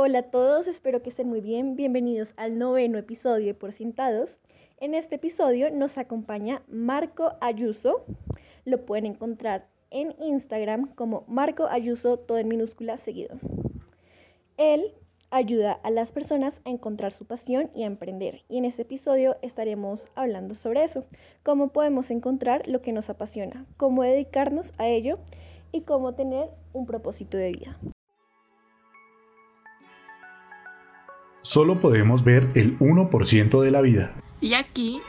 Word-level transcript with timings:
Hola 0.00 0.20
a 0.20 0.30
todos, 0.30 0.68
espero 0.68 1.02
que 1.02 1.08
estén 1.08 1.28
muy 1.28 1.40
bien. 1.40 1.74
Bienvenidos 1.74 2.28
al 2.36 2.56
noveno 2.56 2.98
episodio 2.98 3.46
de 3.46 3.54
Por 3.54 3.72
Sentados. 3.72 4.38
En 4.78 4.94
este 4.94 5.16
episodio 5.16 5.72
nos 5.72 5.98
acompaña 5.98 6.62
Marco 6.68 7.32
Ayuso. 7.40 8.04
Lo 8.64 8.86
pueden 8.86 9.06
encontrar 9.06 9.66
en 9.90 10.14
Instagram 10.22 10.94
como 10.94 11.24
Marco 11.26 11.66
Ayuso, 11.66 12.16
todo 12.16 12.38
en 12.38 12.46
minúscula 12.46 12.96
seguido. 12.96 13.40
Él 14.56 14.94
ayuda 15.30 15.72
a 15.82 15.90
las 15.90 16.12
personas 16.12 16.60
a 16.64 16.70
encontrar 16.70 17.10
su 17.10 17.24
pasión 17.24 17.68
y 17.74 17.82
a 17.82 17.86
emprender. 17.86 18.44
Y 18.48 18.58
en 18.58 18.66
este 18.66 18.82
episodio 18.82 19.36
estaremos 19.42 20.06
hablando 20.14 20.54
sobre 20.54 20.84
eso, 20.84 21.06
cómo 21.42 21.72
podemos 21.72 22.12
encontrar 22.12 22.68
lo 22.68 22.82
que 22.82 22.92
nos 22.92 23.10
apasiona, 23.10 23.66
cómo 23.76 24.04
dedicarnos 24.04 24.72
a 24.78 24.86
ello 24.86 25.18
y 25.72 25.80
cómo 25.80 26.14
tener 26.14 26.50
un 26.72 26.86
propósito 26.86 27.36
de 27.36 27.50
vida. 27.50 27.76
Solo 31.48 31.80
podemos 31.80 32.24
ver 32.24 32.50
el 32.56 32.78
1% 32.78 33.62
de 33.62 33.70
la 33.70 33.80
vida. 33.80 34.12
Y 34.42 34.52
aquí 34.52 35.00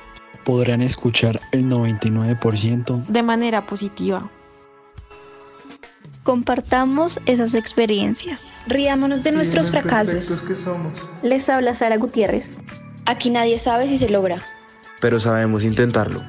podrán 0.46 0.82
escuchar 0.82 1.42
el 1.52 1.66
99% 1.66 3.06
de 3.08 3.24
manera 3.24 3.68
positiva. 3.68 4.32
Compartamos 6.24 7.20
esas 7.26 7.56
experiencias. 7.56 8.64
Riámonos 8.68 9.22
de 9.26 9.34
nuestros 9.34 9.70
fracasos. 9.70 10.42
Les 11.24 11.50
habla 11.50 11.76
Sara 11.76 11.98
Gutiérrez. 11.98 12.62
Aquí 13.06 13.30
nadie 13.30 13.60
sabe 13.60 13.90
si 13.90 13.98
se 13.98 14.08
logra. 14.08 14.42
Pero 15.02 15.20
sabemos 15.20 15.66
intentarlo. 15.66 16.24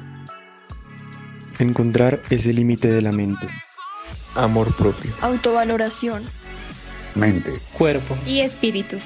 Encontrar 1.57 2.19
ese 2.29 2.51
límite 2.51 2.91
de 2.91 3.01
la 3.01 3.13
mente. 3.13 3.47
Amor 4.35 4.75
propio. 4.75 5.13
Autovaloración. 5.21 6.21
Mente. 7.15 7.53
Cuerpo. 7.77 8.17
Y 8.27 8.41
espíritu. 8.41 8.97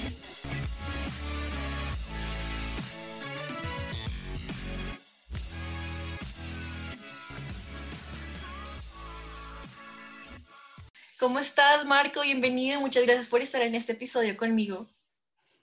¿Cómo 11.17 11.39
estás, 11.39 11.85
Marco? 11.85 12.23
Bienvenido. 12.23 12.81
Muchas 12.81 13.05
gracias 13.05 13.29
por 13.29 13.41
estar 13.41 13.61
en 13.61 13.73
este 13.73 13.93
episodio 13.93 14.35
conmigo. 14.35 14.85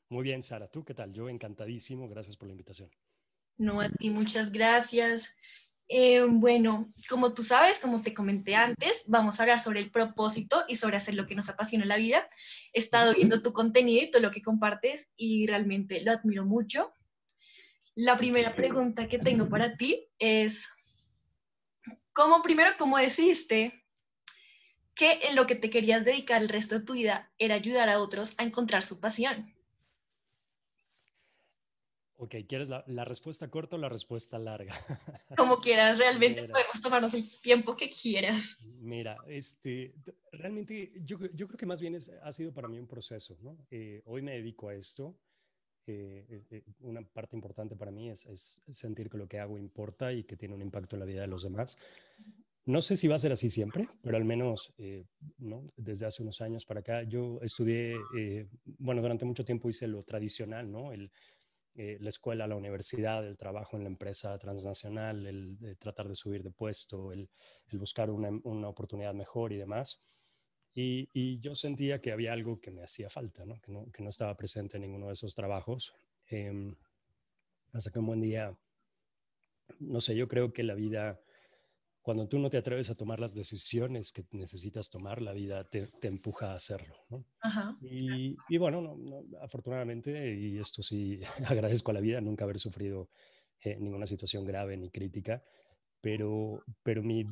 Muy 0.09 0.23
bien, 0.23 0.43
Sara. 0.43 0.67
¿Tú 0.67 0.83
qué 0.83 0.95
tal? 0.95 1.13
Yo 1.13 1.29
encantadísimo. 1.29 2.09
Gracias 2.09 2.39
por 2.39 2.49
la 2.49 2.53
invitación. 2.53 2.91
No, 3.59 3.83
a 3.83 3.91
ti 3.91 4.09
muchas 4.09 4.51
gracias. 4.51 5.37
Eh, 5.89 6.23
bueno, 6.27 6.91
como 7.07 7.35
tú 7.35 7.43
sabes, 7.43 7.81
como 7.81 8.01
te 8.01 8.15
comenté 8.15 8.55
antes, 8.55 9.05
vamos 9.09 9.39
a 9.39 9.43
hablar 9.43 9.61
sobre 9.61 9.81
el 9.81 9.91
propósito 9.91 10.65
y 10.69 10.77
sobre 10.77 10.97
hacer 10.97 11.15
lo 11.15 11.27
que 11.27 11.35
nos 11.35 11.51
apasiona 11.51 11.85
en 11.85 11.91
la 11.91 11.99
vida. 11.99 12.27
He 12.73 12.79
estado 12.79 13.13
viendo 13.15 13.43
tu 13.43 13.53
contenido 13.53 14.05
y 14.05 14.11
todo 14.11 14.23
lo 14.23 14.31
que 14.31 14.41
compartes 14.41 15.13
y 15.17 15.47
realmente 15.47 16.01
lo 16.01 16.13
admiro 16.13 16.47
mucho. 16.47 16.95
La 17.95 18.17
primera 18.17 18.55
pregunta 18.55 19.07
que 19.07 19.19
tengo 19.19 19.51
para 19.51 19.77
ti 19.77 20.09
es, 20.19 20.67
¿cómo 22.15 22.43
primero, 22.43 22.71
cómo 22.79 22.97
decidiste 22.97 23.82
que 25.03 25.27
en 25.27 25.35
lo 25.35 25.49
que 25.49 25.57
te 25.57 25.69
querías 25.69 26.05
dedicar 26.05 26.41
el 26.41 26.49
resto 26.49 26.79
de 26.79 26.85
tu 26.85 26.93
vida 26.93 27.29
era 27.37 27.57
ayudar 27.57 27.89
a 27.89 27.99
otros 27.99 28.37
a 28.39 28.45
encontrar 28.45 28.83
su 28.83 29.01
pasión? 29.01 29.53
Ok, 32.19 32.37
¿quieres 32.47 32.69
la, 32.69 33.05
respuesta 33.05 33.51
corta 33.51 33.75
o 33.75 33.81
la 33.81 33.89
respuesta 33.89 34.39
larga? 34.39 34.73
Como 35.37 35.61
quieras, 35.61 35.99
realmente 35.99 36.45
podemos 36.45 36.81
tomarnos 36.81 37.15
el 37.15 37.29
tiempo 37.41 37.77
que 37.77 37.91
quieras. 37.91 38.65
Mira, 38.79 39.17
este, 39.27 39.93
realmente 40.31 40.93
yo, 41.05 41.19
yo 41.35 41.49
creo 41.49 41.59
que 41.59 41.67
más 41.67 41.81
bien 41.81 41.97
es, 41.97 42.09
ha 42.23 42.31
sido 42.31 42.53
para 42.55 42.69
mí 42.69 42.79
un 42.79 42.87
proceso, 42.87 43.37
¿no? 43.41 43.59
Eh, 43.73 44.03
hoy 44.05 44.23
me 44.23 44.35
dedico 44.35 44.69
a 44.69 44.75
esto. 44.77 45.19
Eh, 45.89 46.45
eh, 46.49 46.63
una 46.79 47.03
parte 47.03 47.35
importante 47.35 47.75
para 47.75 47.91
mí 47.91 48.09
es, 48.09 48.25
es, 48.27 48.63
sentir 48.71 49.11
que 49.11 49.19
lo 49.19 49.27
que 49.27 49.41
hago 49.41 49.59
importa 49.59 50.13
y 50.13 50.23
que 50.23 50.37
tiene 50.37 50.55
un 50.55 50.63
impacto 50.63 50.95
en 50.95 51.01
la 51.01 51.07
vida 51.07 51.23
de 51.23 51.27
los 51.27 51.43
demás. 51.43 51.77
No 52.65 52.81
sé 52.81 52.97
si 52.97 53.09
va 53.09 53.17
a 53.17 53.19
ser 53.19 53.33
así 53.33 53.51
siempre, 53.51 53.89
pero 54.03 54.17
al 54.17 54.25
menos 54.25 54.73
eh, 54.79 55.05
desde 55.77 56.07
hace 56.07 56.23
unos 56.23 56.41
años 56.41 56.65
para 56.65 56.81
acá, 56.81 57.03
yo 57.03 57.41
estudié, 57.43 57.97
eh, 58.17 58.47
bueno, 58.79 59.03
durante 59.03 59.25
mucho 59.25 59.45
tiempo 59.45 59.69
hice 59.69 59.89
lo 59.89 60.05
tradicional, 60.05 60.71
¿no? 60.71 60.93
Eh, 61.75 61.99
la 62.01 62.09
escuela, 62.09 62.47
la 62.47 62.55
universidad, 62.55 63.27
el 63.27 63.37
trabajo 63.37 63.77
en 63.77 63.83
la 63.83 63.89
empresa 63.89 64.39
transnacional, 64.39 65.27
el, 65.27 65.77
tratar 65.79 66.07
de 66.07 66.15
subir 66.15 66.45
de 66.45 66.51
puesto, 66.51 67.13
el, 67.13 67.29
buscar 67.73 68.11
una, 68.11 68.69
oportunidad 68.69 69.15
mejor 69.15 69.53
y 69.53 69.57
demás. 69.57 70.01
Y, 70.75 71.41
yo 71.41 71.55
sentía 71.57 72.01
que 72.01 72.13
había 72.13 72.33
algo 72.33 72.61
que 72.61 72.71
me 72.71 72.85
hacía 72.85 73.11
falta, 73.11 73.45
¿no? 73.45 73.61
Que, 73.61 73.73
no, 73.73 73.91
que 73.91 74.03
no 74.05 74.11
estaba 74.11 74.37
presente 74.37 74.77
en 74.77 74.83
ninguno 74.83 75.09
de 75.09 75.15
esos 75.15 75.35
trabajos. 75.35 75.93
Em, 76.29 76.77
hasta 77.73 77.91
que 77.91 77.99
un 77.99 78.07
buen 78.07 78.21
día, 78.21 78.57
no 79.81 80.01
sé, 80.01 80.15
yo 80.15 80.29
creo 80.29 80.53
que 80.53 80.63
la 80.63 80.75
vida 80.75 81.21
cuando 82.03 82.27
tú 82.27 82.39
no 82.39 82.51
te 82.51 82.59
atreves 82.59 82.91
a 82.91 82.97
tomar 82.97 83.21
las 83.21 83.35
decisiones 83.35 84.13
que 84.13 84.25
necesitas 84.33 84.91
tomar, 84.91 85.23
la 85.23 85.33
vida 85.33 85.65
te, 85.65 85.89
empuja 86.03 86.53
a 86.53 86.57
hacerlo. 86.57 86.97
Y, 87.81 88.37
bueno, 88.59 88.97
afortunadamente, 89.41 90.35
y 90.35 90.59
esto 90.59 90.83
sí 90.83 91.21
agradezco 91.47 91.93
a 91.93 91.95
la 91.95 92.01
vida, 92.01 92.21
nunca 92.21 92.45
haber 92.45 92.59
sufrido 92.59 93.09
eh, 93.63 93.77
ninguna 93.79 94.07
situación 94.07 94.45
grave 94.45 94.77
ni 94.77 94.91
crítica, 94.91 95.45
pero, 96.01 96.65
pero 96.83 97.05
mi 97.05 97.25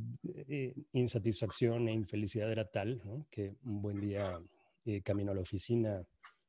eh, 0.48 0.74
insatisfacción 0.92 1.88
e 1.88 1.92
infelicidad 1.92 2.50
era 2.52 2.70
tal 2.70 3.02
que 3.28 3.56
un 3.64 3.82
buen 3.82 4.00
día 4.00 4.40
eh, 4.84 5.02
camino 5.02 5.32
a 5.32 5.34
la 5.34 5.40
oficina, 5.40 6.06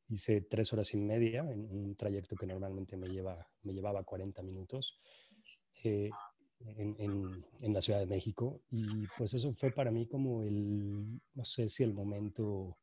hice 0.08 0.42
tres 0.42 0.72
horas 0.74 0.94
y 0.94 0.98
media 0.98 1.40
en 1.52 1.72
un 1.72 1.96
trayecto 1.96 2.36
que 2.36 2.46
normalmente 2.46 2.96
me, 2.98 3.08
lleva, 3.08 3.50
me 3.64 3.74
llevaba 3.74 4.04
40 4.04 4.44
minutos 4.44 5.00
en, 6.78 7.74
la 7.74 7.82
Ciudad 7.82 8.00
de 8.00 8.06
México. 8.06 8.62
Y 8.72 9.08
pues 9.18 9.34
eso 9.34 9.54
fue 9.54 9.72
para 9.72 9.92
mí 9.92 10.08
como 10.08 10.44
el, 10.44 11.20
no 11.34 11.46
sé 11.46 11.70
si 11.70 11.84
el 11.84 11.94
momento 11.94 12.78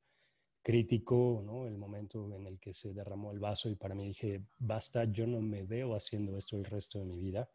crítico, 0.62 1.43
¿no? 1.44 1.66
el 1.66 1.78
momento 1.78 2.34
en 2.34 2.47
el 2.47 2.59
que 2.59 2.75
se 2.75 2.93
derramó 2.93 3.33
el 3.33 3.38
vaso 3.38 3.71
y 3.71 3.77
para 3.77 3.94
mí 3.94 4.06
dije, 4.06 4.43
basta, 4.59 5.05
yo 5.05 5.27
no 5.27 5.41
me 5.41 5.62
veo 5.62 5.94
haciendo 5.94 6.37
esto 6.37 6.56
el 6.56 6.65
resto 6.65 6.99
de 6.99 7.06
mi 7.06 7.19
vida, 7.19 7.49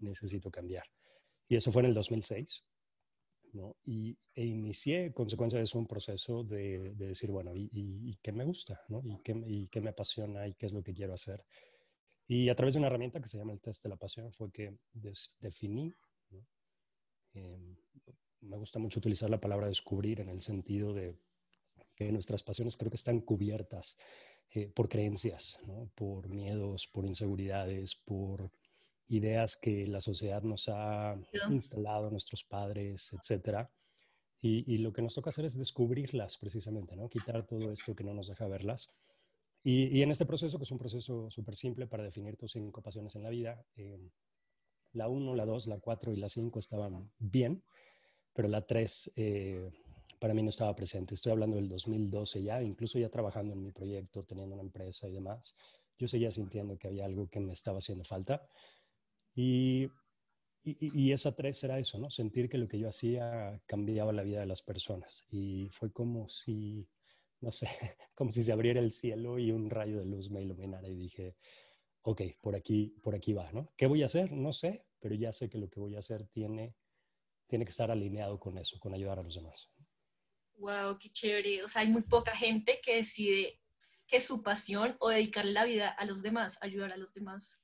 necesito 0.00 0.50
cambiar. 0.50 0.84
Y 1.48 1.56
eso 1.56 1.70
fue 1.70 1.82
en 1.82 1.88
el 1.88 1.94
2006. 1.94 2.64
¿no? 3.52 3.76
Y 3.84 4.18
e 4.34 4.44
inicié, 4.44 5.12
consecuencia 5.12 5.58
de 5.58 5.64
eso, 5.64 5.78
un 5.78 5.86
proceso 5.86 6.42
de, 6.42 6.94
de 6.94 7.08
decir, 7.08 7.30
bueno, 7.30 7.54
¿y, 7.54 7.70
y, 7.72 8.16
qué 8.22 8.32
me 8.32 8.44
gusta? 8.44 8.80
¿no? 8.88 9.00
¿Y, 9.04 9.18
qué, 9.22 9.32
¿Y 9.46 9.68
qué 9.68 9.80
me 9.80 9.90
apasiona? 9.90 10.46
¿Y 10.48 10.54
qué 10.54 10.66
es 10.66 10.72
lo 10.72 10.82
que 10.82 10.92
quiero 10.92 11.14
hacer? 11.14 11.44
Y 12.26 12.48
a 12.48 12.54
través 12.54 12.74
de 12.74 12.78
una 12.78 12.86
herramienta 12.86 13.20
que 13.20 13.28
se 13.28 13.38
llama 13.38 13.52
el 13.52 13.60
test 13.60 13.82
de 13.82 13.90
la 13.90 13.96
pasión 13.96 14.32
fue 14.32 14.50
que 14.50 14.78
definí, 15.40 15.92
em, 17.34 17.76
me 18.40 18.56
gusta 18.56 18.78
mucho 18.78 18.98
utilizar 18.98 19.28
la 19.28 19.40
palabra 19.40 19.66
descubrir 19.66 20.20
en 20.20 20.28
el 20.28 20.40
sentido 20.40 20.92
de 20.92 21.16
que 21.94 22.10
nuestras 22.12 22.42
pasiones 22.42 22.76
creo 22.76 22.90
que 22.90 22.96
están 22.96 23.20
cubiertas 23.20 23.98
eh, 24.50 24.68
por 24.68 24.88
creencias, 24.88 25.58
por 25.94 26.28
miedos, 26.28 26.86
por 26.86 27.04
inseguridades, 27.04 27.94
por 27.96 28.50
ideas 29.08 29.56
que 29.56 29.86
la 29.86 30.00
sociedad 30.00 30.42
nos 30.42 30.68
ha 30.68 31.16
instalado, 31.50 32.10
nuestros 32.10 32.44
padres, 32.44 33.12
etc. 33.12 33.68
Y, 34.40 34.72
y, 34.72 34.78
lo 34.78 34.92
que 34.92 35.02
nos 35.02 35.14
toca 35.14 35.30
hacer 35.30 35.44
es 35.44 35.58
descubrirlas 35.58 36.36
precisamente, 36.36 36.96
¿no? 36.96 37.08
quitar 37.08 37.46
todo 37.46 37.72
esto 37.72 37.94
que 37.94 38.04
no 38.04 38.14
nos 38.14 38.28
deja 38.28 38.46
verlas 38.46 38.98
y, 39.66 40.02
en 40.02 40.10
este 40.10 40.26
proceso, 40.26 40.58
que 40.58 40.64
es 40.64 40.70
un 40.70 40.78
proceso 40.78 41.30
súper 41.30 41.56
simple 41.56 41.86
para 41.86 42.04
definir 42.04 42.36
tus 42.36 42.52
cinco 42.52 42.82
pasiones 42.82 43.16
en 43.16 43.22
la 43.22 43.30
vida, 43.30 43.64
eh, 43.76 44.10
la 44.92 45.08
1, 45.08 45.34
la 45.34 45.46
2, 45.46 45.68
la 45.68 45.78
4 45.78 46.12
y 46.12 46.16
la 46.16 46.28
5 46.28 46.58
estaban 46.58 47.10
bien, 47.18 47.64
pero 48.34 48.46
la 48.48 48.66
3 48.66 49.12
eh, 49.16 49.70
para 50.20 50.34
mí 50.34 50.42
no 50.42 50.50
estaba 50.50 50.76
presente. 50.76 51.14
Estoy 51.14 51.32
hablando 51.32 51.56
del 51.56 51.70
2012 51.70 52.42
ya, 52.42 52.62
incluso 52.62 52.98
ya 52.98 53.08
trabajando 53.08 53.54
en 53.54 53.62
mi 53.62 53.72
proyecto, 53.72 54.22
teniendo 54.24 54.54
una 54.54 54.62
empresa 54.62 55.08
y 55.08 55.12
demás. 55.12 55.56
Yo 55.98 56.08
seguía 56.08 56.30
sintiendo 56.30 56.76
que 56.76 56.88
había 56.88 57.06
algo 57.06 57.28
que 57.28 57.40
me 57.40 57.54
estaba 57.54 57.78
haciendo 57.78 58.04
falta. 58.04 58.46
Y, 59.34 59.88
y, 60.62 61.12
esa 61.12 61.34
3 61.34 61.64
era 61.64 61.78
eso, 61.78 61.98
¿no? 61.98 62.10
Sentir 62.10 62.50
que 62.50 62.58
lo 62.58 62.68
que 62.68 62.78
yo 62.78 62.88
hacía 62.88 63.60
cambiaba 63.66 64.12
la 64.12 64.22
vida 64.22 64.40
de 64.40 64.46
las 64.46 64.60
personas. 64.60 65.24
Y 65.30 65.68
fue 65.70 65.90
como 65.90 66.28
si 66.28 66.86
no 67.44 67.52
sé, 67.52 67.68
como 68.14 68.32
si 68.32 68.42
se 68.42 68.52
abriera 68.52 68.80
el 68.80 68.90
cielo 68.90 69.38
y 69.38 69.52
un 69.52 69.70
rayo 69.70 69.98
de 69.98 70.06
luz 70.06 70.30
me 70.30 70.42
iluminara 70.42 70.88
y 70.88 70.96
dije, 70.96 71.36
ok, 72.02 72.22
por 72.40 72.56
aquí, 72.56 72.96
por 73.02 73.14
aquí 73.14 73.32
va, 73.32 73.52
¿no? 73.52 73.72
¿Qué 73.76 73.86
voy 73.86 74.02
a 74.02 74.06
hacer? 74.06 74.32
No 74.32 74.52
sé, 74.52 74.86
pero 74.98 75.14
ya 75.14 75.32
sé 75.32 75.48
que 75.48 75.58
lo 75.58 75.68
que 75.68 75.78
voy 75.78 75.94
a 75.94 75.98
hacer 75.98 76.26
tiene, 76.28 76.74
tiene 77.46 77.64
que 77.64 77.70
estar 77.70 77.90
alineado 77.90 78.40
con 78.40 78.56
eso, 78.58 78.78
con 78.80 78.94
ayudar 78.94 79.18
a 79.18 79.22
los 79.22 79.34
demás. 79.34 79.68
Wow, 80.56 80.98
qué 80.98 81.10
chévere. 81.10 81.62
O 81.62 81.68
sea, 81.68 81.82
hay 81.82 81.88
muy 81.88 82.02
poca 82.02 82.34
gente 82.34 82.80
que 82.82 82.96
decide 82.96 83.60
que 84.06 84.16
es 84.16 84.24
su 84.24 84.42
pasión 84.42 84.96
o 85.00 85.10
dedicarle 85.10 85.52
la 85.52 85.64
vida 85.64 85.88
a 85.88 86.04
los 86.06 86.22
demás, 86.22 86.58
ayudar 86.62 86.92
a 86.92 86.96
los 86.96 87.12
demás. 87.12 87.60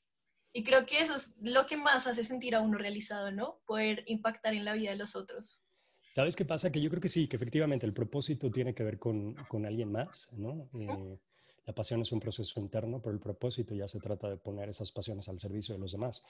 Y 0.53 0.65
creo 0.65 0.85
que 0.85 1.00
eso 1.00 1.15
es 1.15 1.37
lo 1.41 1.67
que 1.67 1.77
más 1.77 2.06
hace 2.06 2.25
sentir 2.25 2.55
a 2.55 2.61
uno 2.61 2.77
realizado, 2.77 3.31
¿no? 3.31 3.61
Poder 3.67 4.05
impactar 4.06 4.53
en 4.55 4.65
la 4.65 4.75
vida 4.75 4.91
de 4.91 4.97
los 4.97 5.17
otros. 5.17 5.65
¿Sabes 6.12 6.34
qué 6.36 6.44
pasa? 6.44 6.72
Que 6.72 6.80
yo 6.80 6.90
creo 6.90 7.00
que 7.00 7.08
sí, 7.08 7.28
que 7.28 7.36
efectivamente 7.36 7.86
el 7.86 7.92
propósito 7.92 8.50
tiene 8.50 8.74
que 8.74 8.82
ver 8.82 8.98
con, 8.98 9.34
con 9.48 9.64
alguien 9.64 9.90
más, 9.92 10.32
¿no? 10.32 10.68
Eh, 10.74 11.18
La 11.66 11.74
pasión 11.74 12.00
es 12.00 12.10
un 12.10 12.18
proceso 12.18 12.58
interno, 12.58 13.00
pero 13.00 13.12
el 13.14 13.20
propósito 13.20 13.74
ya 13.76 13.86
se 13.86 14.00
trata 14.00 14.28
de 14.28 14.36
poner 14.36 14.68
esas 14.68 14.90
pasiones 14.90 15.28
al 15.28 15.38
servicio 15.38 15.74
de 15.74 15.80
los 15.80 15.92
demás. 15.92 16.24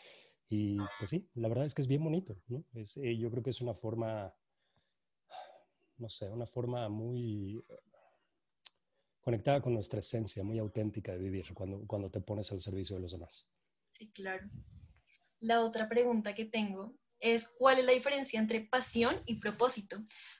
Y 0.51 0.77
pues 0.99 1.09
sí, 1.09 1.27
la 1.35 1.49
verdad 1.49 1.65
es 1.65 1.73
que 1.75 1.81
es 1.81 1.89
bien 1.89 2.05
bonito. 2.05 2.37
¿no? 2.49 2.63
Es, 2.75 2.99
eh, 2.99 3.17
yo 3.17 3.31
creo 3.31 3.43
que 3.43 3.51
es 3.51 3.61
una 3.63 3.73
forma, 3.73 4.35
no 5.97 6.09
sé, 6.11 6.29
una 6.29 6.47
forma 6.47 6.89
muy 6.91 7.65
conectada 9.23 9.63
con 9.63 9.73
nuestra 9.73 10.01
esencia, 10.01 10.43
muy 10.45 10.59
auténtica 10.59 11.13
de 11.13 11.19
vivir 11.19 11.55
cuando, 11.55 11.87
cuando 11.87 12.11
te 12.11 12.21
pones 12.21 12.53
al 12.53 12.61
servicio 12.61 12.97
de 12.97 13.03
los 13.03 13.13
demás. 13.13 13.47
Sí, 13.89 14.11
claro. 14.11 14.47
La 15.41 15.63
otra 15.65 15.89
pregunta 15.89 16.35
que 16.35 16.45
tengo 16.45 16.97
es 17.21 17.49
cuál 17.49 17.79
es 17.79 17.85
la 17.85 17.93
diferencia 17.93 18.41
entre 18.41 18.61
pasión 18.61 19.23
y 19.27 19.37
propósito, 19.37 19.99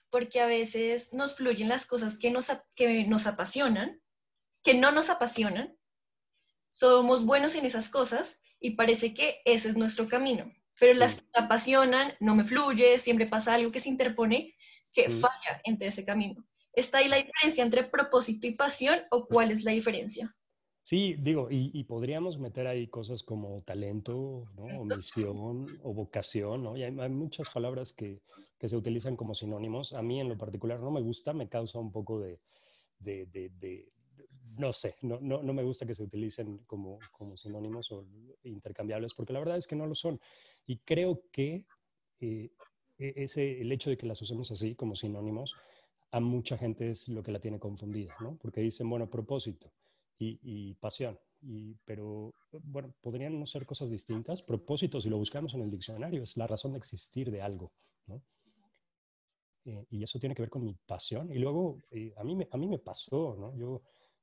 porque 0.09 0.41
a 0.41 0.45
veces 0.45 1.13
nos 1.13 1.35
fluyen 1.35 1.69
las 1.69 1.85
cosas 1.85 2.17
que 2.17 2.31
nos, 2.31 2.51
que 2.75 3.05
nos 3.05 3.27
apasionan 3.27 4.01
que 4.63 4.73
no 4.75 4.91
nos 4.91 5.09
apasionan, 5.09 5.75
somos 6.69 7.25
buenos 7.25 7.55
en 7.55 7.65
esas 7.65 7.89
cosas 7.89 8.41
y 8.59 8.71
parece 8.71 9.13
que 9.13 9.41
ese 9.45 9.69
es 9.69 9.77
nuestro 9.77 10.07
camino. 10.07 10.51
Pero 10.79 10.97
las 10.97 11.15
que 11.15 11.27
me 11.35 11.45
apasionan, 11.45 12.13
no 12.19 12.35
me 12.35 12.43
fluye, 12.43 12.97
siempre 12.97 13.27
pasa 13.27 13.55
algo 13.55 13.71
que 13.71 13.79
se 13.79 13.89
interpone 13.89 14.55
que 14.93 15.09
falla 15.09 15.61
entre 15.63 15.87
ese 15.87 16.05
camino. 16.05 16.45
¿Está 16.73 16.99
ahí 16.99 17.07
la 17.07 17.17
diferencia 17.17 17.63
entre 17.63 17.83
propósito 17.83 18.47
y 18.47 18.55
pasión 18.55 18.99
o 19.11 19.27
cuál 19.27 19.51
es 19.51 19.63
la 19.63 19.71
diferencia? 19.71 20.33
Sí, 20.91 21.15
digo, 21.17 21.47
y, 21.49 21.81
podríamos 21.85 22.37
meter 22.37 22.67
ahí 22.67 22.87
cosas 22.87 23.23
como 23.23 23.61
talento, 23.61 24.43
¿no? 24.57 24.65
o 24.81 24.83
misión, 24.83 25.79
o 25.83 25.93
vocación, 25.93 26.63
¿no? 26.63 26.75
Y 26.75 26.83
hay, 26.83 26.91
muchas 26.91 27.47
palabras 27.47 27.93
que, 27.93 28.21
que, 28.59 28.67
se 28.67 28.75
utilizan 28.75 29.15
como 29.15 29.33
sinónimos. 29.33 29.93
A 29.93 30.01
mí 30.01 30.19
en 30.19 30.27
lo 30.27 30.37
particular 30.37 30.81
no 30.81 30.91
me 30.91 30.99
gusta, 30.99 31.31
me 31.31 31.47
causa 31.47 31.79
un 31.79 31.93
poco 31.93 32.19
de, 32.19 32.41
de, 32.99 33.25
de 33.25 33.89
no 34.57 34.73
sé, 34.73 34.97
no, 35.01 35.17
no, 35.21 35.41
no, 35.41 35.53
me 35.53 35.63
gusta 35.63 35.85
que 35.85 35.95
se 35.95 36.03
utilicen 36.03 36.57
como, 36.65 36.99
como, 37.13 37.37
sinónimos 37.37 37.89
o 37.93 38.05
intercambiables, 38.43 39.13
porque 39.13 39.31
la 39.31 39.39
verdad 39.39 39.55
es 39.55 39.67
que 39.67 39.77
no 39.77 39.87
lo 39.87 39.95
son. 39.95 40.19
Y 40.67 40.79
creo 40.79 41.23
que 41.31 41.67
eh, 42.19 42.51
e, 42.97 43.13
ese, 43.15 43.61
el 43.61 43.71
hecho 43.71 43.89
de 43.89 43.97
que 43.97 44.07
las 44.07 44.21
usemos 44.21 44.51
así 44.51 44.75
como 44.75 44.97
sinónimos, 44.97 45.55
a 46.11 46.19
mucha 46.19 46.57
gente 46.57 46.91
es 46.91 47.07
lo 47.07 47.23
que 47.23 47.31
la 47.31 47.39
tiene 47.39 47.59
confundida, 47.59 48.13
¿no? 48.19 48.37
Porque 48.41 48.59
dicen, 48.59 48.89
bueno, 48.89 49.09
propósito 49.09 49.71
y, 50.21 50.39
y 50.43 50.73
pasión, 50.75 51.19
y, 51.41 51.75
pero 51.85 52.33
bueno, 52.63 52.93
podrían 53.01 53.39
no 53.39 53.45
ser 53.45 53.65
cosas 53.65 53.89
distintas. 53.89 54.41
Propósito, 54.41 55.01
si 55.01 55.09
lo 55.09 55.17
buscamos 55.17 55.53
en 55.53 55.61
el 55.61 55.71
diccionario, 55.71 56.23
es 56.23 56.37
la 56.37 56.47
razón 56.47 56.73
de 56.73 56.77
existir 56.77 57.31
de 57.31 57.41
algo, 57.41 57.71
¿no? 58.07 58.21
Eh, 59.65 59.85
y 59.89 60.03
eso 60.03 60.19
tiene 60.19 60.35
que 60.35 60.41
ver 60.41 60.49
con 60.49 60.63
mi 60.63 60.73
pasión. 60.73 61.31
Y 61.31 61.39
luego, 61.39 61.81
eh, 61.91 62.13
a, 62.17 62.23
mí 62.23 62.35
me, 62.35 62.47
a 62.51 62.57
mí 62.57 62.67
me 62.67 62.79
pasó, 62.79 63.35
¿no? 63.39 63.55
Yo 63.55 63.81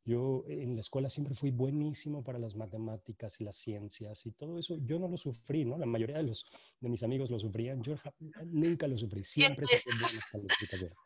yo 0.08 0.42
en 0.48 0.74
la 0.74 0.80
escuela 0.80 1.10
siempre 1.10 1.34
fui 1.34 1.50
buenísimo 1.50 2.24
para 2.24 2.38
las 2.38 2.54
matemáticas 2.54 3.42
y 3.42 3.44
las 3.44 3.56
ciencias 3.56 4.24
y 4.24 4.32
todo 4.32 4.58
eso. 4.58 4.78
Yo 4.78 4.98
no 4.98 5.06
lo 5.06 5.18
sufrí, 5.18 5.66
¿no? 5.66 5.76
La 5.76 5.84
mayoría 5.84 6.16
de, 6.16 6.22
los, 6.22 6.46
de 6.80 6.88
mis 6.88 7.02
amigos 7.02 7.30
lo 7.30 7.38
sufrían. 7.38 7.82
Yo 7.82 7.94
nunca 8.46 8.88
lo 8.88 8.96
sufrí. 8.96 9.22
Siempre 9.22 9.66
se 9.66 9.82
buenas 9.84 10.24
calificaciones. 10.32 10.98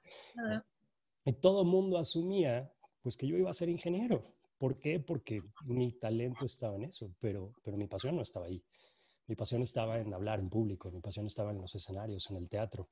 Y 1.25 1.33
todo 1.33 1.63
el 1.63 1.67
mundo 1.67 1.99
asumía 1.99 2.73
pues 3.03 3.17
que 3.17 3.27
yo 3.27 3.37
iba 3.37 3.51
a 3.51 3.55
ser 3.55 3.69
ingeniero. 3.69 4.25
¿Por 4.63 4.79
qué? 4.79 5.01
Porque 5.01 5.43
mi 5.65 5.91
talento 5.91 6.47
estaba 6.47 6.77
en 6.77 6.85
eso, 6.85 7.13
pero, 7.19 7.53
pero 7.65 7.77
mi 7.77 7.89
pasión 7.89 8.15
no 8.15 8.23
estaba 8.23 8.47
ahí. 8.47 8.63
Mi 9.27 9.35
pasión 9.35 9.61
estaba 9.61 9.99
en 9.99 10.15
hablar 10.15 10.39
en 10.39 10.49
público, 10.49 10.89
mi 10.93 11.01
pasión 11.01 11.27
estaba 11.27 11.51
en 11.51 11.61
los 11.61 11.75
escenarios, 11.75 12.31
en 12.31 12.37
el 12.37 12.49
teatro, 12.49 12.89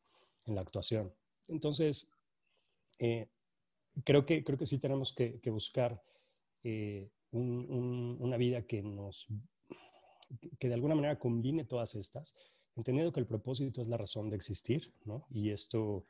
en 0.47 0.57
la 0.57 0.63
actuación. 0.63 1.15
Entonces, 1.47 2.11
eh, 2.99 3.29
creo 4.03 4.27
que, 4.27 4.43
creo 4.43 4.59
que 4.59 4.67
sí 4.67 4.81
tenemos 4.81 5.13
que, 5.13 5.41
buscar 5.45 6.03
eh, 6.65 7.09
una 7.31 8.37
vida 8.37 8.67
que 8.67 8.83
nos, 8.83 9.29
que 10.59 10.67
de 10.67 10.75
alguna 10.75 10.97
manera 10.97 11.21
combine 11.21 11.65
todas 11.65 11.95
estas, 11.95 12.35
entendiendo 12.75 13.13
que 13.13 13.21
el 13.21 13.29
propósito 13.29 13.81
es 13.81 13.87
la 13.87 13.97
razón 13.97 14.29
de 14.29 14.35
existir, 14.35 14.93
¿no? 15.05 15.25
Y 15.31 15.51
esto, 15.51 16.05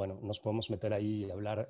bueno, 0.00 0.18
nos 0.22 0.40
podemos 0.40 0.70
meter 0.70 0.94
ahí 0.94 1.26
y 1.26 1.30
hablar 1.30 1.68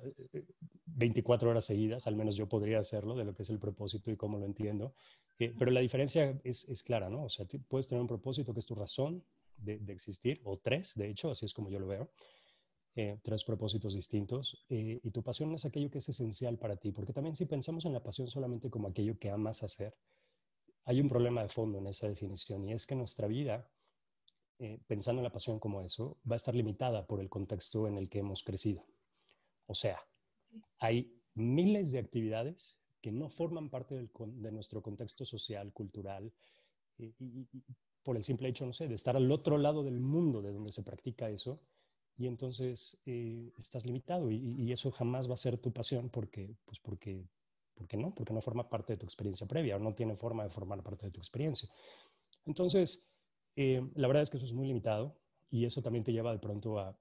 24 0.85 1.47
eh, 1.47 1.51
horas 1.51 1.65
seguidas, 1.65 2.07
al 2.07 2.15
menos 2.15 2.37
yo 2.37 2.47
podría 2.47 2.79
hacerlo, 2.79 3.15
de 3.17 3.25
lo 3.25 3.35
que 3.35 3.43
es 3.43 3.49
el 3.49 3.59
propósito 3.59 4.09
y 4.09 4.15
cómo 4.15 4.39
lo 4.39 4.45
entiendo. 4.45 4.93
Eh, 5.37 5.53
pero 5.59 5.69
la 5.69 5.81
diferencia 5.81 6.39
es, 6.45 6.69
es, 6.69 6.81
clara, 6.81 7.09
¿no? 7.09 7.25
O 7.25 7.29
sea, 7.29 7.45
puedes 7.67 7.89
tener 7.89 8.01
un 8.01 8.07
propósito 8.07 8.53
que 8.53 8.61
es 8.61 8.65
tu 8.65 8.73
razón 8.73 9.21
de, 9.57 9.79
de, 9.79 9.91
existir, 9.91 10.39
o 10.45 10.57
tres, 10.57 10.95
de 10.95 11.09
hecho, 11.09 11.29
así 11.29 11.45
es 11.45 11.53
como 11.53 11.69
yo 11.69 11.79
lo 11.79 11.87
veo. 11.87 12.09
Eh, 12.95 13.19
tres 13.21 13.43
propósitos 13.43 13.93
distintos 13.93 14.65
eh, 14.69 15.01
y 15.03 15.11
tu 15.11 15.23
pasión 15.23 15.53
es 15.53 15.65
aquello 15.65 15.89
que 15.89 15.97
es 15.97 16.07
esencial 16.07 16.57
para 16.57 16.77
ti, 16.77 16.93
porque 16.93 17.11
también 17.11 17.35
si 17.35 17.45
pensamos 17.45 17.83
en 17.83 17.91
la 17.91 18.01
pasión 18.01 18.29
solamente 18.29 18.69
como 18.69 18.87
aquello 18.87 19.17
que 19.19 19.29
amas 19.29 19.61
hacer, 19.63 19.93
hay 20.85 21.01
un 21.01 21.09
problema 21.09 21.41
de 21.41 21.49
fondo 21.49 21.79
en 21.79 21.87
esa 21.87 22.07
definición 22.07 22.65
y 22.67 22.73
es 22.73 22.85
que 22.85 22.95
nuestra 22.95 23.27
vida, 23.27 23.69
eh, 24.63 24.79
pensando 24.85 25.21
en 25.21 25.23
la 25.23 25.31
pasión 25.31 25.57
como 25.57 25.81
eso, 25.81 26.19
va 26.29 26.35
a 26.35 26.37
estar 26.37 26.53
limitada 26.53 27.07
por 27.07 27.19
el 27.19 27.29
contexto 27.29 27.87
en 27.87 27.97
el 27.97 28.09
que 28.09 28.19
hemos 28.19 28.43
crecido. 28.43 28.85
O 29.65 29.73
sea, 29.73 29.99
hay 30.77 31.19
miles 31.33 31.91
de 31.91 31.97
actividades 31.97 32.77
que 33.01 33.11
no 33.11 33.27
forman 33.27 33.71
parte 33.71 33.95
de 33.95 34.51
nuestro 34.51 34.83
contexto 34.83 35.25
social, 35.25 35.73
cultural, 35.73 36.31
y, 36.99 37.47
por 38.03 38.17
el 38.17 38.23
simple 38.23 38.49
hecho, 38.49 38.67
no 38.67 38.73
sé, 38.73 38.87
de 38.87 38.93
estar 38.93 39.15
al 39.15 39.31
otro 39.31 39.57
lado 39.57 39.83
del 39.83 39.99
mundo 39.99 40.43
de 40.43 40.53
donde 40.53 40.71
se 40.71 40.83
practica 40.83 41.31
eso, 41.31 41.59
y 42.15 42.27
entonces 42.27 43.01
eh, 43.07 43.51
estás 43.57 43.83
limitado 43.83 44.29
y, 44.29 44.71
eso 44.71 44.91
jamás 44.91 45.27
va 45.27 45.33
a 45.33 45.37
ser 45.37 45.57
tu 45.57 45.71
pasión 45.71 46.11
porque, 46.11 46.55
pues 46.65 46.79
porque, 46.79 47.27
porque 47.73 47.97
no, 47.97 48.13
porque 48.13 48.31
no 48.31 48.41
forma 48.41 48.69
parte 48.69 48.93
de 48.93 48.97
tu 48.97 49.07
experiencia 49.07 49.47
previa 49.47 49.77
o 49.77 49.79
no 49.79 49.95
tiene 49.95 50.15
forma 50.15 50.43
de 50.43 50.51
formar 50.51 50.83
parte 50.83 51.07
de 51.07 51.11
tu 51.11 51.19
experiencia. 51.19 51.67
Entonces, 52.45 53.10
eh, 53.55 53.81
la 53.95 54.07
verdad 54.07 54.23
es 54.23 54.29
que 54.29 54.37
eso 54.37 54.45
es 54.45 54.53
muy 54.53 54.67
limitado 54.67 55.17
y 55.49 55.65
eso 55.65 55.81
también 55.81 56.03
te 56.03 56.11
lleva 56.11 56.31
de 56.31 56.39
pronto 56.39 56.79
a, 56.79 56.97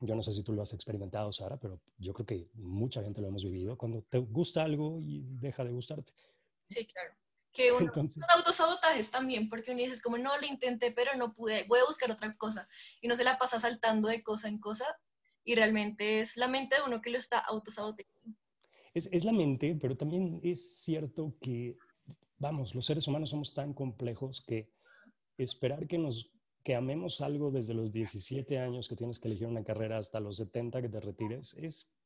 yo 0.00 0.14
no 0.14 0.22
sé 0.22 0.32
si 0.32 0.42
tú 0.42 0.52
lo 0.52 0.62
has 0.62 0.72
experimentado, 0.72 1.32
Sara, 1.32 1.58
pero 1.58 1.80
yo 1.98 2.12
creo 2.14 2.26
que 2.26 2.48
mucha 2.54 3.02
gente 3.02 3.20
lo 3.20 3.28
hemos 3.28 3.44
vivido, 3.44 3.76
cuando 3.76 4.02
te 4.02 4.18
gusta 4.18 4.62
algo 4.62 5.00
y 5.00 5.22
deja 5.40 5.64
de 5.64 5.72
gustarte. 5.72 6.12
Sí, 6.66 6.86
claro 6.86 7.14
que 7.52 7.72
uno 7.72 7.86
Entonces, 7.86 8.20
son 8.20 8.38
autosabotajes 8.38 9.10
también, 9.10 9.48
porque 9.48 9.70
uno 9.72 9.80
dice 9.80 10.00
como, 10.02 10.18
no, 10.18 10.36
lo 10.38 10.46
intenté, 10.46 10.90
pero 10.90 11.14
no 11.16 11.34
pude, 11.34 11.64
voy 11.68 11.80
a 11.80 11.84
buscar 11.84 12.10
otra 12.10 12.34
cosa. 12.36 12.66
Y 13.00 13.06
uno 13.06 13.16
se 13.16 13.24
la 13.24 13.38
pasa 13.38 13.60
saltando 13.60 14.08
de 14.08 14.22
cosa 14.22 14.48
en 14.48 14.58
cosa 14.58 14.86
y 15.44 15.54
realmente 15.54 16.20
es 16.20 16.36
la 16.36 16.48
mente 16.48 16.76
de 16.76 16.82
uno 16.82 17.00
que 17.00 17.10
lo 17.10 17.18
está 17.18 17.38
autosaboteando. 17.38 18.36
Es, 18.94 19.08
es 19.10 19.24
la 19.24 19.32
mente, 19.32 19.76
pero 19.80 19.96
también 19.96 20.40
es 20.42 20.78
cierto 20.78 21.34
que, 21.40 21.76
vamos, 22.38 22.74
los 22.74 22.84
seres 22.84 23.06
humanos 23.06 23.30
somos 23.30 23.54
tan 23.54 23.72
complejos 23.72 24.42
que 24.42 24.70
esperar 25.42 25.86
que 25.86 25.98
nos 25.98 26.30
que 26.64 26.76
amemos 26.76 27.20
algo 27.20 27.50
desde 27.50 27.74
los 27.74 27.90
17 27.90 28.58
años 28.58 28.88
que 28.88 28.94
tienes 28.94 29.18
que 29.18 29.26
elegir 29.26 29.48
una 29.48 29.64
carrera 29.64 29.98
hasta 29.98 30.20
los 30.20 30.36
70 30.36 30.80
que 30.80 30.88
te 30.88 31.00
retires 31.00 31.54
es 31.54 31.96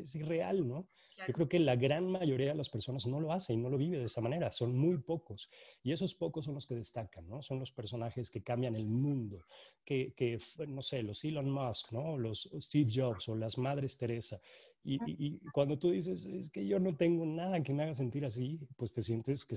es 0.00 0.14
irreal, 0.14 0.66
¿no? 0.66 0.86
Yo 1.26 1.32
creo 1.32 1.48
que 1.48 1.60
la 1.60 1.76
gran 1.76 2.10
mayoría 2.10 2.48
de 2.48 2.54
las 2.54 2.68
personas 2.68 3.06
no 3.06 3.20
lo 3.20 3.32
hace 3.32 3.52
y 3.52 3.56
no 3.56 3.68
lo 3.68 3.76
vive 3.76 3.98
de 3.98 4.04
esa 4.04 4.20
manera, 4.20 4.50
son 4.50 4.76
muy 4.76 4.98
pocos. 4.98 5.50
Y 5.82 5.92
esos 5.92 6.14
pocos 6.14 6.46
son 6.46 6.54
los 6.54 6.66
que 6.66 6.74
destacan, 6.74 7.28
¿no? 7.28 7.42
Son 7.42 7.58
los 7.58 7.70
personajes 7.70 8.30
que 8.30 8.42
cambian 8.42 8.74
el 8.74 8.86
mundo, 8.86 9.44
que, 9.84 10.14
que 10.16 10.38
no 10.66 10.82
sé, 10.82 11.02
los 11.02 11.22
Elon 11.24 11.50
Musk, 11.50 11.92
¿no? 11.92 12.16
Los 12.18 12.50
Steve 12.58 12.90
Jobs 12.92 13.28
o 13.28 13.36
las 13.36 13.58
Madres 13.58 13.98
Teresa. 13.98 14.40
Y, 14.84 14.98
y, 15.06 15.38
cuando 15.52 15.78
tú 15.78 15.90
dices, 15.90 16.26
es 16.26 16.50
que 16.50 16.66
yo 16.66 16.80
no 16.80 16.96
tengo 16.96 17.24
nada 17.24 17.62
que 17.62 17.72
me 17.72 17.84
haga 17.84 17.94
sentir 17.94 18.24
así, 18.24 18.58
pues 18.76 18.92
te 18.92 19.02
sientes 19.02 19.44
que, 19.44 19.54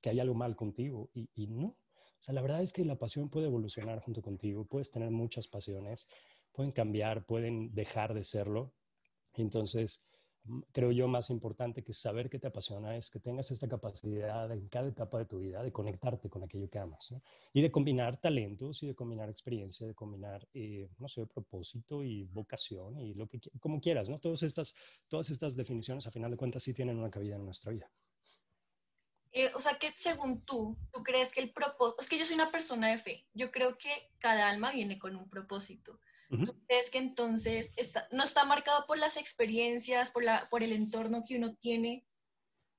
que 0.00 0.10
hay 0.10 0.20
algo 0.20 0.34
mal 0.34 0.54
contigo 0.54 1.10
y, 1.14 1.28
y 1.34 1.48
no. 1.48 1.74
O 2.20 2.22
sea, 2.22 2.34
la 2.34 2.42
verdad 2.42 2.62
es 2.62 2.72
que 2.72 2.84
la 2.84 2.96
pasión 2.98 3.30
puede 3.30 3.46
evolucionar 3.46 4.00
junto 4.00 4.22
contigo, 4.22 4.64
puedes 4.66 4.90
tener 4.90 5.10
muchas 5.10 5.46
pasiones, 5.48 6.08
pueden 6.52 6.72
cambiar, 6.72 7.24
pueden 7.26 7.74
dejar 7.74 8.14
de 8.14 8.24
serlo, 8.24 8.74
entonces, 9.34 10.04
creo 10.72 10.92
yo 10.92 11.08
más 11.08 11.30
importante 11.30 11.82
que 11.84 11.92
saber 11.92 12.30
que 12.30 12.38
te 12.38 12.46
apasiona 12.46 12.96
es 12.96 13.10
que 13.10 13.20
tengas 13.20 13.50
esta 13.50 13.68
capacidad 13.68 14.50
en 14.52 14.68
cada 14.68 14.88
etapa 14.88 15.18
de 15.18 15.26
tu 15.26 15.38
vida 15.40 15.62
de 15.62 15.72
conectarte 15.72 16.30
con 16.30 16.42
aquello 16.42 16.70
que 16.70 16.78
amas 16.78 17.14
y 17.52 17.60
de 17.62 17.70
combinar 17.70 18.20
talentos 18.20 18.82
y 18.82 18.86
de 18.86 18.94
combinar 18.94 19.28
experiencia, 19.28 19.86
de 19.86 19.94
combinar, 19.94 20.48
eh, 20.54 20.88
no 20.98 21.08
sé, 21.08 21.26
propósito 21.26 22.02
y 22.02 22.24
vocación 22.24 22.98
y 23.00 23.14
lo 23.14 23.28
que 23.28 23.40
como 23.60 23.80
quieras, 23.80 24.08
¿no? 24.08 24.18
Todas 24.18 24.42
estas, 24.42 24.74
todas 25.08 25.30
estas 25.30 25.56
definiciones 25.56 26.06
a 26.06 26.10
final 26.10 26.30
de 26.30 26.36
cuentas 26.36 26.62
sí 26.62 26.72
tienen 26.74 26.98
una 26.98 27.10
cabida 27.10 27.36
en 27.36 27.44
nuestra 27.44 27.72
vida. 27.72 27.90
Eh, 29.32 29.50
o 29.54 29.60
sea 29.60 29.78
que 29.78 29.92
según 29.96 30.42
tú, 30.44 30.76
tú 30.92 31.02
crees 31.02 31.32
que 31.32 31.40
el 31.40 31.52
propósito, 31.52 32.00
es 32.00 32.08
que 32.08 32.18
yo 32.18 32.24
soy 32.24 32.34
una 32.34 32.50
persona 32.50 32.88
de 32.88 32.98
fe, 32.98 33.26
yo 33.34 33.50
creo 33.50 33.76
que 33.76 33.90
cada 34.18 34.48
alma 34.48 34.72
viene 34.72 34.98
con 34.98 35.16
un 35.16 35.28
propósito. 35.28 36.00
¿Tú 36.30 36.54
crees 36.66 36.90
que 36.90 36.98
entonces 36.98 37.72
no 38.10 38.22
está 38.22 38.44
marcado 38.44 38.84
por 38.86 38.98
las 38.98 39.16
experiencias, 39.16 40.10
por, 40.10 40.24
la, 40.24 40.46
por 40.50 40.62
el 40.62 40.72
entorno 40.72 41.24
que 41.26 41.36
uno 41.36 41.56
tiene? 41.56 42.06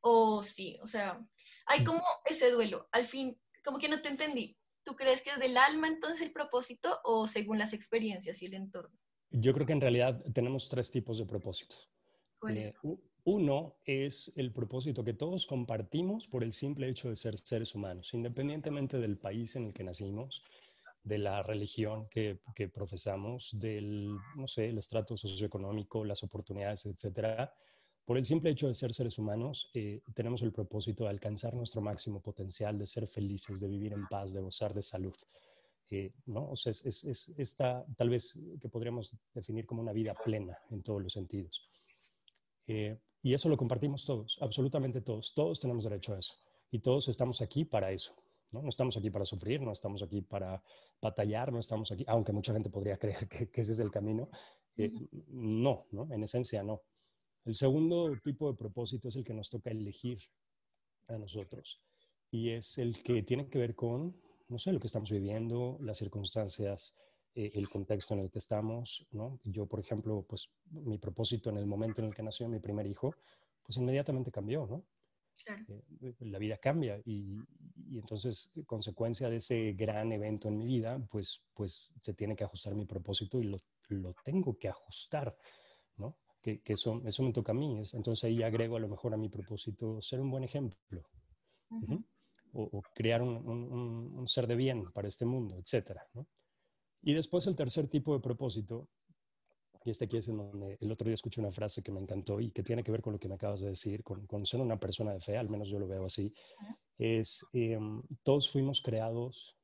¿O 0.02 0.44
sí? 0.44 0.78
O 0.84 0.88
sea, 0.88 1.20
hay 1.66 1.84
como 1.84 2.04
ese 2.26 2.52
duelo. 2.52 2.88
Al 2.92 3.08
fin, 3.08 3.42
como 3.64 3.80
que 3.80 3.90
no 3.90 4.04
te 4.04 4.10
entendí. 4.10 4.56
¿Tú 4.84 4.96
crees 4.96 5.24
que 5.24 5.32
es 5.32 5.40
del 5.40 5.58
alma 5.58 5.88
entonces 5.88 6.22
el 6.22 6.32
propósito 6.32 7.00
o 7.04 7.26
según 7.26 7.58
las 7.58 7.74
experiencias 7.74 8.40
y 8.44 8.46
el 8.46 8.54
entorno? 8.54 8.96
Yo 9.32 9.52
creo 9.54 9.66
que 9.66 9.74
en 9.74 9.82
realidad 9.82 10.24
tenemos 10.34 10.70
tres 10.70 10.92
tipos 10.92 11.18
de 11.18 11.26
propósitos. 11.26 11.90
¿Cuáles? 12.40 12.68
Eh, 12.68 12.74
Uno 13.32 13.76
es 13.86 14.34
el 14.38 14.52
propósito 14.52 15.04
que 15.04 15.14
todos 15.14 15.46
compartimos 15.46 16.26
por 16.26 16.44
el 16.44 16.52
simple 16.52 16.90
hecho 16.90 17.10
de 17.10 17.16
ser 17.16 17.38
seres 17.38 17.76
humanos, 17.76 18.12
independientemente 18.16 18.98
del 18.98 19.20
país 19.20 19.56
en 19.56 19.68
el 19.68 19.74
que 19.76 19.84
nacimos, 19.84 20.44
de 21.04 21.20
la 21.20 21.44
religión 21.44 22.08
que, 22.10 22.40
profesamos, 22.74 23.52
del, 23.60 24.18
no 24.36 24.48
sé, 24.48 24.70
el 24.70 24.80
estrato 24.80 25.16
socioeconómico, 25.16 26.04
las 26.04 26.24
oportunidades, 26.24 26.88
etcétera. 26.88 27.54
Por 28.04 28.18
el 28.18 28.26
simple 28.26 28.50
hecho 28.50 28.68
de 28.68 28.74
ser 28.74 28.96
seres 28.96 29.20
humanos, 29.20 29.70
eh, 29.76 30.02
tenemos 30.16 30.42
el 30.42 30.52
propósito 30.52 31.04
de 31.04 31.12
alcanzar 31.12 31.54
nuestro 31.54 31.82
máximo 31.82 32.24
potencial, 32.24 32.80
de 32.80 32.88
ser 32.88 33.08
felices, 33.08 33.60
de 33.60 33.68
vivir 33.68 33.94
en 33.94 34.08
paz, 34.08 34.34
de 34.34 34.42
gozar 34.42 34.74
de 34.74 34.82
salud. 34.82 35.16
Eh, 35.92 36.14
¿no? 36.26 36.50
O 36.50 36.56
sea, 36.56 36.72
es, 36.72 36.84
es, 36.84 37.30
esta, 37.38 37.86
tal 37.96 38.10
vez 38.10 38.40
que 38.60 38.70
podríamos 38.70 39.16
definir 39.36 39.68
como 39.68 39.84
una 39.84 39.94
vida 39.94 40.16
plena 40.16 40.58
en 40.72 40.82
todos 40.82 41.04
los 41.04 41.14
sentidos. 41.14 41.70
Eh, 42.66 42.98
y 43.22 43.34
eso 43.34 43.50
lo 43.50 43.58
compartimos 43.58 44.06
todos, 44.06 44.38
absolutamente 44.42 45.02
todos. 45.02 45.34
Todos 45.34 45.60
tenemos 45.60 45.84
derecho 45.84 46.14
a 46.14 46.20
eso. 46.20 46.34
Y 46.72 46.80
todos 46.80 47.08
estamos 47.08 47.42
aquí 47.42 47.66
para 47.66 47.92
eso. 47.92 48.14
¿no? 48.52 48.62
no 48.62 48.70
estamos 48.70 48.96
aquí 48.98 49.10
para 49.10 49.26
sufrir, 49.26 49.62
no 49.62 49.72
estamos 49.72 50.02
aquí 50.02 50.22
para 50.22 50.64
batallar, 51.02 51.52
no 51.52 51.60
estamos 51.60 51.92
aquí, 51.92 52.04
aunque 52.08 52.32
mucha 52.32 52.54
gente 52.54 52.70
podría 52.70 52.98
creer 52.98 53.28
que, 53.28 53.50
ese 53.54 53.72
es 53.74 53.80
el 53.80 53.92
camino. 53.92 54.30
Eh, 54.78 54.92
no, 55.28 55.86
no, 55.92 56.08
en 56.12 56.24
esencia 56.24 56.64
no. 56.64 56.82
El 57.46 57.56
segundo 57.56 58.16
tipo 58.24 58.52
de 58.52 58.58
propósito 58.58 59.08
es 59.08 59.16
el 59.16 59.24
que 59.24 59.34
nos 59.34 59.50
toca 59.50 59.72
elegir 59.72 60.20
a 61.08 61.18
nosotros 61.18 61.82
y 62.32 62.52
es 62.52 62.78
el 62.78 63.02
que 63.02 63.24
tiene 63.24 63.50
que 63.50 63.58
ver 63.58 63.76
con, 63.76 64.16
no 64.48 64.60
sé, 64.60 64.72
lo 64.72 64.80
que 64.80 64.88
estamos 64.88 65.10
viviendo, 65.12 65.78
las 65.82 65.98
circunstancias, 65.98 66.96
eh, 67.36 67.52
el 67.54 67.70
contexto 67.70 68.14
en 68.14 68.22
el 68.22 68.30
que 68.32 68.40
estamos, 68.40 69.06
¿no? 69.12 69.40
Yo, 69.44 69.66
por 69.66 69.80
ejemplo, 69.80 70.26
pues 70.28 70.50
mi 70.72 70.98
propósito 70.98 71.50
en 71.50 71.58
el 71.58 71.66
momento 71.66 72.02
en 72.02 72.08
el 72.08 72.16
que 72.16 72.24
nació 72.24 72.48
mi 72.48 72.60
primer 72.60 72.88
hijo, 72.88 73.14
pues 73.64 73.78
inmediatamente 73.78 74.32
cambió, 74.32 74.66
¿no? 74.66 74.84
Eh, 75.48 76.16
la 76.20 76.38
vida 76.38 76.58
cambia 76.58 77.02
y, 77.06 77.38
entonces, 77.92 78.54
consecuencia 78.66 79.30
de 79.30 79.38
ese 79.38 79.74
gran 79.74 80.12
evento 80.12 80.48
en 80.48 80.58
mi 80.58 80.66
vida, 80.66 81.00
pues, 81.10 81.42
pues 81.54 81.94
se 82.00 82.14
tiene 82.14 82.36
que 82.36 82.44
ajustar 82.44 82.76
mi 82.76 82.86
propósito 82.86 83.40
y 83.40 83.44
lo, 83.44 83.58
lo 83.88 84.14
tengo 84.24 84.58
que 84.58 84.68
ajustar, 84.68 85.36
¿no? 85.98 86.18
Que, 86.42 86.62
que, 86.62 86.74
eso, 86.74 87.02
eso 87.06 87.24
me 87.24 87.34
toca 87.34 87.52
a 87.52 87.56
mí. 87.56 87.82
entonces 87.94 88.24
ahí 88.24 88.44
agrego 88.44 88.78
a 88.78 88.80
lo 88.80 88.88
mejor 88.88 89.14
a 89.14 89.18
mi 89.18 89.30
propósito 89.30 90.02
ser 90.02 90.20
un 90.22 90.32
buen 90.32 90.44
ejemplo. 90.44 91.04
o, 92.54 92.82
crear 92.96 93.22
un, 93.22 93.38
un, 93.48 94.18
un, 94.18 94.28
ser 94.28 94.48
de 94.48 94.56
bien 94.56 94.92
para 94.92 95.08
este 95.08 95.26
mundo, 95.26 95.58
etcétera. 95.58 96.08
¿no? 96.14 96.28
Y 97.02 97.14
después 97.14 97.48
el 97.48 97.56
tercer 97.56 97.88
tipo 97.88 98.14
de 98.14 98.20
propósito 98.20 98.90
y 99.86 99.92
este 99.92 100.06
aquí 100.06 100.18
es 100.18 100.28
en 100.28 100.38
donde 100.38 100.78
el 100.82 100.92
otro 100.92 101.06
día 101.06 101.14
escuché 101.14 101.40
una 101.40 101.52
frase 101.52 101.82
que 101.82 101.92
me 101.92 102.00
encantó 102.00 102.40
y 102.40 102.52
que 102.52 102.64
tiene 102.64 102.84
que 102.84 102.92
ver 102.92 103.02
con 103.02 103.14
lo 103.14 103.20
que 103.20 103.28
me 103.28 103.36
acabas 103.36 103.62
de 103.62 103.70
decir, 103.70 104.04
con, 104.04 104.26
con 104.28 104.46
ser 104.46 104.60
una 104.60 104.80
persona 104.80 105.14
de 105.14 105.22
fe, 105.22 105.38
al 105.38 105.50
menos 105.50 105.70
yo 105.70 105.80
lo 105.80 105.88
veo 105.88 106.06
así, 106.06 106.34
es 106.98 107.46
em, 107.54 108.02
todos 108.24 108.50
fuimos 108.50 108.82
creados 108.82 109.56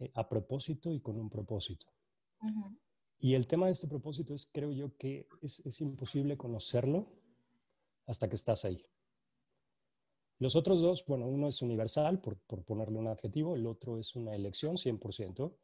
eh, 0.00 0.10
a 0.14 0.28
propósito 0.28 0.92
y 0.92 1.00
con 1.00 1.18
un 1.18 1.30
propósito. 1.30 1.86
Y 3.18 3.34
el 3.34 3.46
tema 3.46 3.66
de 3.66 3.72
este 3.72 3.86
propósito 3.86 4.34
es, 4.34 4.46
creo 4.46 4.72
yo, 4.72 4.96
que 4.96 5.28
es, 5.40 5.60
es 5.64 5.80
imposible 5.80 6.36
conocerlo 6.36 7.06
hasta 8.06 8.28
que 8.28 8.34
estás 8.34 8.64
ahí. 8.64 8.84
Los 10.40 10.56
otros 10.56 10.82
dos, 10.82 11.04
bueno, 11.06 11.26
uno 11.26 11.46
es 11.46 11.62
universal, 11.62 12.20
por, 12.20 12.36
por 12.38 12.64
ponerle 12.64 12.98
un 12.98 13.06
adjetivo, 13.06 13.54
el 13.54 13.64
otro 13.66 13.98
es 13.98 14.16
una 14.16 14.34
elección 14.34 14.76
100%, 14.76 15.54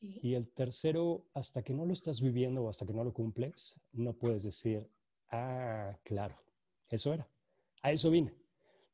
y 0.00 0.34
el 0.34 0.48
tercero, 0.48 1.26
hasta 1.34 1.62
que 1.62 1.74
no 1.74 1.84
lo 1.84 1.92
estás 1.92 2.20
viviendo 2.20 2.62
o 2.62 2.70
hasta 2.70 2.86
que 2.86 2.92
no 2.92 3.04
lo 3.04 3.12
cumples, 3.12 3.80
no 3.92 4.12
puedes 4.12 4.42
decir, 4.42 4.88
ah, 5.30 5.98
claro, 6.04 6.36
eso 6.88 7.12
era, 7.12 7.28
a 7.82 7.92
eso 7.92 8.10
vine. 8.10 8.34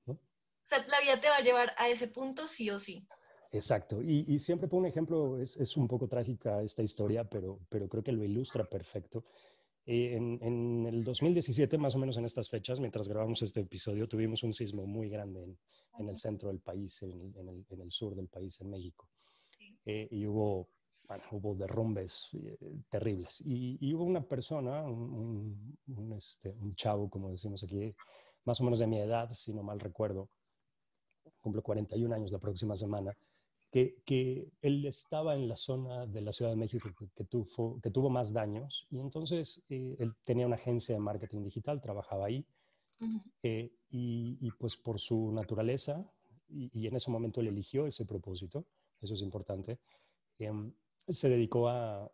O 0.06 0.66
sea, 0.66 0.78
la 0.78 1.00
vida 1.00 1.20
te 1.20 1.28
va 1.28 1.36
a 1.36 1.42
llevar 1.42 1.74
a 1.76 1.88
ese 1.88 2.08
punto 2.08 2.48
sí 2.48 2.70
o 2.70 2.78
sí. 2.78 3.06
Exacto. 3.52 4.02
Y, 4.02 4.38
siempre 4.38 4.66
pongo 4.66 4.80
un 4.80 4.88
ejemplo, 4.88 5.38
es, 5.38 5.56
es, 5.58 5.76
un 5.76 5.86
poco 5.86 6.08
trágica 6.08 6.62
esta 6.62 6.82
historia, 6.82 7.22
pero, 7.28 7.60
pero 7.68 7.88
creo 7.88 8.02
que 8.02 8.12
lo 8.12 8.24
ilustra 8.24 8.64
perfecto. 8.64 9.24
Eh, 9.86 10.16
en, 10.16 10.38
en, 10.42 10.86
el 10.86 11.04
2017, 11.04 11.76
más 11.76 11.94
o 11.94 11.98
menos 11.98 12.16
en 12.16 12.24
estas 12.24 12.48
fechas, 12.48 12.80
mientras 12.80 13.06
grabamos 13.06 13.42
este 13.42 13.60
episodio, 13.60 14.08
tuvimos 14.08 14.42
un 14.42 14.54
sismo 14.54 14.86
muy 14.86 15.10
grande 15.10 15.44
en, 15.44 15.58
en 15.98 16.08
el 16.08 16.16
centro 16.16 16.48
del 16.48 16.60
país, 16.60 17.02
en, 17.02 17.12
el, 17.12 17.64
en, 17.68 17.80
el, 17.80 17.90
sur 17.90 18.16
del 18.16 18.28
país, 18.28 18.58
en 18.60 18.70
México. 18.70 19.08
Eh, 19.84 20.08
y 20.10 20.26
hubo 20.26 20.70
hubo 21.30 21.54
derrumbes 21.54 22.30
eh, 22.34 22.56
terribles. 22.90 23.42
Y, 23.44 23.92
hubo 23.94 24.04
una 24.04 24.22
persona, 24.22 24.82
un, 24.82 25.74
este, 26.16 26.50
un, 26.50 26.74
chavo, 26.74 27.08
como 27.08 27.30
decimos 27.30 27.62
aquí, 27.62 27.94
más 28.44 28.60
o 28.60 28.64
menos 28.64 28.78
de 28.78 28.86
mi 28.86 28.98
edad, 28.98 29.32
si 29.34 29.52
no 29.52 29.62
mal 29.62 29.80
recuerdo, 29.80 30.28
cumple 31.40 31.62
41 31.62 32.14
años 32.14 32.32
la 32.32 32.38
próxima 32.38 32.76
semana, 32.76 33.16
que, 33.70 33.96
que, 34.04 34.48
él 34.62 34.86
estaba 34.86 35.34
en 35.34 35.48
la 35.48 35.56
zona 35.56 36.06
de 36.06 36.20
la 36.20 36.32
Ciudad 36.32 36.50
de 36.50 36.56
México 36.56 36.88
que, 37.14 37.24
tuvo, 37.24 37.80
que 37.80 37.90
tuvo 37.90 38.08
más 38.08 38.32
daños 38.32 38.86
y 38.90 39.00
entonces 39.00 39.62
eh, 39.68 39.96
él 39.98 40.14
tenía 40.24 40.46
una 40.46 40.54
agencia 40.54 40.94
de 40.94 41.00
marketing 41.00 41.42
digital, 41.42 41.80
trabajaba 41.80 42.26
ahí 42.26 42.46
eh, 43.42 43.72
y, 43.90 44.38
y, 44.40 44.50
pues 44.52 44.76
por 44.76 45.00
su 45.00 45.32
naturaleza 45.32 46.08
y, 46.48 46.70
y, 46.72 46.86
en 46.86 46.94
ese 46.94 47.10
momento 47.10 47.40
él 47.40 47.48
eligió 47.48 47.86
ese 47.86 48.04
propósito, 48.06 48.64
eso 49.00 49.14
es 49.14 49.22
importante, 49.22 49.80
em, 50.38 50.72
se 51.08 51.28
dedicó 51.28 51.68
a, 51.68 52.10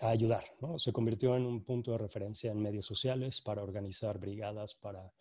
ayudar. 0.00 0.44
¿no? 0.60 0.78
Se 0.78 0.92
convirtió 0.92 1.36
en 1.36 1.44
un 1.44 1.62
punto 1.62 1.92
de 1.92 1.98
referencia 1.98 2.50
en 2.50 2.62
medios 2.62 2.86
sociales 2.86 3.40
para 3.42 3.62
organizar 3.62 4.18
brigadas, 4.18 4.74
para 4.74 5.12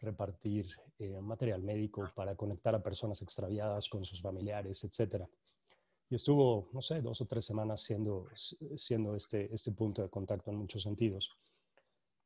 repartir 0.00 0.70
eh, 0.98 1.20
material 1.20 1.62
médico, 1.62 2.10
para 2.14 2.34
conectar 2.34 2.74
a 2.74 2.82
personas 2.82 3.20
extraviadas 3.20 3.88
con 3.88 4.04
sus 4.04 4.22
familiares, 4.22 4.84
etc. 4.84 5.26
Y 6.08 6.14
estuvo, 6.14 6.70
no 6.72 6.80
sé, 6.80 7.02
dos 7.02 7.20
o 7.20 7.26
tres 7.26 7.44
semanas 7.44 7.82
siendo, 7.82 8.26
siendo 8.76 9.16
este, 9.16 9.52
este 9.54 9.72
punto 9.72 10.02
de 10.02 10.08
contacto 10.08 10.50
en 10.50 10.56
muchos 10.56 10.82
sentidos. 10.82 11.36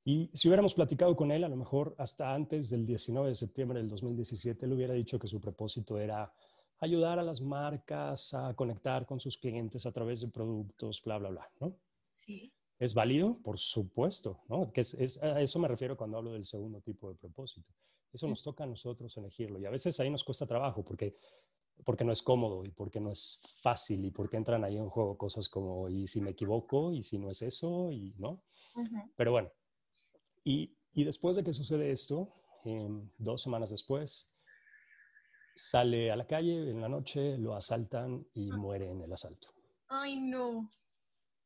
Y 0.05 0.31
si 0.33 0.47
hubiéramos 0.47 0.75
platicado 0.75 1.17
con 1.17 1.33
él, 1.33 1.43
a 1.43 1.49
lo 1.49 1.57
mejor 1.57 1.97
hasta 1.99 2.33
antes 2.33 2.71
del 2.71 2.87
19 2.87 3.31
de 3.31 3.35
septiembre 3.35 3.81
del 3.81 3.89
2017, 3.89 4.67
le 4.69 4.75
hubiera 4.77 4.95
dicho 4.95 5.19
que 5.19 5.27
su 5.27 5.41
propósito 5.41 5.99
era 5.99 6.33
ayudar 6.81 7.19
a 7.19 7.23
las 7.23 7.41
marcas 7.41 8.35
a 8.35 8.55
conectar 8.55 9.07
con 9.07 9.21
sus 9.21 9.39
clientes 9.39 9.87
a 9.87 9.93
través 9.93 10.21
de 10.21 10.29
productos, 10.29 11.03
bla, 11.03 11.19
bla, 11.19 11.31
bla, 11.31 11.51
¿no? 11.61 11.77
Sí. 12.13 12.53
¿Es 12.79 12.93
válido? 12.93 13.39
Por 13.43 13.59
supuesto, 13.59 14.43
¿no? 14.49 14.71
Que 14.73 14.83
es, 14.83 15.23
a 15.23 15.41
eso 15.41 15.59
me 15.59 15.69
refiero 15.69 15.97
cuando 15.97 16.19
hablo 16.19 16.33
del 16.33 16.45
segundo 16.45 16.81
tipo 16.81 17.09
de 17.09 17.15
propósito. 17.15 17.73
Eso 18.13 18.29
nos 18.29 18.43
toca 18.43 18.65
a 18.65 18.67
nosotros 18.67 19.17
elegirlo 19.17 19.59
y 19.59 19.67
a 19.67 19.71
veces 19.71 19.99
ahí 20.01 20.11
nos 20.11 20.25
cuesta 20.25 20.47
trabajo 20.47 20.83
porque, 20.85 21.17
porque 21.85 22.05
no 22.05 22.13
es 22.13 22.23
cómodo 22.23 22.65
y 22.65 22.71
porque 22.71 23.01
no 23.01 23.11
es 23.11 23.41
fácil 23.61 24.05
y 24.05 24.11
porque 24.11 24.37
entran 24.37 24.65
ahí 24.65 24.77
en 24.77 24.89
juego 24.89 25.17
cosas 25.17 25.49
como, 25.49 25.89
¿y 25.89 26.07
si 26.07 26.21
me 26.21 26.31
equivoco? 26.31 26.93
¿Y 26.93 27.03
si 27.03 27.19
no 27.19 27.31
es 27.31 27.43
eso? 27.43 27.91
Y, 27.91 28.15
¿no? 28.19 28.43
Pero 29.17 29.33
bueno, 29.33 29.51
y, 30.45 30.77
y, 30.93 31.05
después 31.05 31.37
de 31.37 31.45
que 31.45 31.53
sucede 31.55 31.91
esto, 31.91 32.31
dos 33.19 33.43
semanas 33.43 33.71
después, 33.71 34.31
sale 35.57 36.11
a 36.11 36.17
la 36.17 36.27
calle 36.27 36.71
en 36.71 36.81
la 36.81 36.89
noche, 36.89 37.39
lo 37.39 37.55
asaltan 37.55 38.27
y 38.35 38.53
muere 38.53 38.91
en 38.91 39.01
el 39.01 39.13
asalto. 39.13 39.49
Ay, 39.89 40.21
no. 40.21 40.71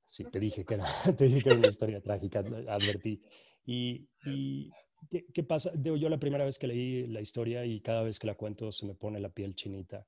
Sí, 0.05 0.25
te 0.25 0.41
dije 0.41 0.65
que 0.65 0.75
era, 0.75 0.85
te 1.17 1.25
dije 1.25 1.43
que 1.43 1.49
era 1.51 1.59
una 1.59 1.69
historia 1.77 2.03
trágica, 2.03 2.41
advertí. 2.41 3.23
Y, 3.65 4.09
y 4.25 4.71
¿qué, 5.11 5.27
¿qué, 5.33 5.43
pasa? 5.45 5.73
Yo 5.81 6.09
la 6.09 6.19
primera 6.19 6.45
vez 6.45 6.59
que 6.59 6.67
leí 6.67 7.07
la 7.07 7.21
historia 7.21 7.65
y 7.65 7.81
cada 7.81 8.03
vez 8.03 8.19
que 8.19 8.27
la 8.27 8.35
cuento 8.35 8.73
se 8.73 8.87
me 8.87 8.95
pone 8.95 9.21
la 9.21 9.29
piel 9.29 9.55
chinita, 9.55 10.05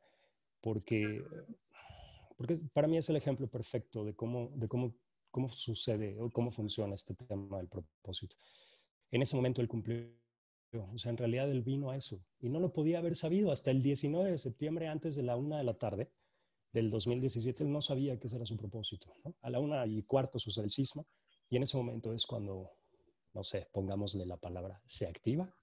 porque, 0.61 1.23
porque 2.37 2.57
para 2.73 2.89
mí 2.89 2.97
es 2.97 3.09
el 3.09 3.17
ejemplo 3.17 3.47
perfecto 3.47 4.05
de 4.05 4.15
cómo, 4.15 4.51
de 4.55 4.67
cómo, 4.67 4.97
cómo 5.31 5.49
sucede 5.51 6.19
o 6.21 6.31
cómo 6.31 6.51
funciona 6.51 6.97
este 6.97 7.15
tema 7.15 7.59
del 7.59 7.69
propósito. 7.69 8.37
En 9.13 9.23
ese 9.23 9.37
momento 9.37 9.61
él 9.61 9.69
cumplió 9.69 10.11
o 10.79 10.99
sea, 10.99 11.11
en 11.11 11.17
realidad 11.17 11.51
él 11.51 11.63
vino 11.63 11.91
a 11.91 11.97
eso 11.97 12.21
y 12.41 12.49
no 12.49 12.59
lo 12.59 12.73
podía 12.73 12.99
haber 12.99 13.17
sabido 13.17 13.53
hasta 13.53 13.71
el 13.71 13.83
19 13.83 14.31
de 14.31 14.39
septiembre 14.39 14.89
antes 14.89 15.15
de 15.15 15.23
la 15.23 15.37
una 15.37 15.59
de 15.59 15.65
la 15.65 15.75
tarde 15.75 16.11
del 16.73 16.91
2017. 16.91 17.65
Él 17.65 17.73
no 17.73 17.83
sabía 17.83 18.19
que 18.19 18.27
ese 18.27 18.37
era 18.37 18.47
su 18.47 18.57
propósito. 18.57 19.13
A 19.43 19.51
la 19.51 19.61
una 19.61 19.87
y 19.87 20.03
cuarto 20.03 20.39
sucede 20.39 20.65
el 20.65 20.71
sismo 20.71 21.07
y 21.51 21.57
en 21.57 21.65
ese 21.65 21.77
momento 21.77 22.13
es 22.15 22.27
cuando, 22.27 22.71
no 23.35 23.45
sé, 23.45 23.69
pongámosle 23.73 24.25
la 24.25 24.37
palabra, 24.37 24.81
se 24.87 25.07
activa, 25.07 25.55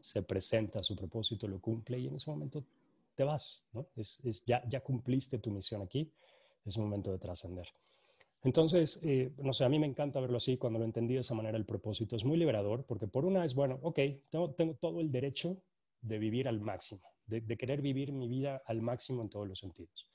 se 0.00 0.22
presenta 0.22 0.82
su 0.82 0.94
propósito, 0.94 1.48
lo 1.48 1.60
cumple 1.60 1.98
y 1.98 2.06
en 2.06 2.16
ese 2.16 2.30
momento 2.30 2.64
te 3.16 3.24
vas. 3.24 3.64
¿no? 3.72 3.88
Es, 3.96 4.20
es, 4.24 4.44
ya, 4.44 4.62
ya 4.68 4.80
cumpliste 4.80 5.38
tu 5.38 5.50
misión 5.50 5.82
aquí, 5.82 6.12
es 6.64 6.76
un 6.76 6.84
momento 6.84 7.10
de 7.10 7.18
trascender. 7.18 7.68
Entonces, 8.42 9.00
eh, 9.02 9.32
no 9.38 9.52
sé, 9.52 9.64
a 9.64 9.68
mí 9.68 9.78
me 9.78 9.86
encanta 9.86 10.20
verlo 10.20 10.36
así, 10.36 10.56
cuando 10.56 10.78
lo 10.78 10.84
entendí 10.84 11.14
de 11.14 11.20
esa 11.20 11.34
manera, 11.34 11.58
el 11.58 11.64
propósito 11.64 12.14
es 12.14 12.24
muy 12.24 12.36
liberador, 12.36 12.84
porque 12.84 13.08
por 13.08 13.24
una 13.24 13.44
es, 13.44 13.54
bueno, 13.54 13.78
ok, 13.82 13.98
tengo, 14.30 14.52
tengo 14.52 14.74
todo 14.74 15.00
el 15.00 15.10
derecho 15.10 15.60
de 16.00 16.18
vivir 16.18 16.46
al 16.46 16.60
máximo, 16.60 17.02
de, 17.26 17.42
querer 17.56 17.82
vivir 17.82 18.12
mi 18.12 18.28
vida 18.28 18.62
al 18.66 18.80
máximo 18.80 19.22
en 19.22 19.28
todos 19.28 19.48
los 19.48 19.58
sentidos. 19.58 20.08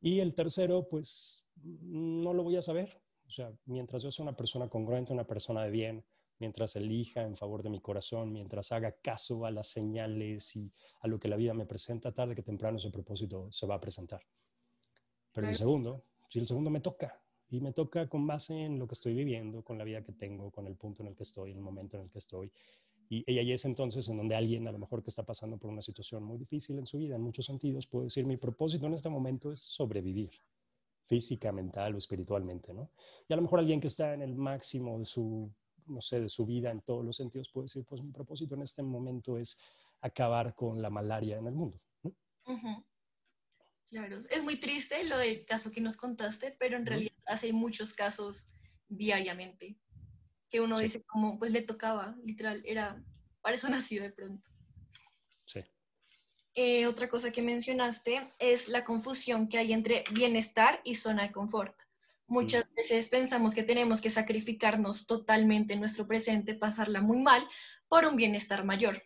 Y 0.00 0.20
el 0.20 0.34
tercero, 0.34 0.88
pues, 0.88 1.46
no 1.62 2.32
lo 2.34 2.42
voy 2.42 2.56
a 2.56 2.62
saber. 2.62 3.00
O 3.26 3.30
sea, 3.30 3.50
mientras 3.64 4.02
yo 4.02 4.10
sea 4.10 4.22
una 4.22 4.36
persona 4.36 4.68
congruente, 4.68 5.12
una 5.12 5.26
persona 5.26 5.64
de 5.64 5.70
bien, 5.70 6.04
mientras 6.38 6.76
elija 6.76 7.22
en 7.22 7.36
favor 7.36 7.62
de 7.62 7.70
mi 7.70 7.80
corazón, 7.80 8.32
mientras 8.32 8.72
haga 8.72 8.92
caso 8.92 9.46
a 9.46 9.50
las 9.50 9.68
señales 9.68 10.54
y 10.56 10.70
a 11.00 11.08
lo 11.08 11.18
que 11.18 11.28
la 11.28 11.36
vida 11.36 11.54
me 11.54 11.64
presenta, 11.64 12.12
tarde 12.12 12.34
que 12.34 12.42
temprano 12.42 12.78
ese 12.78 12.90
propósito 12.90 13.50
se 13.50 13.66
va 13.66 13.76
a 13.76 13.80
presentar. 13.80 14.20
Pero 15.32 15.48
el 15.48 15.54
segundo, 15.54 16.04
si 16.28 16.38
el 16.38 16.46
segundo 16.46 16.70
me 16.70 16.80
toca, 16.80 17.23
y 17.50 17.60
me 17.60 17.72
toca 17.72 18.08
con 18.08 18.26
base 18.26 18.64
en 18.64 18.78
lo 18.78 18.86
que 18.86 18.94
estoy 18.94 19.14
viviendo, 19.14 19.62
con 19.62 19.78
la 19.78 19.84
vida 19.84 20.02
que 20.02 20.12
tengo, 20.12 20.50
con 20.50 20.66
el 20.66 20.76
punto 20.76 21.02
en 21.02 21.08
el 21.08 21.14
que 21.14 21.22
estoy, 21.22 21.52
el 21.52 21.60
momento 21.60 21.96
en 21.96 22.04
el 22.04 22.10
que 22.10 22.18
estoy. 22.18 22.50
Y, 23.08 23.22
ella 23.26 23.42
ahí 23.42 23.52
es 23.52 23.64
entonces 23.64 24.08
en 24.08 24.16
donde 24.16 24.34
alguien, 24.34 24.66
a 24.66 24.72
lo 24.72 24.78
mejor 24.78 25.02
que 25.02 25.10
está 25.10 25.22
pasando 25.22 25.58
por 25.58 25.70
una 25.70 25.82
situación 25.82 26.24
muy 26.24 26.38
difícil 26.38 26.78
en 26.78 26.86
su 26.86 26.98
vida, 26.98 27.16
en 27.16 27.22
muchos 27.22 27.46
sentidos, 27.46 27.86
puede 27.86 28.06
decir, 28.06 28.24
mi 28.24 28.36
propósito 28.36 28.86
en 28.86 28.94
este 28.94 29.08
momento 29.08 29.52
es 29.52 29.60
sobrevivir 29.60 30.30
física, 31.06 31.52
mental 31.52 31.94
o 31.94 31.98
espiritualmente, 31.98 32.72
¿no? 32.72 32.90
Y 33.28 33.32
a 33.32 33.36
lo 33.36 33.42
mejor 33.42 33.58
alguien 33.58 33.80
que 33.80 33.88
está 33.88 34.14
en 34.14 34.22
el 34.22 34.34
máximo 34.34 34.98
de 34.98 35.04
su, 35.04 35.50
no 35.86 36.00
sé, 36.00 36.20
de 36.20 36.28
su 36.28 36.46
vida 36.46 36.70
en 36.70 36.80
todos 36.80 37.04
los 37.04 37.16
sentidos 37.16 37.50
puede 37.50 37.66
decir, 37.66 37.84
pues 37.84 38.02
mi 38.02 38.10
propósito 38.10 38.54
en 38.54 38.62
este 38.62 38.82
momento 38.82 39.38
es 39.38 39.58
acabar 40.00 40.54
con 40.54 40.80
la 40.80 40.90
malaria 40.90 41.38
en 41.38 41.46
el 41.46 41.54
mundo. 41.54 41.78
Claro, 43.94 44.18
es 44.18 44.42
muy 44.42 44.56
triste 44.56 45.04
lo 45.04 45.16
del 45.18 45.46
caso 45.46 45.70
que 45.70 45.80
nos 45.80 45.96
contaste, 45.96 46.56
pero 46.58 46.76
en 46.76 46.84
realidad 46.84 47.12
hace 47.26 47.52
muchos 47.52 47.92
casos 47.92 48.56
diariamente 48.88 49.76
que 50.50 50.60
uno 50.60 50.80
dice 50.80 51.04
como, 51.04 51.38
pues 51.38 51.52
le 51.52 51.62
tocaba, 51.62 52.16
literal, 52.24 52.60
era, 52.66 53.00
para 53.40 53.54
eso 53.54 53.68
nació 53.70 54.02
de 54.02 54.10
pronto. 54.10 54.48
Sí. 55.46 55.60
Eh, 56.56 56.88
otra 56.88 57.08
cosa 57.08 57.30
que 57.30 57.40
mencionaste 57.40 58.20
es 58.40 58.66
la 58.66 58.84
confusión 58.84 59.46
que 59.46 59.58
hay 59.58 59.72
entre 59.72 60.02
bienestar 60.10 60.80
y 60.82 60.96
zona 60.96 61.22
de 61.22 61.30
confort. 61.30 61.80
Muchas 62.26 62.64
veces 62.74 63.06
pensamos 63.06 63.54
que 63.54 63.62
tenemos 63.62 64.00
que 64.00 64.10
sacrificarnos 64.10 65.06
totalmente 65.06 65.74
en 65.74 65.78
nuestro 65.78 66.08
presente, 66.08 66.56
pasarla 66.56 67.00
muy 67.00 67.18
mal, 67.18 67.48
por 67.86 68.06
un 68.06 68.16
bienestar 68.16 68.64
mayor. 68.64 69.00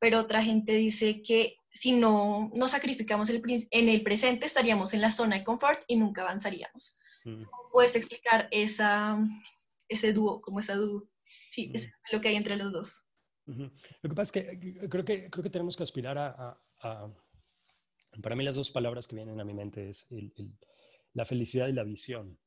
Pero 0.00 0.18
otra 0.18 0.42
gente 0.42 0.72
dice 0.72 1.22
que 1.22 1.56
si 1.70 1.92
no 1.92 2.50
nos 2.54 2.72
sacrificamos 2.72 3.30
en 3.30 3.88
el 3.88 4.02
presente, 4.02 4.46
estaríamos 4.46 4.92
en 4.94 5.02
la 5.02 5.10
zona 5.10 5.38
de 5.38 5.44
confort 5.44 5.80
y 5.86 5.96
nunca 5.96 6.22
avanzaríamos. 6.22 6.98
¿Puedes 7.70 7.94
explicar 7.96 8.48
esa, 8.50 9.18
ese 9.88 10.12
dúo, 10.12 10.40
como 10.40 10.60
esa 10.60 10.74
dúo? 10.74 11.08
Sí, 11.22 11.70
es 11.74 11.90
lo 12.12 12.20
que 12.20 12.28
hay 12.28 12.36
entre 12.36 12.56
los 12.56 12.72
dos. 12.72 13.06
Lo 13.46 13.70
que 14.08 14.14
pasa 14.14 14.22
es 14.22 14.32
que 14.32 14.88
creo 14.88 15.04
que, 15.04 15.30
creo 15.30 15.42
que 15.42 15.50
tenemos 15.50 15.76
que 15.76 15.82
aspirar 15.82 16.16
a, 16.18 16.58
Para 18.22 18.36
mí 18.36 18.44
las 18.44 18.54
dos 18.54 18.70
palabras 18.70 19.06
que 19.06 19.16
vienen 19.16 19.40
a 19.40 19.44
mi 19.44 19.54
mente 19.54 19.90
es 19.90 20.08
la 21.12 21.24
felicidad 21.24 21.68
y 21.68 21.72
la 21.72 21.84
visión. 21.84 22.38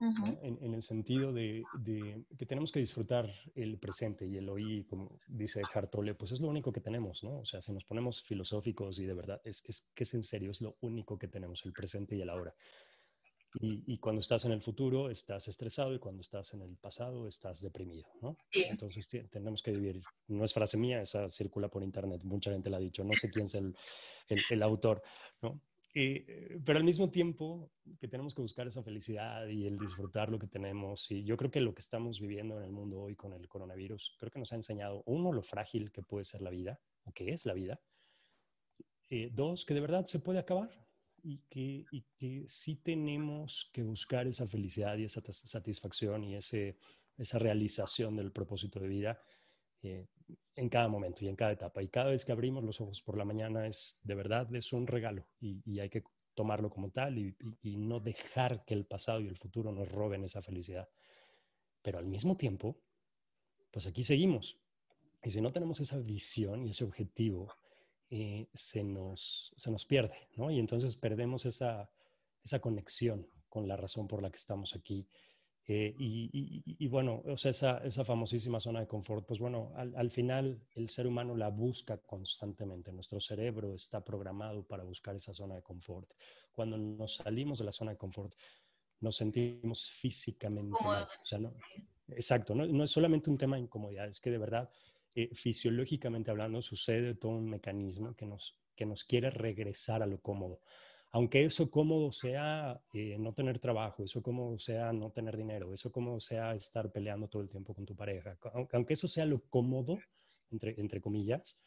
En, 0.00 0.74
el 0.74 0.82
sentido 0.82 1.32
de, 1.32 1.64
que 2.38 2.46
tenemos 2.46 2.70
que 2.70 2.80
disfrutar 2.80 3.32
el 3.54 3.78
presente 3.78 4.26
y 4.26 4.36
el 4.36 4.48
hoy, 4.48 4.84
como 4.84 5.18
dice 5.26 5.62
Hartole, 5.72 6.14
pues 6.14 6.32
es 6.32 6.40
lo 6.40 6.48
único 6.48 6.72
que 6.72 6.80
tenemos, 6.80 7.24
¿no? 7.24 7.38
O 7.38 7.44
sea, 7.44 7.60
si 7.60 7.72
nos 7.72 7.84
ponemos 7.84 8.22
filosóficos 8.22 8.98
y 8.98 9.06
de 9.06 9.14
verdad, 9.14 9.40
es, 9.44 9.64
es 9.66 9.88
que 9.94 10.04
es 10.04 10.14
en 10.14 10.24
serio, 10.24 10.50
es 10.50 10.60
lo 10.60 10.76
único 10.80 11.18
que 11.18 11.28
tenemos, 11.28 11.64
el 11.64 11.72
presente 11.72 12.16
y 12.16 12.20
el 12.20 12.30
ahora. 12.30 12.54
Y, 13.58 13.98
cuando 13.98 14.20
estás 14.20 14.44
en 14.44 14.52
el 14.52 14.60
futuro 14.60 15.08
estás 15.08 15.48
estresado 15.48 15.94
y 15.94 15.98
cuando 15.98 16.20
estás 16.20 16.52
en 16.52 16.60
el 16.60 16.76
pasado 16.76 17.26
estás 17.26 17.62
deprimido, 17.62 18.06
¿no? 18.20 18.36
Entonces 18.52 19.08
tenemos 19.30 19.62
que 19.62 19.70
vivir. 19.70 20.02
No 20.28 20.44
es 20.44 20.52
frase 20.52 20.76
mía, 20.76 21.00
esa 21.00 21.28
circula 21.30 21.68
por 21.68 21.82
internet, 21.82 22.22
mucha 22.24 22.50
gente 22.50 22.68
la 22.68 22.76
ha 22.76 22.80
dicho, 22.80 23.02
no 23.02 23.14
sé 23.14 23.30
quién 23.30 23.46
es 23.46 23.54
el, 23.54 23.74
el, 24.50 24.62
autor, 24.62 25.02
¿no? 25.40 25.60
Eh, 25.98 26.58
pero 26.62 26.78
al 26.78 26.84
mismo 26.84 27.10
tiempo 27.10 27.72
que 27.98 28.06
tenemos 28.06 28.34
que 28.34 28.42
buscar 28.42 28.66
esa 28.66 28.82
felicidad 28.82 29.46
y 29.46 29.66
el 29.66 29.78
disfrutar 29.78 30.28
lo 30.28 30.38
que 30.38 30.46
tenemos, 30.46 31.10
y 31.10 31.24
yo 31.24 31.38
creo 31.38 31.50
que 31.50 31.62
lo 31.62 31.74
que 31.74 31.80
estamos 31.80 32.20
viviendo 32.20 32.58
en 32.58 32.64
el 32.64 32.70
mundo 32.70 33.00
hoy 33.00 33.16
con 33.16 33.32
el 33.32 33.48
coronavirus, 33.48 34.14
creo 34.18 34.30
que 34.30 34.38
nos 34.38 34.52
ha 34.52 34.56
enseñado, 34.56 35.02
uno, 35.06 35.32
lo 35.32 35.42
frágil 35.42 35.90
que 35.90 36.02
puede 36.02 36.26
ser 36.26 36.42
la 36.42 36.50
vida, 36.50 36.78
o 37.04 37.12
que 37.12 37.32
es 37.32 37.46
la 37.46 37.54
vida, 37.54 37.80
eh, 39.08 39.30
dos, 39.32 39.64
que 39.64 39.72
de 39.72 39.80
verdad 39.80 40.04
se 40.04 40.18
puede 40.18 40.38
acabar, 40.38 40.86
y 41.22 41.38
que, 41.48 41.86
y 41.90 42.44
sí 42.46 42.76
tenemos 42.76 43.70
que 43.72 43.82
buscar 43.82 44.26
esa 44.26 44.46
felicidad 44.46 44.98
y 44.98 45.04
esa 45.04 45.22
satisfacción 45.32 46.24
y 46.24 46.34
ese, 46.36 46.76
esa 47.16 47.38
realización 47.38 48.16
del 48.16 48.32
propósito 48.32 48.80
de 48.80 48.88
vida 48.88 49.18
eh, 49.82 50.06
en 50.54 50.68
cada 50.68 50.88
momento 50.88 51.24
y 51.24 51.28
en 51.28 51.36
cada 51.36 51.52
etapa. 51.52 51.82
Y 51.82 51.88
cada 51.88 52.10
vez 52.10 52.24
que 52.24 52.32
abrimos 52.32 52.64
los 52.64 52.80
ojos 52.80 53.02
por 53.02 53.16
la 53.16 53.24
mañana 53.24 53.66
es 53.66 53.98
de 54.02 54.14
verdad, 54.14 54.52
es 54.54 54.72
un 54.72 54.86
regalo 54.86 55.26
y, 55.40 55.78
hay 55.78 55.90
que 55.90 56.02
tomarlo 56.34 56.70
como 56.70 56.90
tal 56.90 57.18
y, 57.18 57.36
y, 57.62 57.76
no 57.76 58.00
dejar 58.00 58.64
que 58.64 58.74
el 58.74 58.84
pasado 58.84 59.20
y 59.20 59.28
el 59.28 59.36
futuro 59.36 59.72
nos 59.72 59.90
roben 59.90 60.24
esa 60.24 60.42
felicidad. 60.42 60.88
Pero 61.82 61.98
al 61.98 62.06
mismo 62.06 62.36
tiempo, 62.36 62.76
pues 63.70 63.86
aquí 63.86 64.02
seguimos. 64.02 64.58
Y 65.22 65.30
si 65.30 65.40
no 65.40 65.50
tenemos 65.50 65.80
esa 65.80 65.98
visión 65.98 66.66
y 66.66 66.70
ese 66.70 66.84
objetivo, 66.84 67.52
eh, 68.08 68.48
se, 68.54 68.84
nos, 68.84 69.52
se 69.56 69.70
nos 69.70 69.84
pierde, 69.84 70.28
¿no? 70.36 70.48
Y 70.52 70.60
entonces 70.60 70.94
perdemos 70.94 71.44
esa, 71.44 71.90
esa 72.44 72.60
conexión 72.60 73.28
con 73.48 73.66
la 73.66 73.76
razón 73.76 74.06
por 74.06 74.22
la 74.22 74.30
que 74.30 74.36
estamos 74.36 74.76
aquí. 74.76 75.08
Eh, 75.68 75.94
y, 75.98 76.62
y, 76.78 76.86
bueno, 76.86 77.22
o 77.26 77.36
sea, 77.36 77.50
esa, 77.50 77.78
esa, 77.78 78.04
famosísima 78.04 78.60
zona 78.60 78.78
de 78.78 78.86
confort, 78.86 79.26
pues 79.26 79.40
bueno, 79.40 79.72
al, 79.74 79.96
al, 79.96 80.12
final 80.12 80.60
el 80.76 80.88
ser 80.88 81.08
humano 81.08 81.34
la 81.34 81.48
busca 81.48 81.98
constantemente. 81.98 82.92
Nuestro 82.92 83.20
cerebro 83.20 83.74
está 83.74 84.04
programado 84.04 84.62
para 84.64 84.84
buscar 84.84 85.16
esa 85.16 85.34
zona 85.34 85.56
de 85.56 85.62
confort. 85.62 86.12
Cuando 86.52 86.78
nos 86.78 87.16
salimos 87.16 87.58
de 87.58 87.64
la 87.64 87.72
zona 87.72 87.90
de 87.90 87.96
confort, 87.96 88.34
nos 89.00 89.16
sentimos 89.16 89.90
físicamente 89.90 90.76
mal. 90.84 91.04
O 91.04 91.24
sea, 91.24 91.38
no, 91.38 91.52
exacto, 92.10 92.54
no, 92.54 92.64
no 92.64 92.84
es 92.84 92.90
solamente 92.90 93.28
un 93.28 93.36
tema 93.36 93.56
de 93.56 93.62
incomodidad, 93.62 94.06
es 94.06 94.20
que 94.20 94.30
de 94.30 94.38
verdad 94.38 94.70
eh, 95.18 95.30
fisiológicamente 95.34 96.30
hablando, 96.30 96.60
sucede 96.60 97.14
todo 97.14 97.32
un 97.32 97.48
mecanismo 97.48 98.14
que 98.14 98.26
nos, 98.26 98.54
que 98.76 98.84
nos 98.84 99.02
quiere 99.02 99.30
regresar 99.30 100.02
a 100.02 100.06
lo 100.06 100.20
cómodo. 100.20 100.60
Aunque 101.16 101.46
eso 101.46 101.70
cómodo 101.70 102.12
sea 102.12 102.78
eh, 102.92 103.16
no 103.18 103.32
tener 103.32 103.58
trabajo, 103.58 104.04
eso 104.04 104.22
cómodo 104.22 104.58
sea 104.58 104.92
no 104.92 105.10
tener 105.12 105.34
dinero, 105.34 105.72
eso 105.72 105.90
cómodo 105.90 106.20
sea 106.20 106.54
estar 106.54 106.92
peleando 106.92 107.26
todo 107.26 107.40
el 107.40 107.48
tiempo 107.48 107.72
con 107.72 107.86
tu 107.86 107.96
pareja, 107.96 108.36
aunque 108.74 108.92
eso 108.92 109.08
sea 109.08 109.24
lo 109.24 109.40
cómodo, 109.48 109.98
entre, 110.50 111.00
comillas, 111.00 111.58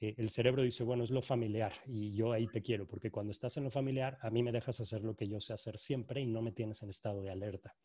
eh, 0.00 0.16
el 0.18 0.30
cerebro 0.30 0.64
dice, 0.64 0.82
bueno, 0.82 1.04
es 1.04 1.10
lo 1.10 1.22
familiar 1.22 1.74
y 1.86 2.12
yo 2.12 2.32
ahí 2.32 2.48
te 2.48 2.60
quiero, 2.60 2.88
porque 2.88 3.08
cuando 3.08 3.30
estás 3.30 3.56
en 3.56 3.62
lo 3.62 3.70
familiar, 3.70 4.18
a 4.20 4.30
mí 4.30 4.42
me 4.42 4.50
dejas 4.50 4.80
hacer 4.80 5.04
lo 5.04 5.14
que 5.14 5.28
yo 5.28 5.40
sé 5.40 5.52
hacer 5.52 5.78
siempre 5.78 6.20
y 6.20 6.26
no 6.26 6.42
me 6.42 6.50
tienes 6.50 6.82
en 6.82 6.90
estado 6.90 7.22
de 7.22 7.30
alerta. 7.30 7.76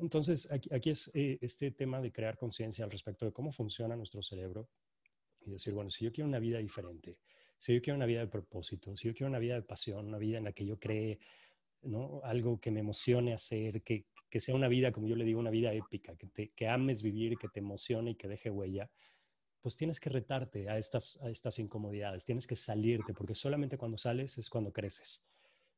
Entonces, 0.00 0.48
aquí, 0.52 0.90
es 0.90 1.10
eh, 1.14 1.38
este 1.40 1.72
tema 1.72 2.00
de 2.00 2.12
crear 2.12 2.36
conciencia 2.36 2.84
al 2.84 2.92
respecto 2.92 3.26
de 3.26 3.32
cómo 3.32 3.50
funciona 3.50 3.96
nuestro 3.96 4.22
cerebro 4.22 4.68
y 5.44 5.50
decir, 5.50 5.74
bueno, 5.74 5.90
si 5.90 6.04
yo 6.04 6.12
quiero 6.12 6.28
una 6.28 6.38
vida 6.38 6.58
diferente, 6.58 7.18
si 7.64 7.72
yo 7.72 7.80
quiero 7.80 7.96
una 7.96 8.04
vida 8.04 8.20
de 8.20 8.26
propósito, 8.26 8.94
si 8.94 9.08
yo 9.08 9.14
quiero 9.14 9.30
una 9.30 9.38
vida 9.38 9.54
de 9.54 9.62
pasión, 9.62 10.06
una 10.08 10.18
vida 10.18 10.36
en 10.36 10.44
la 10.44 10.52
que 10.52 10.66
yo 10.66 10.78
cree 10.78 11.18
¿no? 11.80 12.20
algo 12.22 12.60
que 12.60 12.70
me 12.70 12.80
emocione 12.80 13.32
hacer, 13.32 13.80
que, 13.82 14.04
que, 14.28 14.38
sea 14.38 14.54
una 14.54 14.68
vida, 14.68 14.92
como 14.92 15.06
yo 15.06 15.16
le 15.16 15.24
digo, 15.24 15.40
una 15.40 15.48
vida 15.48 15.72
épica, 15.72 16.14
que, 16.14 16.26
te, 16.26 16.50
que 16.50 16.68
ames 16.68 17.02
vivir, 17.02 17.38
que 17.38 17.48
te 17.48 17.60
emocione 17.60 18.10
y 18.10 18.14
que 18.16 18.28
deje 18.28 18.50
huella, 18.50 18.90
pues 19.62 19.76
tienes 19.76 19.98
que 19.98 20.10
retarte 20.10 20.68
a 20.68 20.76
estas, 20.76 21.18
a 21.22 21.30
estas 21.30 21.58
incomodidades, 21.58 22.26
tienes 22.26 22.46
que 22.46 22.54
salirte, 22.54 23.14
porque 23.14 23.34
solamente 23.34 23.78
cuando 23.78 23.96
sales 23.96 24.36
es 24.36 24.50
cuando 24.50 24.70
creces 24.70 25.24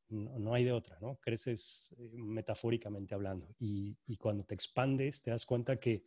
no, 0.08 0.54
hay 0.54 0.64
de 0.64 0.72
otra, 0.72 0.98
¿no? 1.00 1.16
Creces 1.20 1.94
eh, 1.98 2.10
metafóricamente 2.14 3.14
hablando 3.14 3.54
y, 3.58 3.96
cuando 4.18 4.44
te 4.44 4.54
expandes 4.54 5.22
te 5.22 5.30
das 5.30 5.44
cuenta 5.44 5.78
que, 5.78 6.04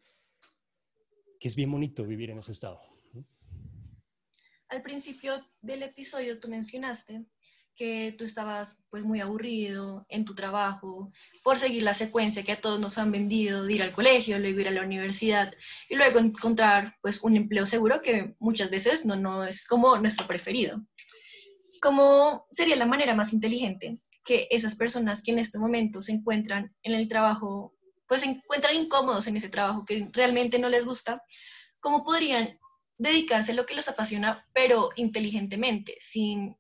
que, 1.40 1.48
es 1.48 1.56
bien 1.56 1.72
bonito 1.72 2.06
vivir 2.06 2.32
en 2.32 2.38
ese 2.38 2.52
estado. 2.52 2.82
Al 4.70 4.84
principio 4.84 5.34
del 5.62 5.82
episodio 5.82 6.40
tú 6.40 6.48
mencionaste 6.48 7.26
que 7.76 8.14
tú 8.18 8.24
estabas 8.24 8.84
pues 8.90 9.04
muy 9.04 9.20
aburrido 9.20 10.06
en 10.10 10.26
tu 10.26 10.36
trabajo 10.36 11.12
por 11.44 11.58
seguir 11.58 11.82
la 11.84 11.94
secuencia 11.94 12.44
que 12.44 12.52
a 12.52 12.62
todos 12.62 12.80
nos 12.80 12.98
han 12.98 13.12
vendido 13.12 13.64
de 13.64 13.74
ir 13.74 13.82
al 13.82 13.94
colegio, 13.94 14.38
luego 14.38 14.60
ir 14.60 14.68
a 14.68 14.72
la 14.72 14.84
universidad 14.84 15.52
y 15.90 15.96
luego 15.96 16.20
encontrar 16.20 16.98
pues 17.02 17.24
un 17.24 17.36
empleo 17.36 17.66
seguro 17.66 18.02
que 18.02 18.36
muchas 18.40 18.70
veces 18.70 19.06
no, 19.06 19.16
no 19.16 19.44
es 19.44 19.66
como 19.66 19.98
nuestro 19.98 20.28
preferido. 20.28 20.86
¿Cómo 21.82 22.46
sería 22.52 22.76
la 22.76 22.86
manera 22.86 23.16
más 23.16 23.34
inteligente 23.34 23.98
que 24.24 24.48
esas 24.52 24.76
personas 24.76 25.24
que 25.24 25.32
en 25.32 25.40
este 25.40 25.58
momento 25.58 26.02
se 26.04 26.12
encuentran 26.12 26.76
en 26.84 26.94
el 26.94 27.08
trabajo, 27.08 27.74
pues 28.08 28.22
se 28.22 28.28
encuentran 28.28 28.76
incómodos 28.76 29.26
en 29.26 29.38
ese 29.38 29.50
trabajo 29.50 29.86
que 29.86 30.08
realmente 30.14 30.60
no 30.60 30.70
les 30.70 30.86
gusta, 30.86 31.24
cómo 31.80 32.04
podrían 32.04 32.60
dedicarse 33.00 33.54
a 33.54 33.56
lo 33.56 33.66
que 33.66 33.74
los 33.74 33.88
apasiona, 33.88 34.46
pero 34.54 34.90
inteligentemente, 34.96 35.96
sin 36.00 36.56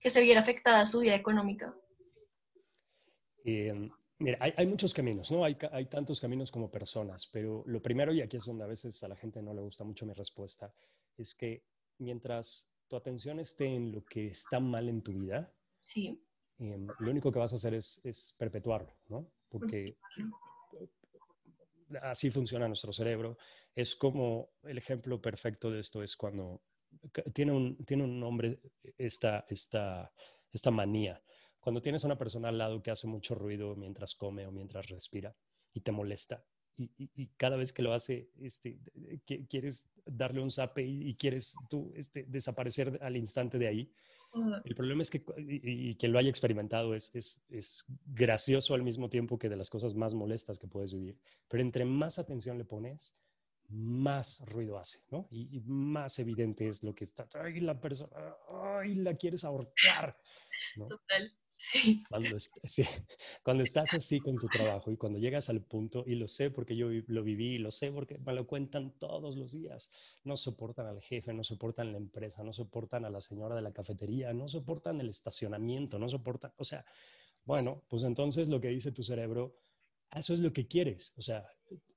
que 0.00 0.08
se 0.08 0.22
viera 0.22 0.40
afectada 0.40 0.86
su 0.86 1.00
vida 1.00 1.14
económica? 1.14 1.76
Eh, 3.44 3.90
mira, 4.18 4.38
hay, 4.40 4.66
muchos 4.66 4.94
caminos, 4.94 5.30
¿no? 5.30 5.44
Hay, 5.44 5.58
hay 5.72 5.86
tantos 5.86 6.20
caminos 6.20 6.50
como 6.50 6.70
personas, 6.70 7.26
pero 7.26 7.64
lo 7.66 7.82
primero, 7.82 8.14
y 8.14 8.22
aquí 8.22 8.36
es 8.36 8.46
donde 8.46 8.64
a 8.64 8.68
veces 8.68 9.02
a 9.02 9.08
la 9.08 9.16
gente 9.16 9.42
no 9.42 9.52
le 9.52 9.60
gusta 9.60 9.84
mucho 9.84 10.06
mi 10.06 10.14
respuesta, 10.14 10.72
es 11.16 11.34
que 11.34 11.64
mientras 11.98 12.72
tu 12.86 12.96
atención 12.96 13.40
esté 13.40 13.66
en 13.66 13.92
lo 13.92 14.04
que 14.04 14.28
está 14.28 14.60
mal 14.60 14.88
en 14.88 15.02
tu 15.02 15.12
vida, 15.12 15.52
sí. 15.80 16.22
Em, 16.60 16.88
lo 16.98 17.10
único 17.10 17.30
que 17.30 17.38
vas 17.38 17.52
a 17.52 17.56
hacer 17.56 17.74
es, 17.74 18.00
es 18.04 18.34
perpetuarlo, 18.38 18.92
¿no? 19.08 19.30
Porque 19.48 19.96
así 22.02 22.30
funciona 22.30 22.68
nuestro 22.68 22.92
cerebro. 22.92 23.38
Es 23.74 23.96
como 23.96 24.50
el 24.64 24.78
ejemplo 24.78 25.20
perfecto 25.20 25.70
de 25.70 25.80
esto 25.80 26.02
es 26.02 26.16
cuando 26.16 26.62
tiene 27.32 27.52
un, 27.52 27.76
tiene 27.84 28.04
un 28.04 28.18
nombre 28.18 28.60
esta, 28.96 29.44
esta, 29.48 30.12
esta 30.52 30.70
manía. 30.70 31.22
Cuando 31.60 31.82
tienes 31.82 32.04
a 32.04 32.06
una 32.06 32.18
persona 32.18 32.48
al 32.48 32.58
lado 32.58 32.82
que 32.82 32.90
hace 32.90 33.06
mucho 33.06 33.34
ruido 33.34 33.74
mientras 33.76 34.14
come 34.14 34.46
o 34.46 34.52
mientras 34.52 34.88
respira 34.88 35.34
y 35.72 35.80
te 35.80 35.92
molesta, 35.92 36.44
y, 36.78 37.26
cada 37.36 37.56
vez 37.56 37.72
que 37.72 37.82
lo 37.82 37.92
hace, 37.92 38.30
este, 38.40 38.78
quieres 39.48 39.88
darle 40.06 40.40
un 40.40 40.50
zape 40.50 40.84
y, 40.86 41.14
quieres 41.16 41.56
tú 41.68 41.92
este, 41.96 42.24
desaparecer 42.24 42.98
al 43.02 43.16
instante 43.16 43.58
de 43.58 43.66
ahí. 43.66 43.92
El 44.64 44.74
problema 44.74 45.02
es 45.02 45.10
que, 45.10 45.24
y, 45.38 45.94
quien 45.96 46.12
lo 46.12 46.18
haya 46.18 46.28
experimentado, 46.28 46.94
es, 46.94 47.14
es, 47.14 47.42
es, 47.48 47.84
gracioso 48.06 48.74
al 48.74 48.82
mismo 48.82 49.08
tiempo 49.08 49.38
que 49.38 49.48
de 49.48 49.56
las 49.56 49.70
cosas 49.70 49.94
más 49.94 50.14
molestas 50.14 50.58
que 50.58 50.68
puedes 50.68 50.92
vivir. 50.92 51.18
Pero 51.48 51.62
entre 51.62 51.84
más 51.84 52.18
atención 52.18 52.58
le 52.58 52.64
pones, 52.64 53.14
más 53.68 54.42
ruido 54.46 54.78
hace, 54.78 54.98
¿no? 55.10 55.28
Y, 55.30 55.60
más 55.66 56.18
evidente 56.18 56.68
es 56.68 56.82
lo 56.82 56.94
que 56.94 57.04
está, 57.04 57.28
ay, 57.34 57.60
la 57.60 57.80
persona, 57.80 58.10
ay, 58.48 58.94
la 58.94 59.14
quieres 59.14 59.44
ahorcar, 59.44 60.16
¿no? 60.76 60.88
Total. 60.88 61.32
Sí. 61.60 62.04
Cuando, 62.08 63.62
estás 63.64 63.92
así 63.92 64.20
con 64.20 64.36
tu 64.36 64.46
trabajo 64.46 64.92
y 64.92 64.96
cuando 64.96 65.18
llegas 65.18 65.50
al 65.50 65.60
punto, 65.60 66.04
y 66.06 66.14
lo 66.14 66.28
sé 66.28 66.50
porque 66.50 66.76
yo 66.76 66.88
lo 67.08 67.24
viví, 67.24 67.58
lo 67.58 67.72
sé 67.72 67.90
porque 67.90 68.16
me 68.18 68.32
lo 68.32 68.46
cuentan 68.46 68.92
todos 68.98 69.36
los 69.36 69.52
días, 69.52 69.90
no 70.22 70.36
soportan 70.36 70.86
al 70.86 71.02
jefe, 71.02 71.32
no 71.32 71.42
soportan 71.42 71.90
la 71.90 71.98
empresa, 71.98 72.44
no 72.44 72.52
soportan 72.52 73.04
a 73.04 73.10
la 73.10 73.20
señora 73.20 73.56
de 73.56 73.62
la 73.62 73.72
cafetería, 73.72 74.32
no 74.32 74.48
soportan 74.48 75.00
el 75.00 75.08
estacionamiento, 75.08 75.98
no 75.98 76.08
soportan, 76.08 76.52
o 76.58 76.64
sea, 76.64 76.84
bueno, 77.44 77.82
pues 77.88 78.04
entonces 78.04 78.48
lo 78.48 78.60
que 78.60 78.68
dice 78.68 78.92
tu 78.92 79.02
cerebro, 79.02 79.56
eso 80.14 80.34
es 80.34 80.38
lo 80.38 80.52
que 80.52 80.68
quieres, 80.68 81.12
o 81.16 81.22
sea, 81.22 81.44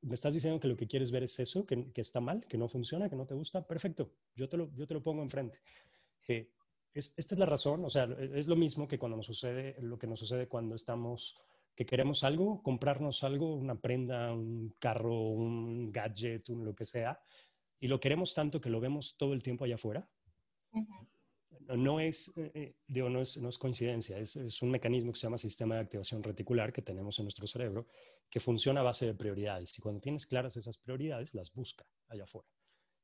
me 0.02 0.15
estás 0.15 0.34
diciendo 0.34 0.60
que 0.60 0.69
lo 0.69 0.76
que 0.76 0.88
quieres 0.88 1.12
ver 1.12 1.21
es 1.21 1.39
eso, 1.39 1.67
que, 1.67 1.91
que 1.91 2.02
está 2.02 2.19
mal, 2.19 2.47
que 2.47 2.58
no 2.58 2.67
funciona, 2.67 3.10
que 3.10 3.15
no 3.15 3.28
te 3.28 3.36
gusta, 3.36 3.65
perfecto, 3.67 4.12
yo 4.36 4.50
te 4.50 4.58
lo, 4.58 4.74
yo 4.76 4.88
te 4.88 4.95
lo 4.95 5.04
pongo 5.04 5.21
enfrente. 5.21 5.60
Eh, 6.28 6.50
esta 6.93 7.36
es 7.36 7.38
la 7.39 7.45
razón, 7.45 7.86
o 7.86 7.89
sea, 7.89 8.04
e, 8.04 8.39
es 8.39 8.47
lo 8.47 8.56
mismo 8.56 8.88
que 8.88 8.99
cuando 8.99 9.17
nos 9.17 9.25
sucede, 9.25 9.75
lo 9.82 9.97
que 9.97 10.08
nos 10.08 10.19
sucede 10.19 10.47
cuando 10.47 10.75
estamos, 10.75 11.38
que 11.75 11.86
queremos 11.86 12.23
algo, 12.23 12.62
comprarnos 12.62 13.23
algo, 13.23 13.56
una 13.56 13.80
prenda, 13.80 14.34
un 14.34 14.75
carro, 14.80 15.30
un 15.30 15.91
gadget, 15.91 16.49
lo 16.49 16.75
que 16.75 16.86
sea, 16.86 17.19
y 17.80 17.88
lo 17.88 17.99
queremos 17.99 18.34
tanto 18.34 18.62
que 18.62 18.69
lo 18.69 18.80
vemos 18.80 19.15
todo 19.17 19.34
el 19.34 19.41
tiempo 19.41 19.65
allá 19.65 19.75
afuera. 19.75 20.08
No 21.77 21.99
es, 21.99 22.34
eh, 22.38 22.51
eh, 22.54 22.75
digo, 22.88 23.10
no 23.10 23.21
es, 23.21 23.38
no 23.38 23.49
es 23.49 23.58
coincidencia, 23.58 24.17
es, 24.17 24.36
es, 24.36 24.62
un 24.62 24.71
mecanismo 24.71 25.12
que 25.12 25.19
se 25.19 25.23
llama 25.23 25.38
sistema 25.38 25.75
de 25.75 25.82
activación 25.82 26.23
reticular 26.23 26.73
que 26.73 26.82
tenemos 26.82 27.17
en 27.19 27.25
nuestro 27.25 27.47
cerebro, 27.47 27.88
que 28.30 28.39
funciona 28.39 28.82
a 28.82 28.84
base 28.84 29.06
de 29.06 29.13
prioridades. 29.13 29.77
Y 29.77 29.82
cuando 29.82 30.01
tienes 30.01 30.25
claras 30.25 30.58
esas 30.58 30.77
prioridades, 30.77 31.34
las 31.34 31.54
busca 31.54 31.86
allá 32.08 32.23
afuera. 32.23 32.47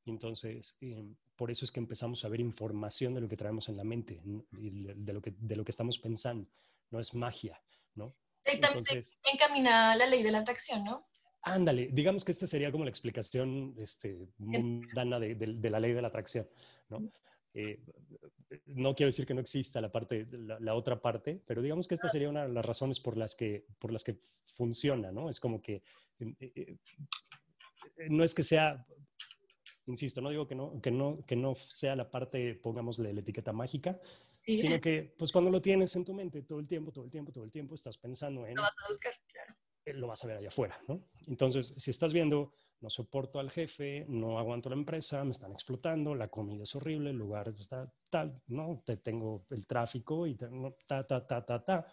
Entonces, 0.07 0.77
em, 0.81 1.15
por 1.35 1.51
eso 1.51 1.65
es 1.65 1.71
que 1.71 1.79
empezamos 1.79 2.23
a 2.25 2.29
ver 2.29 2.39
información 2.39 3.13
de 3.13 3.21
lo 3.21 3.27
que 3.27 3.37
traemos 3.37 3.69
en 3.69 3.77
la 3.77 3.83
mente 3.83 4.21
de 4.23 5.13
lo 5.13 5.21
que, 5.21 5.33
de 5.37 5.55
lo 5.55 5.63
que 5.63 5.71
estamos 5.71 5.99
pensando. 5.99 6.49
No 6.89 6.99
es 6.99 7.13
magia, 7.13 7.61
¿no? 7.95 8.15
Y 8.45 8.59
también 8.59 8.85
Entonces, 8.87 9.19
encamina 9.31 9.95
la 9.95 10.05
ley 10.05 10.23
de 10.23 10.31
la 10.31 10.39
atracción, 10.39 10.83
¿no? 10.83 11.05
Ándale, 11.41 11.89
digamos 11.91 12.25
que 12.25 12.31
esta 12.31 12.47
sería 12.47 12.71
como 12.71 12.83
la 12.83 12.89
explicación 12.89 13.75
este, 13.77 14.27
mundana 14.37 15.19
de, 15.19 15.35
de, 15.35 15.69
la 15.69 15.79
ley 15.79 15.93
de 15.93 16.01
la 16.01 16.09
atracción, 16.09 16.47
¿no? 16.89 17.09
Eh, 17.53 17.79
no 18.65 18.95
quiero 18.95 19.07
decir 19.07 19.25
que 19.25 19.33
no 19.33 19.41
exista 19.41 19.81
la, 19.81 19.91
parte, 19.91 20.27
la, 20.31 20.75
otra 20.75 21.01
parte, 21.01 21.41
pero 21.45 21.61
digamos 21.61 21.87
que 21.87 21.95
esta 21.95 22.07
sería 22.07 22.29
una 22.29 22.47
de 22.47 22.53
las 22.53 22.65
razones 22.65 22.99
por 22.99 23.17
las 23.17 23.35
que, 23.35 23.65
por 23.79 23.91
las 23.91 24.03
que 24.03 24.17
funciona, 24.45 25.11
¿no? 25.11 25.29
Es 25.29 25.39
como 25.39 25.61
que 25.61 25.81
eh, 26.19 26.35
eh, 26.39 26.77
no 28.09 28.23
es 28.23 28.33
que 28.33 28.43
sea 28.43 28.85
insisto, 29.87 30.21
no 30.21 30.29
digo 30.29 30.47
que 30.47 30.55
no, 30.55 30.79
que 30.81 30.91
no, 30.91 31.25
que 31.25 31.35
no 31.35 31.55
sea 31.55 31.95
la 31.95 32.09
parte, 32.09 32.55
pongámosle 32.55 33.13
la 33.13 33.21
etiqueta 33.21 33.53
mágica, 33.53 33.99
sino 34.43 34.79
que 34.79 35.13
pues 35.17 35.31
cuando 35.31 35.49
lo 35.49 35.61
tienes 35.61 35.95
en 35.95 36.05
tu 36.05 36.13
mente 36.13 36.43
todo 36.43 36.59
el 36.59 36.67
tiempo, 36.67 36.91
todo 36.91 37.05
el 37.05 37.11
tiempo, 37.11 37.31
todo 37.31 37.43
el 37.43 37.51
tiempo, 37.51 37.75
estás 37.75 37.97
pensando 37.97 38.45
en... 38.45 38.55
Lo 38.55 38.61
vas 38.61 38.75
a 38.83 38.87
buscar, 38.87 39.13
claro. 39.27 39.55
Eh, 39.85 39.93
lo 39.93 40.07
vas 40.07 40.23
a 40.23 40.27
ver 40.27 40.37
allá 40.37 40.49
afuera, 40.49 40.77
¿no? 40.87 41.01
Entonces, 41.27 41.73
si 41.77 41.91
estás 41.91 42.13
viendo, 42.13 42.51
no 42.81 42.89
soporto 42.89 43.39
al 43.39 43.49
jefe, 43.49 44.05
no 44.09 44.37
aguanto 44.37 44.69
la 44.69 44.75
empresa, 44.75 45.23
me 45.23 45.31
están 45.31 45.53
explotando, 45.53 46.13
la 46.13 46.27
comida 46.27 46.63
es 46.63 46.75
horrible, 46.75 47.09
el 47.09 47.17
lugar 47.17 47.53
está 47.57 47.91
tal, 48.09 48.41
¿no? 48.47 48.83
Te 48.85 48.97
tengo 48.97 49.45
el 49.49 49.65
tráfico 49.65 50.27
y 50.27 50.35
tengo 50.35 50.77
ta, 50.85 51.07
ta, 51.07 51.25
ta, 51.25 51.45
ta, 51.45 51.63
ta, 51.63 51.87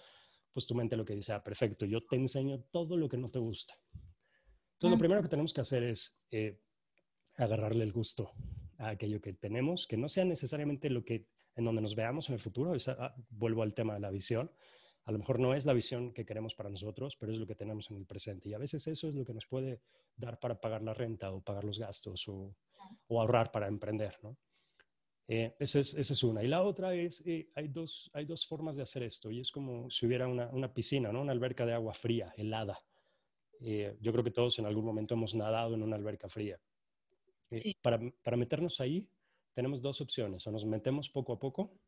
pues 0.52 0.66
tu 0.66 0.74
mente 0.74 0.96
lo 0.96 1.04
que 1.04 1.14
dice, 1.14 1.32
ah, 1.32 1.42
perfecto, 1.42 1.86
yo 1.86 2.04
te 2.04 2.16
enseño 2.16 2.60
todo 2.70 2.96
lo 2.96 3.08
que 3.08 3.16
no 3.16 3.30
te 3.30 3.38
gusta. 3.38 3.74
Entonces, 3.92 4.90
lo 4.90 4.98
primero 4.98 5.22
que 5.22 5.28
tenemos 5.28 5.52
que 5.52 5.60
hacer 5.60 5.84
es 5.84 6.26
eh, 6.30 6.60
agarrarle 7.36 7.84
el 7.84 7.92
gusto 7.92 8.32
a 8.78 8.90
aquello 8.90 9.20
que 9.20 9.32
tenemos, 9.32 9.86
que 9.86 9.96
no 9.96 10.08
sea 10.08 10.24
necesariamente 10.24 10.90
lo 10.90 11.04
que 11.04 11.26
en 11.56 11.64
donde 11.64 11.82
nos 11.82 11.94
veamos 11.94 12.28
en 12.28 12.34
el 12.34 12.40
futuro. 12.40 12.72
Ah, 12.98 13.14
vuelvo 13.30 13.62
al 13.62 13.74
tema 13.74 13.94
de 13.94 14.00
la 14.00 14.10
visión. 14.10 14.50
A 15.04 15.12
lo 15.12 15.18
mejor 15.18 15.38
no 15.38 15.54
es 15.54 15.66
la 15.66 15.72
visión 15.72 16.12
que 16.12 16.24
queremos 16.24 16.54
para 16.54 16.70
nosotros, 16.70 17.16
pero 17.16 17.32
es 17.32 17.38
lo 17.38 17.46
que 17.46 17.54
tenemos 17.54 17.90
en 17.90 17.98
el 17.98 18.06
presente. 18.06 18.48
Y 18.48 18.54
a 18.54 18.58
veces 18.58 18.86
eso 18.86 19.08
es 19.08 19.14
lo 19.14 19.24
que 19.24 19.34
nos 19.34 19.46
puede 19.46 19.80
dar 20.16 20.40
para 20.40 20.60
pagar 20.60 20.82
la 20.82 20.94
renta 20.94 21.30
o 21.30 21.42
pagar 21.42 21.64
los 21.64 21.78
gastos 21.78 22.26
o, 22.28 22.56
ahorrar 23.10 23.52
para 23.52 23.68
emprender. 23.68 24.16
¿no? 24.22 24.36
Eh, 25.28 25.54
esa, 25.58 25.78
es, 25.78 25.94
esa, 25.94 26.14
es, 26.14 26.22
una. 26.22 26.42
Y 26.42 26.48
la 26.48 26.62
otra 26.62 26.94
es, 26.94 27.22
eh, 27.26 27.50
hay, 27.54 27.68
dos, 27.68 28.10
hay 28.14 28.24
dos 28.24 28.46
formas 28.46 28.76
de 28.76 28.82
hacer 28.82 29.02
esto. 29.02 29.30
Y 29.30 29.40
es 29.40 29.50
como 29.50 29.90
si 29.90 30.06
hubiera 30.06 30.26
una, 30.26 30.48
una 30.48 30.72
piscina, 30.72 31.12
¿no? 31.12 31.20
una 31.20 31.32
alberca 31.32 31.66
de 31.66 31.74
agua 31.74 31.92
fría, 31.92 32.32
helada. 32.36 32.78
Eh, 33.60 33.96
yo 34.00 34.10
creo 34.10 34.24
que 34.24 34.30
todos 34.30 34.58
en 34.58 34.66
algún 34.66 34.84
momento 34.86 35.14
hemos 35.14 35.34
nadado 35.34 35.74
en 35.74 35.82
una 35.82 35.96
alberca 35.96 36.28
fría. 36.28 36.58
Eh, 37.50 37.74
para, 37.82 38.00
para 38.22 38.36
meternos 38.36 38.80
ahí, 38.80 39.08
tenemos 39.54 39.80
dos 39.80 40.00
opciones. 40.00 40.46
O 40.46 40.50
nos 40.50 40.64
metemos 40.64 41.08
poco 41.08 41.32
a 41.32 41.38
poco 41.38 41.78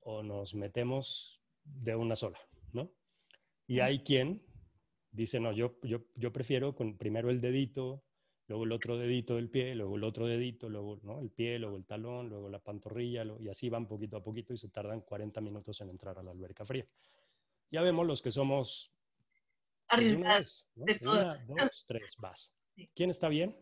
o 0.00 0.22
nos 0.22 0.54
metemos 0.54 1.42
de 1.62 1.94
una 1.94 2.16
sola, 2.16 2.38
¿no? 2.72 2.90
Y 3.66 3.80
hay 3.80 4.02
quien 4.02 4.42
dice, 5.12 5.40
no, 5.40 5.52
yo, 5.52 5.78
yo, 5.82 6.02
yo 6.14 6.32
prefiero 6.32 6.74
con 6.74 6.96
primero 6.96 7.30
el 7.30 7.40
dedito, 7.40 8.04
luego 8.46 8.64
el 8.64 8.72
otro 8.72 8.98
dedito 8.98 9.36
del 9.36 9.50
pie, 9.50 9.74
luego 9.74 9.96
el 9.96 10.04
otro 10.04 10.26
dedito, 10.26 10.68
luego 10.68 10.98
¿no? 11.02 11.20
el 11.20 11.30
pie, 11.30 11.58
luego 11.58 11.76
el 11.76 11.84
talón, 11.84 12.28
luego 12.28 12.48
la 12.48 12.58
pantorrilla, 12.58 13.24
y 13.38 13.48
así 13.48 13.68
van 13.68 13.86
poquito 13.86 14.16
a 14.16 14.22
poquito 14.22 14.52
y 14.52 14.56
se 14.56 14.70
tardan 14.70 15.02
40 15.02 15.40
minutos 15.40 15.80
en 15.80 15.90
entrar 15.90 16.18
a 16.18 16.22
la 16.22 16.30
alberca 16.30 16.64
fría. 16.64 16.86
Ya 17.70 17.82
vemos 17.82 18.06
los 18.06 18.22
que 18.22 18.30
somos... 18.30 18.92
Pues, 19.88 20.16
una, 21.02 21.44
dos, 21.46 21.84
tres, 21.86 22.14
vas. 22.18 22.56
¿Quién 22.94 23.10
está 23.10 23.28
bien? 23.28 23.56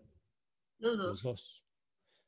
Los 0.79 1.23
dos. 1.23 1.65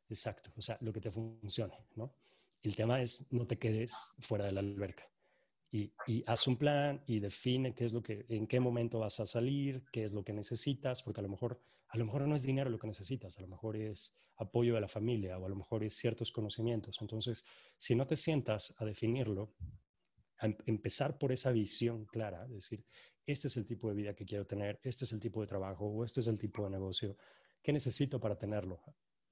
Exacto, 0.09 0.51
o 0.57 0.61
sea, 0.61 0.77
lo 0.81 0.93
que 0.93 1.01
te 1.01 1.11
funcione, 1.11 1.87
¿no? 1.95 2.15
El 2.63 2.75
tema 2.75 3.01
es 3.01 3.33
no 3.33 3.47
te 3.47 3.59
quedes 3.59 4.15
fuera 4.19 4.45
de 4.45 4.53
la 4.53 4.61
alberca. 4.61 5.09
Y, 5.73 5.93
y, 6.07 6.25
haz 6.27 6.49
un 6.49 6.57
plan 6.57 7.03
y 7.07 7.21
define 7.21 7.75
qué 7.75 7.85
es 7.85 7.93
lo 7.93 8.03
que, 8.03 8.27
en 8.29 8.49
qué 8.49 8.59
momento 8.59 8.99
vas 8.99 9.21
a 9.21 9.27
salir, 9.27 9.85
qué 9.93 10.03
es 10.03 10.13
lo 10.13 10.25
que 10.25 10.33
necesitas, 10.33 11.03
porque 11.03 11.21
a 11.21 11.23
lo 11.23 11.29
mejor, 11.29 11.63
a 11.89 11.97
lo 11.97 12.05
mejor 12.05 12.27
no 12.27 12.35
es 12.35 12.43
dinero 12.43 12.71
lo 12.71 12.79
que 12.79 12.89
necesitas, 12.89 13.39
a 13.39 13.41
lo 13.41 13.47
mejor 13.47 13.77
es 13.77 14.17
apoyo 14.41 14.75
de 14.75 14.81
la 14.81 14.89
familia 14.89 15.39
o 15.39 15.47
a 15.47 15.49
lo 15.49 15.55
mejor 15.55 15.85
es 15.85 15.95
ciertos 15.95 16.33
conocimientos. 16.33 16.99
Entonces, 17.01 17.45
si 17.77 17.95
no 17.95 18.07
te 18.07 18.17
sientas 18.17 18.75
a 18.79 18.85
definirlo, 18.85 19.55
a 20.39 20.47
em, 20.47 20.57
empezar 20.67 21.19
por 21.19 21.31
esa 21.31 21.53
visión 21.53 22.07
clara, 22.07 22.49
decir, 22.49 22.85
este 23.27 23.49
es 23.49 23.57
el 23.57 23.67
tipo 23.67 23.89
de 23.89 23.95
vida 23.95 24.15
que 24.15 24.25
quiero 24.25 24.47
tener, 24.47 24.81
este 24.83 25.05
es 25.05 25.13
el 25.13 25.21
tipo 25.21 25.41
de 25.41 25.47
trabajo 25.47 25.87
o 25.87 26.05
este 26.05 26.21
es 26.21 26.27
el 26.27 26.39
tipo 26.39 26.65
de 26.65 26.71
negocio, 26.71 27.17
¿Qué 27.63 27.73
necesito 27.73 28.21
para 28.21 28.39
tenerlo? 28.39 28.83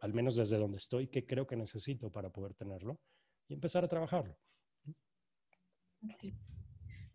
Al 0.00 0.12
menos 0.14 0.36
desde 0.36 0.58
donde 0.58 0.78
estoy, 0.78 1.08
¿qué 1.08 1.26
creo 1.26 1.46
que 1.46 1.56
necesito 1.56 2.10
para 2.10 2.30
poder 2.30 2.54
tenerlo? 2.54 3.00
Y 3.48 3.54
empezar 3.54 3.84
a 3.84 3.88
trabajarlo. 3.88 4.38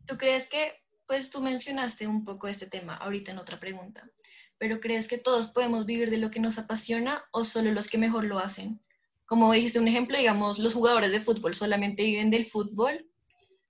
¿Tú 0.05 0.17
crees 0.17 0.49
que, 0.49 0.73
pues 1.05 1.29
tú 1.29 1.41
mencionaste 1.41 2.07
un 2.07 2.23
poco 2.23 2.47
este 2.47 2.67
tema 2.67 2.95
ahorita 2.95 3.31
en 3.31 3.37
otra 3.37 3.59
pregunta, 3.59 4.09
pero 4.57 4.79
crees 4.79 5.07
que 5.07 5.17
todos 5.17 5.47
podemos 5.47 5.85
vivir 5.85 6.09
de 6.09 6.17
lo 6.17 6.31
que 6.31 6.39
nos 6.39 6.57
apasiona 6.57 7.23
o 7.31 7.45
solo 7.45 7.71
los 7.71 7.87
que 7.89 7.97
mejor 7.97 8.25
lo 8.25 8.39
hacen? 8.39 8.81
Como 9.25 9.53
dijiste 9.53 9.79
un 9.79 9.87
ejemplo, 9.87 10.17
digamos, 10.17 10.59
los 10.59 10.73
jugadores 10.73 11.11
de 11.11 11.21
fútbol 11.21 11.55
solamente 11.55 12.03
viven 12.03 12.29
del 12.29 12.45
fútbol, 12.45 13.09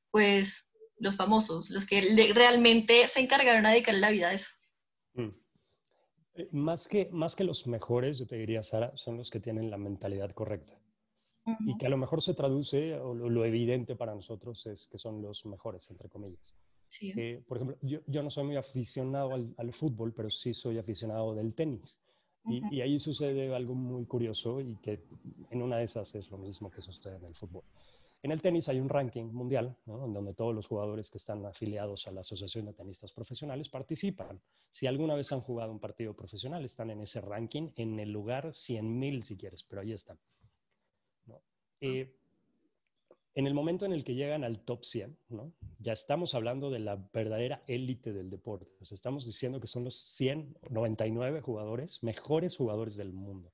pues 0.10 0.74
los 0.98 1.16
famosos, 1.16 1.70
los 1.70 1.86
que 1.86 2.02
realmente 2.34 3.08
se 3.08 3.20
encargaron 3.20 3.66
a 3.66 3.72
dedicar 3.72 3.96
la 3.96 4.10
vida 4.10 4.30
a 4.30 4.34
eso. 4.34 4.50
Mm. 5.14 5.30
Eh, 6.36 6.48
más 6.52 6.88
que, 6.88 7.10
más 7.12 7.36
que 7.36 7.44
los 7.44 7.68
mejores, 7.68 8.18
yo 8.18 8.28
te 8.28 8.38
diría, 8.38 8.64
Sara, 8.64 8.96
son 8.96 9.18
los 9.18 9.30
que 9.30 9.40
tienen 9.40 9.70
la 9.70 9.78
mentalidad 9.78 10.32
correcta. 10.32 10.80
Y 11.66 11.78
que 11.78 11.88
a 11.88 11.90
lo 11.90 11.98
mejor 11.98 12.22
se 12.22 12.34
traduce, 12.34 12.96
o 12.96 13.14
lo, 13.14 13.44
evidente 13.44 13.98
para 13.98 14.16
nosotros 14.16 14.66
es 14.66 14.88
que 14.88 14.98
son 14.98 15.22
los 15.22 15.46
mejores, 15.46 15.90
entre 15.92 16.08
comillas. 16.08 16.56
Sí. 16.88 17.12
Eh, 17.18 17.44
por 17.46 17.58
ejemplo, 17.58 17.78
yo, 17.82 18.00
yo, 18.08 18.24
no 18.24 18.30
soy 18.30 18.46
muy 18.46 18.56
aficionado 18.56 19.34
al, 19.34 19.54
al, 19.58 19.74
fútbol, 19.74 20.14
pero 20.14 20.30
sí 20.30 20.54
soy 20.54 20.78
aficionado 20.78 21.36
del 21.36 21.54
tenis. 21.54 22.00
y, 22.46 22.78
y, 22.78 22.80
ahí 22.80 22.98
sucede 22.98 23.54
algo 23.54 23.76
muy 23.76 24.06
curioso 24.06 24.62
y 24.62 24.78
que 24.78 25.04
en 25.50 25.62
una 25.62 25.78
de 25.78 25.84
esas 25.84 26.16
es 26.16 26.30
lo 26.32 26.38
mismo 26.38 26.72
que 26.72 26.80
sucede 26.80 27.18
en 27.18 27.26
el 27.26 27.36
fútbol. 27.36 27.64
En 28.24 28.32
el 28.32 28.42
tenis 28.42 28.70
hay 28.70 28.80
un 28.80 28.88
ranking 28.88 29.26
mundial, 29.26 29.76
¿no? 29.86 30.06
en 30.06 30.14
donde 30.14 30.34
todos 30.34 30.56
los 30.56 30.66
jugadores 30.66 31.12
que 31.12 31.18
están 31.18 31.46
afiliados 31.46 32.08
a 32.08 32.12
la 32.12 32.22
Asociación 32.22 32.66
de 32.66 32.74
Tenistas 32.74 33.12
Profesionales 33.12 33.68
participan. 33.68 34.42
Si 34.72 34.88
alguna 34.88 35.14
vez 35.14 35.34
han 35.34 35.42
jugado 35.42 35.74
un 35.74 35.80
partido 35.80 36.16
profesional, 36.16 36.64
están 36.64 36.90
en 36.90 37.02
ese 37.02 37.20
ranking, 37.20 37.72
en 37.76 38.00
el 38.00 38.14
lugar 38.14 38.48
100.000 38.48 39.20
si 39.20 39.36
quieres, 39.36 39.64
pero 39.64 39.82
ahí 39.82 39.92
están. 39.92 40.18
¿no? 41.26 41.42
Eh, 41.82 42.16
en 43.36 43.46
el 43.46 43.54
momento 43.54 43.86
en 43.86 43.92
el 43.92 44.06
que 44.06 44.16
llegan 44.16 44.46
al 44.46 44.62
top 44.62 44.86
100, 44.86 45.18
¿no? 45.28 45.52
ya 45.80 45.92
estamos 45.92 46.34
hablando 46.34 46.70
de 46.70 46.80
la 46.80 46.96
verdadera 47.12 47.62
élite 47.68 48.14
del 48.14 48.30
deporte. 48.30 48.72
estamos 48.80 49.26
diciendo 49.26 49.60
que 49.60 49.68
son 49.68 49.84
los 49.84 49.98
199 49.98 51.42
jugadores, 51.42 52.02
mejores 52.04 52.56
jugadores 52.56 52.96
del 52.96 53.12
mundo. 53.12 53.52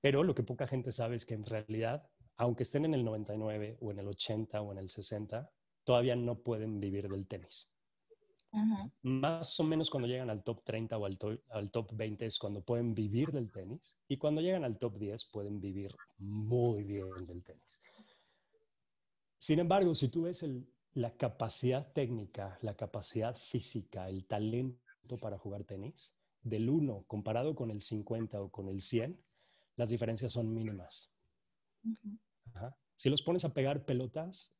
Pero 0.00 0.24
lo 0.24 0.34
que 0.34 0.42
poca 0.42 0.66
gente 0.66 0.90
sabe 0.90 1.14
es 1.14 1.24
que 1.26 1.34
en 1.34 1.44
realidad, 1.44 2.08
aunque 2.36 2.64
estén 2.64 2.84
en 2.84 2.94
el 2.94 3.04
99 3.04 3.78
o 3.80 3.90
en 3.90 3.98
el 3.98 4.08
80 4.08 4.60
o 4.60 4.72
en 4.72 4.78
el 4.78 4.88
60, 4.88 5.50
todavía 5.84 6.16
no 6.16 6.38
pueden 6.38 6.80
vivir 6.80 7.08
del 7.08 7.26
tenis. 7.26 7.68
Más 9.02 9.60
o 9.60 9.64
menos 9.64 9.90
cuando 9.90 10.08
llegan 10.08 10.30
al 10.30 10.42
top 10.42 10.62
30 10.64 10.96
o 10.96 11.04
al, 11.04 11.18
al, 11.50 11.70
top 11.70 11.90
20 11.92 12.24
es 12.24 12.38
cuando 12.38 12.62
pueden 12.62 12.94
vivir 12.94 13.30
del 13.30 13.50
tenis 13.50 13.98
y 14.08 14.16
cuando 14.16 14.40
llegan 14.40 14.64
al 14.64 14.78
top 14.78 14.98
10 14.98 15.24
pueden 15.26 15.60
vivir 15.60 15.94
muy 16.18 16.82
bien 16.84 17.26
del 17.26 17.42
tenis. 17.42 17.80
Sin 19.36 19.58
embargo, 19.58 19.94
si 19.94 20.08
tú 20.08 20.22
ves 20.22 20.44
la 20.94 21.14
capacidad 21.16 21.92
técnica, 21.92 22.58
la 22.62 22.74
capacidad 22.74 23.36
física, 23.36 24.08
el 24.08 24.24
talento 24.26 25.18
para 25.20 25.36
jugar 25.36 25.64
tenis, 25.64 26.16
del 26.42 26.70
1 26.70 27.04
comparado 27.06 27.54
con 27.54 27.70
el 27.70 27.82
50 27.82 28.40
o 28.40 28.50
con 28.50 28.68
el 28.68 28.80
100, 28.80 29.20
las 29.76 29.90
diferencias 29.90 30.32
son 30.32 30.54
mínimas. 30.54 31.10
Si 32.96 33.10
los 33.10 33.22
pones 33.22 33.44
a 33.44 33.52
pegar 33.52 33.84
pelotas, 33.84 34.58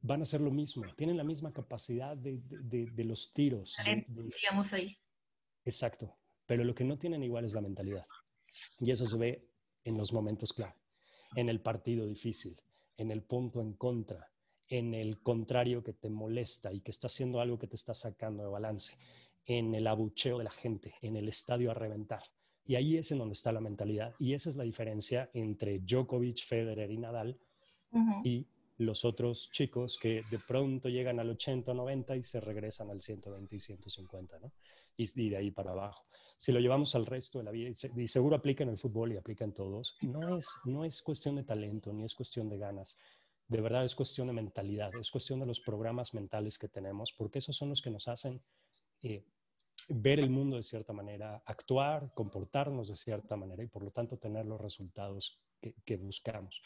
van 0.00 0.22
a 0.22 0.24
ser 0.24 0.40
lo 0.40 0.50
mismo. 0.50 0.84
Tienen 0.96 1.16
la 1.16 1.24
misma 1.24 1.52
capacidad 1.52 2.16
de, 2.16 3.04
los 3.04 3.32
tiros. 3.32 3.76
digamos 4.40 4.72
ahí. 4.72 4.96
Exacto. 5.64 6.16
Pero 6.46 6.64
lo 6.64 6.74
que 6.74 6.84
no 6.84 6.98
tienen 6.98 7.22
igual 7.22 7.44
es 7.44 7.54
la 7.54 7.60
mentalidad. 7.60 8.06
Y 8.80 8.90
eso 8.90 9.06
se 9.06 9.16
ve 9.16 9.48
en 9.84 9.96
los 9.96 10.12
momentos 10.12 10.52
clave, 10.52 10.74
en 11.34 11.48
el 11.48 11.60
partido 11.60 12.06
difícil, 12.06 12.60
en 12.96 13.10
el 13.10 13.22
punto 13.22 13.60
en 13.60 13.74
contra, 13.74 14.32
en 14.68 14.94
el 14.94 15.20
contrario 15.20 15.82
que 15.82 15.92
te 15.92 16.10
molesta 16.10 16.72
y 16.72 16.80
que 16.80 16.90
está 16.90 17.06
haciendo 17.08 17.40
algo 17.40 17.58
que 17.58 17.66
te 17.66 17.76
está 17.76 17.94
sacando 17.94 18.42
de 18.42 18.48
balance, 18.48 18.96
en 19.44 19.74
el 19.74 19.86
abucheo 19.86 20.38
de 20.38 20.44
la 20.44 20.50
gente, 20.50 20.94
en 21.02 21.16
el 21.16 21.28
estadio 21.28 21.70
a 21.70 21.74
reventar. 21.74 22.22
Y 22.66 22.74
ahí 22.74 22.96
es 22.96 23.12
en 23.12 23.18
donde 23.18 23.34
está 23.34 23.52
la 23.52 23.60
mentalidad. 23.60 24.14
Y 24.18 24.34
esa 24.34 24.50
es 24.50 24.56
la 24.56 24.64
diferencia 24.64 25.30
entre 25.34 25.78
Djokovic, 25.78 26.44
Federer 26.44 26.90
y 26.90 26.98
Nadal 26.98 27.38
y 28.24 28.46
los 28.78 29.04
otros 29.04 29.50
chicos 29.50 29.98
que 29.98 30.22
de 30.30 30.38
pronto 30.38 30.88
llegan 30.88 31.18
al 31.18 31.30
80 31.30 31.70
o 31.70 31.74
90 31.74 32.16
y 32.16 32.22
se 32.22 32.40
regresan 32.40 32.90
al 32.90 33.00
120 33.00 33.56
y 33.56 33.60
150, 33.60 34.38
¿no? 34.38 34.52
Y, 34.98 35.28
de 35.28 35.36
ahí 35.36 35.50
para 35.50 35.72
abajo. 35.72 36.06
Si 36.36 36.52
lo 36.52 36.60
llevamos 36.60 36.94
al 36.94 37.06
resto 37.06 37.38
de 37.38 37.44
la 37.44 37.50
vida, 37.50 37.70
y 37.70 38.08
seguro 38.08 38.36
aplica 38.36 38.64
en 38.64 38.70
el 38.70 38.78
fútbol 38.78 39.12
y 39.12 39.16
aplica 39.16 39.44
en 39.44 39.52
todos, 39.52 39.96
no 40.02 40.38
es, 40.38 40.48
no 40.64 40.84
es 40.84 41.02
cuestión 41.02 41.36
de 41.36 41.44
talento 41.44 41.92
ni 41.92 42.04
es 42.04 42.14
cuestión 42.14 42.48
de 42.48 42.58
ganas. 42.58 42.98
De 43.48 43.60
verdad 43.60 43.84
es 43.84 43.94
cuestión 43.94 44.26
de 44.26 44.32
mentalidad, 44.32 44.90
es 44.98 45.10
cuestión 45.10 45.38
de 45.40 45.46
los 45.46 45.60
programas 45.60 46.14
mentales 46.14 46.58
que 46.58 46.68
tenemos, 46.68 47.12
porque 47.12 47.38
esos 47.38 47.56
son 47.56 47.68
los 47.70 47.80
que 47.80 47.90
nos 47.90 48.08
hacen 48.08 48.42
eh, 49.02 49.24
ver 49.88 50.20
el 50.20 50.30
mundo 50.30 50.56
de 50.56 50.62
cierta 50.62 50.92
manera, 50.92 51.42
actuar, 51.44 52.12
comportarnos 52.14 52.88
de 52.88 52.96
cierta 52.96 53.36
manera 53.36 53.62
y 53.62 53.68
por 53.68 53.82
lo 53.82 53.90
tanto 53.90 54.16
tener 54.18 54.46
los 54.46 54.60
resultados 54.60 55.40
que 55.84 55.96
buscamos. 55.96 56.62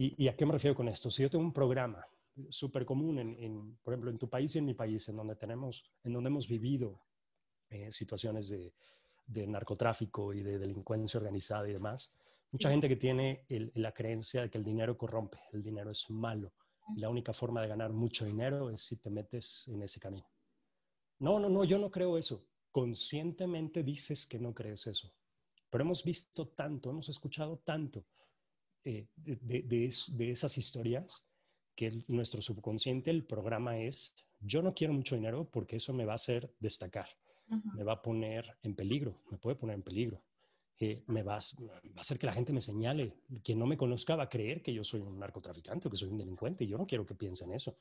¿Y, 0.00 0.28
a 0.28 0.36
qué 0.36 0.46
me 0.46 0.52
refiero 0.52 0.76
con 0.76 0.88
esto? 0.88 1.10
Si 1.10 1.22
yo 1.22 1.28
tengo 1.28 1.44
un 1.44 1.52
programa 1.52 2.06
súper 2.50 2.86
común, 2.86 3.18
en, 3.18 3.76
por 3.82 3.92
ejemplo, 3.92 4.12
en 4.12 4.18
tu 4.18 4.30
país 4.30 4.54
y 4.54 4.58
en 4.58 4.64
mi 4.64 4.74
país, 4.74 5.08
en 5.08 5.16
donde, 5.16 5.34
tenemos, 5.34 5.84
en 6.04 6.12
donde 6.12 6.28
hemos 6.28 6.46
vivido 6.46 7.02
eh, 7.68 7.90
situaciones 7.90 8.48
de, 8.48 8.72
narcotráfico 9.48 10.32
y 10.32 10.42
de 10.42 10.56
delincuencia 10.58 11.18
organizada 11.18 11.68
y 11.68 11.72
demás, 11.72 12.16
mucha 12.52 12.70
gente 12.70 12.88
que 12.88 12.96
tiene 12.96 13.44
la 13.74 13.92
creencia 13.92 14.42
de 14.42 14.50
que 14.50 14.56
el 14.56 14.64
dinero 14.64 14.96
corrompe, 14.96 15.38
el 15.52 15.62
dinero 15.64 15.90
es 15.90 16.08
malo, 16.08 16.52
y 16.96 17.00
la 17.00 17.10
única 17.10 17.32
forma 17.32 17.60
de 17.60 17.68
ganar 17.68 17.92
mucho 17.92 18.24
dinero 18.24 18.70
es 18.70 18.80
si 18.80 18.96
te 18.98 19.10
metes 19.10 19.66
en 19.68 19.82
ese 19.82 19.98
camino. 19.98 20.24
No, 21.18 21.38
no, 21.38 21.48
no, 21.48 21.64
yo 21.64 21.78
no 21.78 21.90
creo 21.90 22.16
eso. 22.16 22.44
Conscientemente 22.70 23.82
dices 23.82 24.26
que 24.26 24.38
no 24.38 24.54
crees 24.54 24.86
eso. 24.86 25.12
Pero 25.70 25.84
hemos 25.84 26.04
visto 26.04 26.48
tanto, 26.48 26.90
hemos 26.90 27.08
escuchado 27.08 27.58
tanto 27.58 28.04
eh, 28.84 29.08
de, 29.16 30.30
esas 30.30 30.56
historias 30.56 31.30
que 31.74 32.02
nuestro 32.08 32.40
subconsciente, 32.40 33.10
el 33.10 33.24
programa 33.24 33.78
es, 33.78 34.14
yo 34.40 34.62
no 34.62 34.74
quiero 34.74 34.92
mucho 34.92 35.14
dinero 35.14 35.48
porque 35.50 35.76
eso 35.76 35.92
me 35.92 36.04
va 36.04 36.12
a 36.12 36.16
hacer 36.16 36.54
destacar, 36.58 37.08
me 37.74 37.84
va 37.84 37.94
a 37.94 38.02
poner 38.02 38.56
en 38.62 38.74
peligro, 38.74 39.22
me 39.30 39.38
puede 39.38 39.56
poner 39.56 39.76
en 39.76 39.82
peligro. 39.82 40.22
Eh, 40.80 41.02
me 41.08 41.24
va, 41.24 41.34
a 41.34 41.38
hacer 41.96 42.18
que 42.18 42.26
la 42.26 42.32
gente 42.32 42.52
me 42.52 42.60
señale. 42.60 43.12
Quien 43.42 43.58
no 43.58 43.66
me 43.66 43.76
conozca 43.76 44.14
va 44.14 44.24
a 44.24 44.28
creer 44.28 44.62
que 44.62 44.72
yo 44.72 44.84
soy 44.84 45.00
un 45.00 45.18
narcotraficante 45.18 45.88
o 45.88 45.90
que 45.90 45.96
soy 45.96 46.08
un 46.08 46.18
delincuente. 46.18 46.64
Y 46.64 46.68
yo 46.68 46.78
no 46.78 46.86
quiero 46.86 47.04
que 47.04 47.16
piensen 47.16 47.52
eso. 47.52 47.76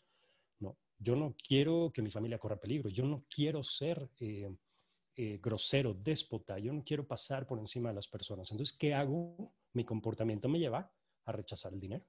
Yo 0.99 1.15
no 1.15 1.36
quiero 1.36 1.91
que 1.93 2.01
mi 2.01 2.10
familia 2.10 2.39
corra 2.39 2.60
peligro. 2.60 2.89
Yo 2.89 3.05
no 3.05 3.25
quiero 3.29 3.63
ser 3.63 4.10
eh, 4.19 5.39
grosero, 5.41 5.93
déspota. 5.93 6.57
Yo 6.60 6.73
no 6.73 6.83
quiero 6.83 7.07
pasar 7.07 7.45
por 7.45 7.60
encima 7.60 7.89
de 7.89 7.95
las 7.95 8.07
personas. 8.07 8.51
Entonces, 8.51 8.75
¿qué 8.77 8.93
hago? 8.93 9.53
Mi 9.73 9.83
comportamiento 9.86 10.49
me 10.49 10.60
lleva 10.60 10.91
a 11.25 11.31
rechazar 11.31 11.73
el 11.73 11.79
dinero. 11.79 12.05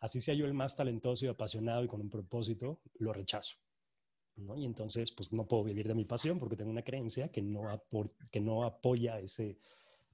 Así 0.00 0.20
sea 0.20 0.34
yo 0.34 0.46
el 0.46 0.54
más 0.54 0.76
talentoso 0.76 1.24
y 1.24 1.28
apasionado 1.28 1.82
y 1.84 1.88
con 1.88 2.00
un 2.00 2.10
propósito, 2.10 2.80
lo 2.98 3.12
rechazo. 3.12 3.56
¿no? 4.36 4.56
Y 4.56 4.64
entonces, 4.64 5.10
pues 5.10 5.32
no 5.32 5.48
puedo 5.48 5.64
vivir 5.64 5.88
de 5.88 5.94
mi 5.94 6.04
pasión 6.04 6.38
porque 6.38 6.56
tengo 6.56 6.70
una 6.70 6.84
creencia 6.84 7.30
que 7.32 7.42
no, 7.42 7.82
que 8.30 8.40
no 8.40 8.64
apoya 8.64 9.18
ese, 9.18 9.58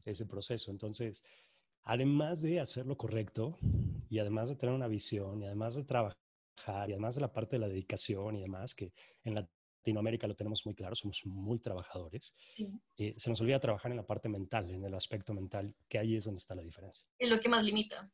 ese 0.04 0.24
proceso. 0.26 0.70
Entonces, 0.70 1.22
además 1.82 2.40
de 2.42 2.60
hacer 2.60 2.86
lo 2.86 2.96
correcto 2.96 3.58
y 4.08 4.18
además 4.18 4.48
de 4.48 4.56
tener 4.56 4.74
una 4.74 4.88
visión 4.88 5.42
y 5.42 5.46
además 5.46 5.74
de 5.74 5.84
trabajar 5.84 6.23
y 6.66 6.92
además 6.92 7.14
de 7.14 7.20
la 7.20 7.32
parte 7.32 7.56
de 7.56 7.60
la 7.60 7.68
dedicación 7.68 8.36
y 8.36 8.42
demás, 8.42 8.74
que 8.74 8.92
en 9.22 9.34
Latinoamérica 9.34 10.26
lo 10.26 10.34
tenemos 10.34 10.64
muy 10.64 10.74
claro, 10.74 10.94
somos 10.94 11.20
muy 11.24 11.58
trabajadores, 11.58 12.34
eh, 12.96 13.14
se 13.16 13.30
nos 13.30 13.40
olvida 13.40 13.60
trabajar 13.60 13.90
en 13.90 13.96
la 13.96 14.06
parte 14.06 14.28
mental, 14.28 14.70
en 14.70 14.84
el 14.84 14.94
aspecto 14.94 15.34
mental, 15.34 15.74
que 15.88 15.98
ahí 15.98 16.16
es 16.16 16.24
donde 16.24 16.38
está 16.38 16.54
la 16.54 16.62
diferencia. 16.62 17.04
Es 17.18 17.30
lo 17.30 17.40
que 17.40 17.48
más 17.48 17.64
limita. 17.64 18.10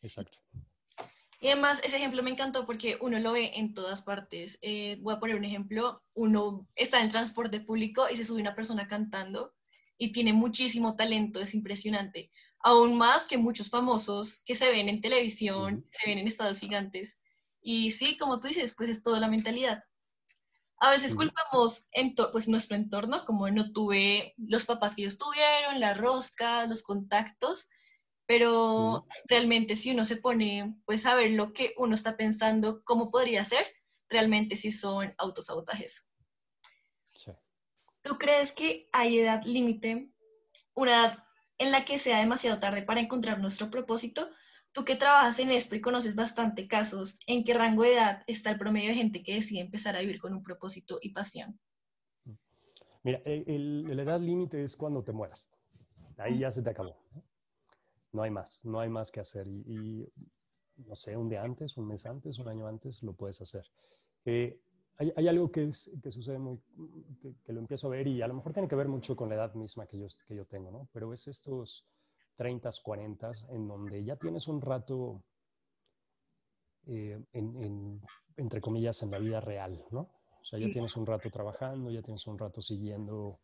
Exacto. 0.00 0.38
Y 1.40 1.48
además, 1.48 1.82
ese 1.84 1.96
ejemplo 1.96 2.22
me 2.22 2.30
encantó 2.30 2.66
porque 2.66 2.96
uno 3.00 3.18
lo 3.18 3.32
ve 3.32 3.50
en 3.56 3.74
todas 3.74 4.02
partes. 4.02 4.58
Eh, 4.62 4.96
voy 5.00 5.14
a 5.14 5.18
poner 5.18 5.34
un 5.34 5.44
ejemplo. 5.44 6.04
Uno 6.14 6.68
está 6.76 7.02
en 7.02 7.08
transporte 7.08 7.60
público 7.60 8.06
y 8.08 8.14
se 8.14 8.24
sube 8.24 8.40
una 8.40 8.54
persona 8.54 8.86
cantando 8.86 9.52
y 9.98 10.12
tiene 10.12 10.32
muchísimo 10.32 10.96
talento, 10.96 11.40
es 11.40 11.54
impresionante. 11.54 12.30
Aún 12.62 12.96
más 12.96 13.26
que 13.26 13.38
muchos 13.38 13.70
famosos 13.70 14.42
que 14.44 14.54
se 14.54 14.70
ven 14.70 14.88
en 14.88 15.00
televisión, 15.00 15.86
se 15.90 16.08
ven 16.08 16.18
en 16.18 16.26
estados 16.26 16.60
gigantes. 16.60 17.20
Y 17.60 17.90
sí, 17.90 18.16
como 18.16 18.40
tú 18.40 18.48
dices, 18.48 18.74
pues 18.76 18.90
es 18.90 19.02
toda 19.02 19.20
la 19.20 19.28
mentalidad. 19.28 19.84
A 20.78 20.90
veces 20.90 21.14
culpamos 21.14 21.88
en 21.92 22.14
pues 22.32 22.48
nuestro 22.48 22.76
entorno, 22.76 23.24
como 23.24 23.48
no 23.50 23.72
tuve 23.72 24.34
los 24.36 24.64
papás 24.64 24.96
que 24.96 25.02
ellos 25.02 25.16
tuvieron, 25.16 25.78
las 25.78 25.96
roscas, 25.96 26.68
los 26.68 26.82
contactos, 26.82 27.68
pero 28.26 29.06
realmente 29.26 29.76
si 29.76 29.92
uno 29.92 30.04
se 30.04 30.16
pone 30.16 30.74
pues 30.84 31.06
a 31.06 31.14
ver 31.14 31.30
lo 31.30 31.52
que 31.52 31.72
uno 31.76 31.94
está 31.94 32.16
pensando, 32.16 32.82
cómo 32.82 33.12
podría 33.12 33.44
ser, 33.44 33.64
realmente 34.08 34.56
sí 34.56 34.72
son 34.72 35.14
autosabotajes. 35.18 36.10
¿Tú 38.02 38.18
crees 38.18 38.50
que 38.52 38.88
hay 38.92 39.20
edad 39.20 39.44
límite, 39.44 40.12
una 40.74 40.90
edad 40.90 41.24
en 41.62 41.72
la 41.72 41.84
que 41.84 41.98
sea 41.98 42.18
demasiado 42.18 42.58
tarde 42.58 42.82
para 42.82 43.00
encontrar 43.00 43.40
nuestro 43.40 43.70
propósito? 43.70 44.28
Tú 44.72 44.84
que 44.84 44.96
trabajas 44.96 45.38
en 45.38 45.50
esto 45.50 45.74
y 45.76 45.80
conoces 45.80 46.14
bastante 46.14 46.66
casos, 46.66 47.18
¿en 47.26 47.44
qué 47.44 47.54
rango 47.54 47.82
de 47.82 47.94
edad 47.94 48.22
está 48.26 48.50
el 48.50 48.58
promedio 48.58 48.88
de 48.88 48.94
gente 48.94 49.22
que 49.22 49.34
decide 49.34 49.60
empezar 49.60 49.96
a 49.96 50.00
vivir 50.00 50.20
con 50.20 50.32
un 50.32 50.42
propósito 50.42 50.98
y 51.00 51.10
pasión? 51.10 51.58
Mira, 53.02 53.20
la 53.26 54.02
edad 54.02 54.20
límite 54.20 54.62
es 54.62 54.76
cuando 54.76 55.02
te 55.02 55.12
mueras. 55.12 55.50
Ahí 56.16 56.38
ya 56.38 56.50
se 56.50 56.62
te 56.62 56.70
acabó 56.70 56.96
no 58.12 58.22
hay 58.22 58.30
más, 58.30 58.64
no 58.64 58.80
hay 58.80 58.88
más 58.88 59.10
que 59.10 59.20
hacer. 59.20 59.46
Y, 59.48 60.06
no 60.76 60.94
sé, 60.94 61.16
un 61.16 61.28
día 61.28 61.42
antes, 61.42 61.76
un 61.76 61.88
mes 61.88 62.06
antes, 62.06 62.38
un 62.38 62.48
año 62.48 62.66
antes, 62.66 63.02
lo 63.02 63.14
puedes 63.14 63.40
hacer. 63.40 63.64
Eh, 64.24 64.60
hay, 65.10 65.28
algo 65.28 65.50
que, 65.50 65.70
que 66.02 66.10
sucede 66.10 66.38
muy, 66.38 66.60
que, 67.44 67.52
lo 67.52 67.60
empiezo 67.60 67.86
a 67.86 67.90
ver 67.90 68.06
y 68.06 68.22
a 68.22 68.28
lo 68.28 68.34
mejor 68.34 68.52
tiene 68.52 68.68
que 68.68 68.76
ver 68.76 68.88
mucho 68.88 69.16
con 69.16 69.28
la 69.28 69.34
edad 69.34 69.54
misma 69.54 69.86
que 69.86 69.98
yo, 69.98 70.06
que 70.26 70.34
yo 70.34 70.44
tengo, 70.44 70.70
¿no? 70.70 70.88
Pero 70.92 71.12
es 71.12 71.26
estos 71.28 71.86
30, 72.36 72.70
40 72.82 73.32
en 73.50 73.68
donde 73.68 74.04
ya 74.04 74.16
tienes 74.16 74.48
un 74.48 74.60
rato, 74.60 75.22
eh, 76.86 77.22
entre 78.36 78.60
comillas, 78.60 79.02
en 79.02 79.10
la 79.10 79.18
vida 79.18 79.40
real, 79.40 79.84
¿no? 79.90 80.00
O 80.40 80.44
sea, 80.44 80.58
ya 80.58 80.70
tienes 80.70 80.96
un 80.96 81.06
rato 81.06 81.30
trabajando, 81.30 81.90
ya 81.90 82.02
tienes 82.02 82.26
un 82.26 82.38
rato 82.38 82.60
siguiendo 82.60 83.38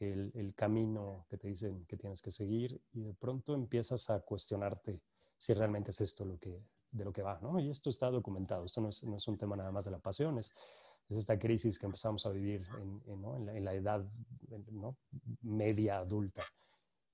el, 0.00 0.52
camino 0.56 1.26
que 1.28 1.38
te 1.38 1.48
dicen 1.48 1.84
que 1.86 1.96
tienes 1.96 2.20
que 2.20 2.32
seguir 2.32 2.80
y 2.92 3.02
de 3.02 3.14
pronto 3.14 3.54
empiezas 3.54 4.10
a 4.10 4.20
cuestionarte 4.20 5.00
si 5.38 5.54
realmente 5.54 5.90
es 5.90 6.00
esto 6.00 6.24
lo 6.24 6.38
que, 6.38 6.60
de 6.90 7.04
lo 7.04 7.12
que 7.12 7.22
va, 7.22 7.38
¿no? 7.40 7.60
Y 7.60 7.70
esto 7.70 7.90
está 7.90 8.10
documentado, 8.10 8.64
esto 8.64 8.80
no 8.80 8.88
es, 8.88 9.02
no 9.04 9.16
es 9.16 9.28
un 9.28 9.38
tema 9.38 9.56
nada 9.56 9.70
más 9.70 9.84
de 9.84 9.92
la 9.92 9.98
pasión, 9.98 10.38
es, 10.38 10.54
es 11.08 11.16
esta 11.16 11.38
crisis 11.38 11.78
que 11.78 11.86
empezamos 11.86 12.24
a 12.26 12.30
vivir 12.30 12.66
en, 12.80 13.48
en, 13.48 13.64
la, 13.64 13.74
edad 13.74 14.04
¿no? 14.70 14.96
media 15.42 15.98
adulta. 15.98 16.42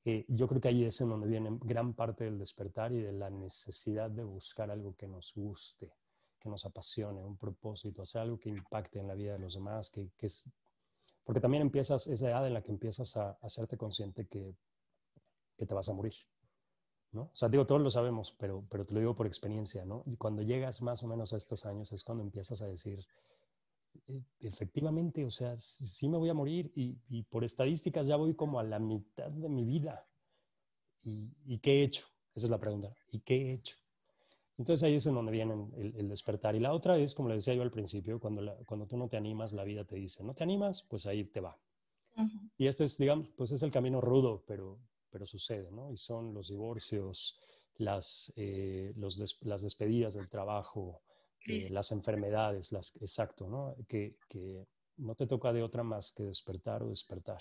Eh, 0.05 0.25
yo 0.29 0.49
creo 0.49 0.61
que 0.61 0.69
ahí 0.69 0.85
es 0.85 1.01
en 1.01 1.11
donde 1.11 1.27
viene 1.27 1.59
gran 1.63 1.95
parte 1.95 2.25
del 2.25 2.39
despertar 2.39 2.93
y 2.93 3.01
de 3.01 3.13
la 3.13 3.31
necesidad 3.31 4.11
de 4.11 4.25
buscar 4.25 4.71
algo 4.71 4.95
que 4.97 5.09
nos 5.09 5.33
guste, 5.35 5.93
que 6.39 6.49
nos 6.49 6.65
apasione, 6.65 7.25
un 7.25 7.37
propósito, 7.37 8.03
hacer 8.03 8.23
algo 8.23 8.39
que 8.39 8.49
impacte 8.49 9.01
en 9.01 9.09
la 9.09 9.15
vida 9.15 9.33
de 9.33 9.41
los 9.41 9.55
demás, 9.55 9.91
que, 9.91 10.11
que 10.17 10.27
es, 10.27 10.45
porque 11.25 11.41
también 11.41 11.63
empiezas, 11.63 12.07
es 12.07 12.21
la 12.21 12.31
edad 12.31 12.47
en 12.47 12.55
la 12.55 12.63
que 12.63 12.73
empiezas 12.73 13.17
a, 13.17 13.33
hacerte 13.43 13.77
consciente 13.77 14.27
que, 14.27 14.55
que 15.57 15.67
te 15.67 15.75
vas 15.75 15.89
a 15.89 15.93
morir. 15.93 16.15
¿no? 17.13 17.23
O 17.23 17.35
sea, 17.35 17.49
digo, 17.49 17.67
todos 17.67 17.81
lo 17.81 17.91
sabemos, 17.91 18.35
pero, 18.39 18.65
pero 18.71 18.85
te 18.85 18.95
lo 18.95 19.01
digo 19.01 19.15
por 19.15 19.27
experiencia, 19.27 19.85
¿no? 19.85 20.03
Y 20.07 20.17
cuando 20.17 20.43
llegas 20.43 20.83
más 20.83 21.03
o 21.03 21.09
menos 21.09 21.33
a 21.33 21.37
estos 21.37 21.65
años 21.67 21.93
es 21.93 22.05
cuando 22.05 22.23
empiezas 22.23 22.63
a 22.63 22.67
decir, 22.67 23.07
efectivamente, 24.41 25.25
o 25.25 25.31
sea, 25.31 25.57
sí 25.57 26.09
me 26.09 26.17
voy 26.17 26.29
a 26.29 26.35
morir 26.35 26.73
y, 26.75 26.97
y, 27.09 27.23
por 27.25 27.45
estadísticas 27.45 28.07
ya 28.07 28.17
voy 28.17 28.35
como 28.35 28.59
a 28.59 28.65
la 28.65 28.79
mitad 28.79 29.31
de 29.31 29.49
mi 29.49 29.65
vida. 29.65 30.07
¿Y, 31.05 31.31
¿Y, 31.47 31.59
qué 31.59 31.81
he 31.81 31.85
hecho? 31.85 32.07
Esa 32.35 32.47
es 32.47 32.51
la 32.51 32.59
pregunta. 32.59 32.95
¿Y 33.11 33.21
qué 33.21 33.35
he 33.37 33.53
hecho? 33.55 33.77
Entonces 34.57 34.83
ahí 34.85 34.95
es 34.95 35.07
en 35.07 35.15
donde 35.15 35.33
viene 35.33 35.55
el, 35.77 35.95
el 35.97 36.09
despertar. 36.09 36.57
Y 36.57 36.61
la 36.61 36.73
otra 36.73 36.99
es, 36.99 37.15
como 37.15 37.29
le 37.29 37.37
decía 37.37 37.55
yo 37.55 37.63
al 37.63 37.71
principio, 37.71 38.19
cuando, 38.19 38.43
la, 38.43 38.55
cuando 38.67 38.87
tú 38.87 38.97
no 38.97 39.09
te 39.09 39.17
animas, 39.17 39.53
la 39.53 39.65
vida 39.65 39.85
te 39.85 39.97
dice, 39.97 40.25
no 40.25 40.35
te 40.35 40.43
animas, 40.43 40.83
pues 40.83 41.07
ahí 41.07 41.25
te 41.25 41.41
va. 41.41 41.57
Uh 42.17 42.23
-huh. 42.23 42.51
Y 42.59 42.67
este 42.67 42.85
es, 42.85 42.99
digamos, 42.99 43.29
pues 43.37 43.53
es 43.53 43.63
el 43.63 43.71
camino 43.71 44.01
rudo, 44.01 44.43
pero, 44.47 44.79
pero 45.11 45.27
sucede, 45.27 45.71
¿no? 45.71 45.93
Y 45.93 45.97
son 45.97 46.35
los 46.35 46.49
divorcios, 46.49 47.39
las, 47.77 48.33
eh, 48.37 48.93
los 48.97 49.17
des, 49.17 49.39
las 49.43 49.63
despedidas 49.63 50.15
del 50.15 50.29
trabajo, 50.29 51.03
eh, 51.47 51.71
las 51.71 51.93
enfermedades, 51.93 52.73
las, 52.73 52.97
exacto, 53.01 53.49
¿no? 53.49 53.75
Que, 53.87 54.17
que, 54.29 54.67
no 54.97 55.15
te 55.15 55.29
toca 55.29 55.53
de 55.53 55.63
otra 55.63 55.85
más 55.85 56.11
que 56.11 56.25
despertar 56.25 56.83
o 56.83 56.91
despertar. 56.91 57.41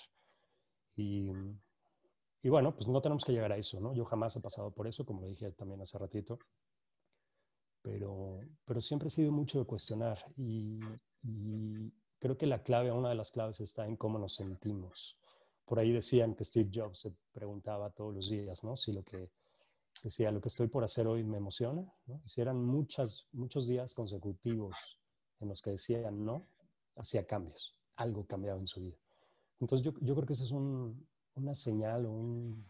Y, 0.94 1.32
y, 2.42 2.48
bueno, 2.48 2.72
pues 2.72 2.86
no 2.86 3.02
tenemos 3.02 3.24
que 3.24 3.32
llegar 3.32 3.50
a 3.50 3.56
eso, 3.56 3.80
¿no? 3.80 3.92
Yo 3.94 4.04
jamás 4.04 4.36
he 4.36 4.40
pasado 4.40 4.70
por 4.70 4.86
eso, 4.86 5.04
como 5.04 5.26
dije 5.26 5.50
también 5.52 5.80
hace 5.80 5.98
ratito, 5.98 6.38
pero, 7.82 8.40
pero 8.64 8.80
siempre 8.80 9.08
he 9.08 9.10
sido 9.10 9.32
mucho 9.32 9.58
de 9.58 9.64
cuestionar 9.64 10.24
y, 10.36 10.78
y 11.24 11.92
creo 12.20 12.38
que 12.38 12.46
la 12.46 12.62
clave, 12.62 12.92
una 12.92 13.08
de 13.08 13.16
las 13.16 13.32
claves 13.32 13.60
está 13.60 13.86
en 13.86 13.96
cómo 13.96 14.20
nos 14.20 14.34
sentimos 14.34 15.18
por 15.68 15.78
ahí 15.78 15.92
decían 15.92 16.34
que 16.34 16.44
Steve 16.44 16.70
Jobs 16.72 17.00
se 17.00 17.14
preguntaba 17.30 17.90
todos 17.90 18.14
los 18.14 18.30
días, 18.30 18.64
¿no? 18.64 18.74
Si 18.74 18.90
lo 18.90 19.04
que 19.04 19.30
decía, 20.02 20.30
lo 20.30 20.40
que 20.40 20.48
estoy 20.48 20.68
por 20.68 20.84
hacer 20.84 21.06
hoy 21.06 21.24
me 21.24 21.38
emociona, 21.38 21.82
¿no? 22.06 22.20
Y 22.24 22.28
si 22.28 22.40
eran 22.40 22.64
muchas, 22.64 23.26
muchos 23.32 23.66
días 23.66 23.94
consecutivos 23.94 24.76
en 25.40 25.48
los 25.48 25.62
que 25.62 25.70
decían 25.70 26.24
no, 26.24 26.46
hacía 26.96 27.26
cambios, 27.26 27.76
algo 27.96 28.26
cambiaba 28.26 28.58
en 28.60 28.66
su 28.66 28.80
vida. 28.80 28.96
Entonces 29.60 29.84
yo, 29.84 29.92
yo 30.00 30.14
creo 30.14 30.26
que 30.26 30.32
ese 30.34 30.44
es 30.44 30.50
un, 30.50 31.06
una 31.34 31.54
señal 31.54 32.06
o 32.06 32.12
un, 32.12 32.66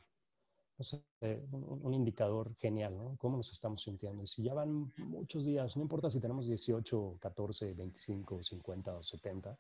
un, 1.51 1.79
un, 1.83 1.95
indicador 1.95 2.55
genial, 2.57 2.97
¿no? 2.97 3.17
Cómo 3.19 3.37
nos 3.37 3.51
estamos 3.51 3.83
sintiendo. 3.83 4.23
Y 4.23 4.29
si 4.29 4.43
ya 4.43 4.55
van 4.55 4.93
muchos 4.99 5.45
días, 5.45 5.77
no 5.77 5.83
importa 5.83 6.11
si 6.11 6.21
tenemos 6.21 6.47
18, 6.47 7.19
14, 7.21 7.75
25, 7.75 8.43
50 8.43 8.97
o 8.97 9.03
70, 9.03 9.59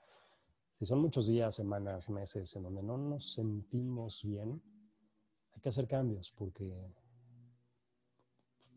si 0.79 0.87
son 0.87 1.01
muchos 1.01 1.27
días, 1.27 1.57
semanas, 1.57 2.09
meses 2.09 2.55
en 2.55 2.63
donde 2.63 2.85
no 2.85 2.97
nos 2.97 3.33
sentimos 3.33 4.23
bien, 4.23 4.63
hay 5.53 5.61
que 5.61 5.71
hacer 5.71 5.89
cambios 5.89 6.31
porque, 6.31 6.73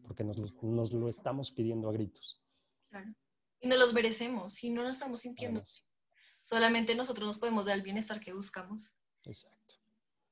porque 0.04 0.24
nos, 0.24 0.38
nos 0.62 0.92
lo 0.92 1.10
estamos 1.10 1.52
pidiendo 1.52 1.90
a 1.90 1.94
gritos. 1.94 2.42
Claro. 2.90 3.14
Y 3.60 3.68
no 3.68 3.78
los 3.78 3.94
merecemos, 3.94 4.54
si 4.54 4.70
no 4.70 4.84
nos 4.84 4.94
estamos 4.94 5.22
sintiendo. 5.22 5.60
Además. 5.60 5.84
Solamente 6.42 6.96
nosotros 6.96 7.28
nos 7.28 7.38
podemos 7.38 7.66
dar 7.66 7.78
el 7.78 7.84
bienestar 7.84 8.20
que 8.20 8.34
buscamos. 8.34 8.96
Exacto. 9.24 9.76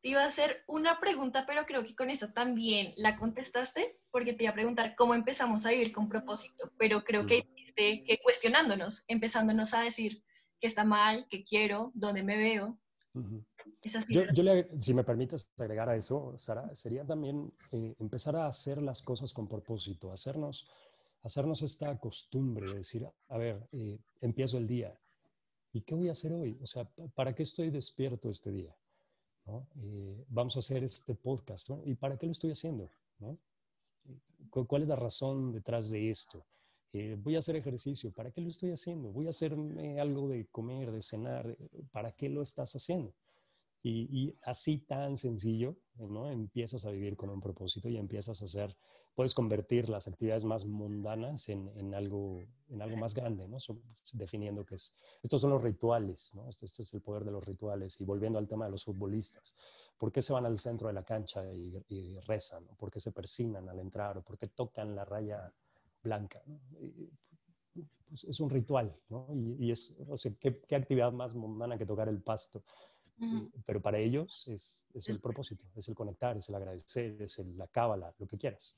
Te 0.01 0.09
iba 0.09 0.23
a 0.23 0.27
hacer 0.27 0.63
una 0.67 0.99
pregunta, 0.99 1.45
pero 1.45 1.65
creo 1.65 1.83
que 1.83 1.95
con 1.95 2.09
esta 2.09 2.33
también 2.33 2.93
la 2.95 3.17
contestaste, 3.17 3.95
porque 4.11 4.33
te 4.33 4.45
iba 4.45 4.51
a 4.51 4.55
preguntar 4.55 4.95
cómo 4.95 5.13
empezamos 5.13 5.65
a 5.65 5.71
vivir 5.71 5.91
con 5.91 6.07
propósito, 6.07 6.71
pero 6.77 7.03
creo 7.03 7.25
que, 7.25 7.47
que 7.75 8.19
cuestionándonos, 8.23 9.03
empezándonos 9.07 9.73
a 9.73 9.81
decir, 9.81 10.23
qué 10.59 10.67
está 10.67 10.85
mal, 10.85 11.27
qué 11.29 11.43
quiero, 11.43 11.91
dónde 11.93 12.23
me 12.23 12.37
veo. 12.37 12.79
Uh 13.13 13.21
-huh. 13.21 13.45
Es 13.81 13.95
así. 13.95 14.13
Yo, 14.13 14.23
yo 14.33 14.43
le, 14.43 14.69
si 14.79 14.93
me 14.93 15.03
permites 15.03 15.49
agregar 15.57 15.89
a 15.89 15.95
eso, 15.95 16.33
Sara, 16.37 16.73
sería 16.75 17.05
también 17.05 17.51
eh, 17.71 17.95
empezar 17.99 18.35
a 18.35 18.47
hacer 18.47 18.81
las 18.81 19.01
cosas 19.01 19.33
con 19.33 19.47
propósito, 19.47 20.11
hacernos, 20.11 20.67
hacernos 21.23 21.61
esta 21.61 21.97
costumbre 21.99 22.67
de 22.67 22.77
decir, 22.77 23.07
a 23.27 23.37
ver, 23.37 23.67
eh, 23.71 23.99
empiezo 24.21 24.57
el 24.57 24.67
día. 24.67 24.97
¿Y 25.71 25.81
qué 25.81 25.95
voy 25.95 26.09
a 26.09 26.13
hacer 26.13 26.33
hoy? 26.33 26.57
O 26.61 26.65
sea, 26.65 26.89
¿para 27.13 27.33
qué 27.33 27.43
estoy 27.43 27.69
despierto 27.69 28.29
este 28.29 28.51
día? 28.51 28.75
¿No? 29.45 29.67
Eh, 29.81 30.25
vamos 30.29 30.55
a 30.55 30.59
hacer 30.59 30.83
este 30.83 31.15
podcast. 31.15 31.69
¿no? 31.69 31.81
¿Y 31.85 31.95
para 31.95 32.17
qué 32.17 32.25
lo 32.25 32.31
estoy 32.31 32.51
haciendo? 32.51 32.89
¿no? 33.19 33.37
¿Cuál 34.49 34.83
es 34.83 34.87
la 34.87 34.95
razón 34.95 35.51
detrás 35.51 35.89
de 35.89 36.09
esto? 36.09 36.43
Eh, 36.91 37.15
voy 37.21 37.35
a 37.35 37.39
hacer 37.39 37.55
ejercicio, 37.55 38.11
¿para 38.11 38.31
qué 38.31 38.41
lo 38.41 38.49
estoy 38.49 38.71
haciendo? 38.71 39.11
Voy 39.11 39.27
a 39.27 39.29
hacerme 39.29 39.99
algo 39.99 40.27
de 40.27 40.47
comer, 40.47 40.91
de 40.91 41.03
cenar, 41.03 41.55
¿para 41.91 42.11
qué 42.13 42.29
lo 42.29 42.41
estás 42.41 42.75
haciendo? 42.75 43.13
Y, 43.81 44.35
así 44.43 44.79
tan 44.79 45.17
sencillo, 45.17 45.77
¿no? 45.95 46.29
Empiezas 46.29 46.85
a 46.85 46.91
vivir 46.91 47.15
con 47.15 47.29
un 47.29 47.39
propósito 47.39 47.87
y 47.87 47.97
empiezas 47.97 48.41
a 48.41 48.45
hacer, 48.45 48.75
puedes 49.15 49.33
convertir 49.33 49.87
las 49.87 50.07
actividades 50.07 50.43
más 50.43 50.65
mundanas 50.65 51.47
en, 51.47 51.69
en 51.77 51.93
algo, 51.93 52.43
en 52.67 52.81
algo 52.81 52.97
más 52.97 53.13
grande, 53.13 53.47
¿no? 53.47 53.57
Definiendo 54.13 54.65
que 54.65 54.75
es, 54.75 54.97
estos 55.23 55.39
son 55.39 55.51
los 55.51 55.63
rituales, 55.63 56.31
¿no? 56.35 56.49
Este, 56.49 56.65
este, 56.65 56.83
es 56.83 56.93
el 56.93 57.01
poder 57.01 57.23
de 57.23 57.31
los 57.31 57.45
rituales. 57.45 57.99
Y 58.01 58.05
volviendo 58.05 58.37
al 58.37 58.47
tema 58.47 58.65
de 58.65 58.71
los 58.71 58.83
futbolistas, 58.83 59.55
¿por 59.97 60.11
qué 60.11 60.21
se 60.21 60.33
van 60.33 60.45
al 60.45 60.57
centro 60.57 60.87
de 60.87 60.93
la 60.93 61.03
cancha 61.03 61.43
y, 61.53 62.19
rezan? 62.27 62.65
¿Por 62.77 62.91
qué 62.91 62.99
se 62.99 63.11
persinan 63.11 63.69
al 63.69 63.79
entrar? 63.79 64.17
¿O 64.17 64.21
por 64.23 64.37
qué 64.37 64.47
tocan 64.47 64.95
la 64.95 65.05
raya? 65.05 65.53
blanca. 66.01 66.41
¿no? 66.45 66.59
Pues 68.07 68.23
es 68.23 68.39
un 68.39 68.49
ritual, 68.49 68.95
¿no? 69.09 69.27
Y, 69.33 69.67
y 69.67 69.71
es, 69.71 69.95
o 70.07 70.17
sea, 70.17 70.31
¿qué, 70.39 70.59
¿qué, 70.67 70.75
actividad 70.75 71.11
más 71.11 71.35
mundana 71.35 71.77
que 71.77 71.85
tocar 71.85 72.09
el 72.09 72.21
pasto? 72.21 72.63
Pero 73.65 73.81
para 73.81 73.97
ellos 73.97 74.47
es, 74.47 74.85
es, 74.93 75.09
el 75.09 75.19
propósito, 75.19 75.65
es 75.75 75.87
el 75.87 75.95
conectar, 75.95 76.37
es 76.37 76.47
el 76.47 76.55
agradecer, 76.55 77.21
es 77.21 77.37
el, 77.39 77.57
la 77.57 77.67
cábala, 77.67 78.13
lo 78.17 78.27
que 78.27 78.37
quieras. 78.37 78.75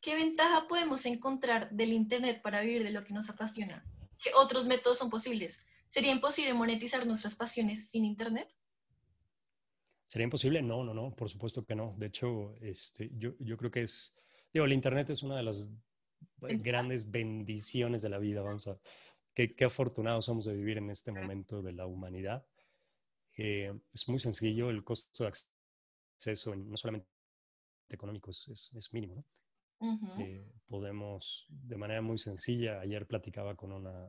¿Qué 0.00 0.14
ventaja 0.14 0.66
podemos 0.66 1.06
encontrar 1.06 1.70
del 1.70 1.92
Internet 1.92 2.42
para 2.42 2.60
vivir 2.60 2.82
de 2.82 2.90
lo 2.90 3.04
que 3.04 3.14
nos 3.14 3.30
apasiona? 3.30 3.84
¿Qué 4.22 4.30
otros 4.34 4.66
métodos 4.66 4.98
son 4.98 5.10
posibles? 5.10 5.66
¿Sería 5.86 6.10
imposible 6.10 6.54
monetizar 6.54 7.06
nuestras 7.06 7.34
pasiones 7.36 7.88
sin 7.88 8.04
Internet? 8.04 8.52
¿Sería 10.06 10.24
imposible? 10.24 10.60
No, 10.62 10.82
no, 10.82 10.92
no, 10.92 11.14
por 11.14 11.30
supuesto 11.30 11.64
que 11.64 11.74
no. 11.76 11.90
De 11.96 12.06
hecho, 12.06 12.56
este, 12.60 13.10
yo, 13.16 13.34
yo 13.38 13.56
creo 13.56 13.70
que 13.70 13.82
es 13.82 14.16
Digo, 14.56 14.64
el 14.64 14.72
Internet 14.72 15.10
es 15.10 15.22
una 15.22 15.36
de 15.36 15.42
las 15.42 15.68
grandes 16.40 17.10
bendiciones 17.10 18.00
de 18.00 18.08
la 18.08 18.16
vida, 18.16 18.40
vamos 18.40 18.66
a 18.68 18.80
qué, 19.34 19.54
qué 19.54 19.66
afortunados 19.66 20.24
somos 20.24 20.46
de 20.46 20.54
vivir 20.54 20.78
en 20.78 20.88
este 20.88 21.12
momento 21.12 21.60
de 21.60 21.72
la 21.72 21.84
humanidad. 21.84 22.46
Eh, 23.36 23.72
es 23.92 24.08
muy 24.08 24.18
sencillo, 24.18 24.70
el 24.70 24.82
costo 24.82 25.24
de 25.24 25.32
acceso, 26.16 26.54
no 26.56 26.76
solamente 26.76 27.08
económico, 27.90 28.30
es, 28.30 28.48
es, 28.48 28.70
es 28.74 28.92
mínimo. 28.92 29.14
¿no? 29.16 29.24
Uh 29.78 30.00
-huh. 30.00 30.26
eh, 30.26 30.52
podemos, 30.66 31.46
de 31.48 31.76
manera 31.76 32.00
muy 32.00 32.18
sencilla, 32.18 32.80
ayer 32.80 33.06
platicaba 33.06 33.54
con 33.54 33.72
una, 33.72 34.08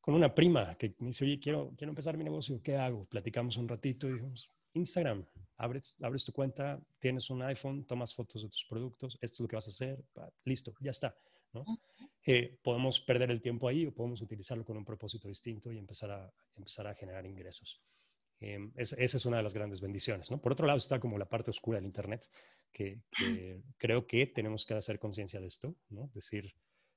con 0.00 0.14
una 0.14 0.34
prima 0.34 0.76
que 0.76 0.94
me 0.98 1.08
dice, 1.08 1.24
oye, 1.24 1.38
quiero, 1.38 1.72
quiero 1.76 1.90
empezar 1.90 2.16
mi 2.16 2.24
negocio, 2.24 2.60
¿qué 2.62 2.76
hago? 2.76 3.06
Platicamos 3.06 3.56
un 3.56 3.68
ratito 3.68 4.08
y 4.08 4.12
dijimos, 4.14 4.48
Instagram, 4.74 5.24
abres, 5.56 5.96
abres 6.02 6.24
tu 6.24 6.32
cuenta, 6.32 6.80
tienes 6.98 7.30
un 7.30 7.42
iPhone, 7.42 7.84
tomas 7.84 8.14
fotos 8.14 8.42
de 8.42 8.48
tus 8.48 8.64
productos, 8.64 9.18
esto 9.20 9.36
es 9.36 9.40
lo 9.40 9.48
que 9.48 9.56
vas 9.56 9.66
a 9.68 9.70
hacer, 9.70 10.04
listo, 10.44 10.74
ya 10.80 10.90
está. 10.90 11.16
¿no? 11.52 11.64
Eh, 12.24 12.58
podemos 12.62 13.00
perder 13.00 13.30
el 13.30 13.40
tiempo 13.40 13.68
ahí 13.68 13.86
o 13.86 13.92
podemos 13.92 14.20
utilizarlo 14.22 14.64
con 14.64 14.76
un 14.76 14.84
propósito 14.84 15.28
distinto 15.28 15.70
y 15.72 15.78
empezar 15.78 16.10
a, 16.10 16.32
empezar 16.56 16.86
a 16.86 16.94
generar 16.94 17.26
ingresos. 17.26 17.80
Eh, 18.42 18.58
es, 18.74 18.92
esa 18.94 19.16
es 19.16 19.24
una 19.24 19.36
de 19.36 19.44
las 19.44 19.54
grandes 19.54 19.80
bendiciones. 19.80 20.30
¿no? 20.30 20.40
Por 20.40 20.52
otro 20.52 20.66
lado 20.66 20.76
está 20.76 20.98
como 20.98 21.16
la 21.16 21.28
parte 21.28 21.50
oscura 21.50 21.76
del 21.76 21.86
Internet, 21.86 22.28
que, 22.72 23.00
que 23.16 23.62
creo 23.78 24.06
que 24.06 24.26
tenemos 24.26 24.66
que 24.66 24.74
hacer 24.74 24.98
conciencia 24.98 25.40
de 25.40 25.46
esto, 25.46 25.76
decir, 26.12 26.52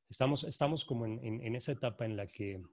estamos, 0.10 0.43
estamos 0.43 0.84
como 0.84 1.06
en, 1.06 1.24
en, 1.24 1.41
en 1.41 1.56
esa 1.56 1.72
etapa 1.72 2.04
en 2.04 2.18
la 2.18 2.26
que 2.26 2.64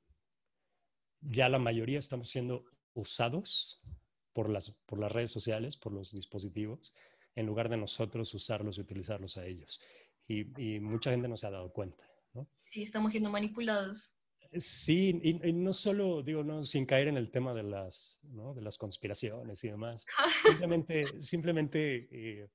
ya 1.21 1.51
la 1.51 1.59
mayoría 1.59 1.99
estamos 1.99 2.31
siendo 2.31 2.65
usados 2.95 3.83
por 4.33 4.49
las, 4.49 4.71
por 4.87 4.99
las 4.99 5.13
redes 5.13 5.31
sociales, 5.31 5.77
por 5.77 5.93
los 5.93 6.13
dispositivos, 6.13 6.95
en 7.35 7.45
lugar 7.45 7.69
de 7.69 7.77
nosotros 7.77 8.33
usarlos 8.33 8.79
y 8.79 8.81
utilizarlos 8.81 9.37
a 9.37 9.45
ellos. 9.45 9.83
Y, 10.27 10.77
y 10.77 10.81
mucha 10.81 11.11
gente 11.11 11.29
no 11.29 11.37
se 11.37 11.47
ha 11.47 11.51
dado 11.51 11.71
cuenta. 11.75 12.07
¿no? 12.33 12.49
Sí, 12.65 12.83
estamos 12.83 13.13
siendo 13.13 13.29
manipulados. 13.29 14.15
Sí, 14.55 15.19
y, 15.23 15.49
y, 15.49 15.53
no 15.53 15.73
solo, 15.73 16.23
digo, 16.23 16.45
no, 16.45 16.65
sin 16.65 16.85
caer 16.85 17.09
en 17.09 17.17
el 17.17 17.31
tema 17.31 17.55
de 17.55 17.63
las, 17.63 18.19
¿no? 18.23 18.53
de 18.53 18.61
las 18.61 18.77
conspiraciones 18.77 19.65
y 19.65 19.69
demás. 19.69 20.05
simplemente, 20.43 21.21
simplemente 21.21 22.09
eh, 22.11 22.51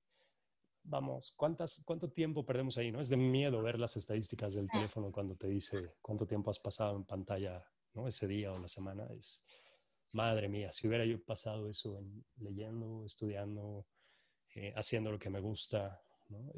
vamos, 0.84 1.34
¿cuántas, 1.36 1.82
¿cuánto 1.84 2.10
tiempo 2.10 2.46
perdemos 2.46 2.78
ahí? 2.78 2.92
¿no? 2.92 3.00
Es 3.00 3.10
de 3.10 3.18
miedo 3.18 3.62
ver 3.64 3.80
las 3.80 3.98
estadísticas 3.98 4.54
del 4.54 4.70
teléfono 4.70 5.12
cuando 5.12 5.36
te 5.36 5.48
dice 5.48 5.96
cuánto 6.02 6.28
tiempo 6.28 6.52
has 6.52 6.60
pasado 6.60 6.96
en 6.96 7.04
pantalla 7.04 7.66
¿no? 7.94 8.08
ese 8.08 8.28
día 8.28 8.54
o 8.54 8.60
la 8.60 8.68
semana. 8.68 9.08
Es, 9.18 9.44
madre 10.14 10.48
mía, 10.48 10.72
si 10.72 10.88
hubiera 10.88 11.06
yo 11.06 11.22
pasado 11.24 11.68
eso 11.70 11.98
en, 11.98 12.24
leyendo, 12.38 13.06
estudiando, 13.06 13.88
eh, 14.56 14.74
haciendo 14.76 15.12
lo 15.12 15.20
que 15.20 15.30
me 15.30 15.40
gusta, 15.40 16.02
¿no? 16.30 16.52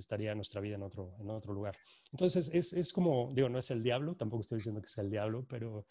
Estaría 0.00 0.34
nuestra 0.34 0.60
vida 0.60 0.76
en 0.76 0.82
otro, 0.82 1.14
en 1.20 1.30
otro 1.30 1.52
lugar. 1.52 1.76
Entonces, 2.12 2.50
es, 2.52 2.72
es, 2.72 2.92
como, 2.92 3.32
digo, 3.34 3.48
no 3.48 3.58
es 3.58 3.70
el 3.70 3.82
diablo, 3.82 4.14
tampoco 4.14 4.42
estoy 4.42 4.58
diciendo 4.58 4.80
que 4.80 4.88
sea 4.88 5.04
el 5.04 5.10
diablo, 5.10 5.44
pero, 5.48 5.86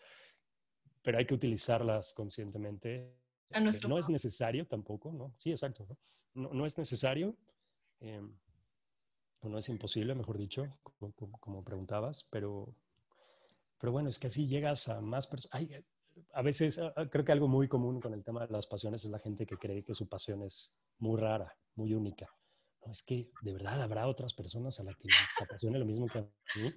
pero 1.02 1.18
hay 1.18 1.26
que 1.26 1.34
utilizarlas 1.34 2.14
conscientemente. 2.14 3.16
A 3.52 3.60
nuestro 3.60 3.90
no 3.90 3.98
es 3.98 4.10
necesario 4.10 4.66
tampoco, 4.66 5.12
¿no? 5.12 5.34
Sí, 5.38 5.52
exacto. 5.52 5.86
No, 6.34 6.50
no, 6.50 6.54
no 6.54 6.66
es 6.66 6.78
necesario, 6.78 7.36
eh, 8.00 8.22
o 9.42 9.50
no 9.50 9.58
es 9.58 9.70
imposible, 9.70 10.16
mejor 10.16 10.38
dicho, 10.38 10.68
como, 10.82 11.14
como, 11.40 11.64
preguntabas, 11.64 12.28
pero, 12.32 12.76
pero 13.80 13.92
bueno, 13.92 14.10
es 14.10 14.20
que 14.20 14.28
así 14.28 14.48
llegas 14.48 14.88
a 14.88 15.02
más 15.02 15.28
personas. 15.28 15.68
A 16.34 16.42
veces 16.42 16.80
creo 17.10 17.24
que 17.26 17.32
algo 17.32 17.48
muy 17.48 17.68
común 17.68 18.00
con 18.00 18.14
el 18.14 18.24
tema 18.24 18.46
de 18.46 18.52
las 18.52 18.68
pasiones 18.68 19.04
es 19.04 19.12
la 19.12 19.20
gente 19.20 19.46
que 19.46 19.58
cree 19.58 19.84
que 19.84 19.94
su 19.94 20.08
pasión 20.08 20.44
es 20.44 20.78
muy 21.00 21.20
rara, 21.20 21.58
muy 21.76 21.94
única 21.94 22.30
no, 22.86 22.92
es 22.92 23.04
que 23.04 23.30
de 23.42 23.54
verdad 23.54 23.82
habrá 23.82 24.08
otras 24.08 24.34
personas 24.34 24.80
a 24.80 24.84
las 24.84 24.96
que 24.98 25.08
les 25.08 25.42
apasione 25.42 25.80
lo 25.80 25.86
mismo 25.86 26.08
que 26.08 26.20
a 26.20 26.22
mí. 26.56 26.74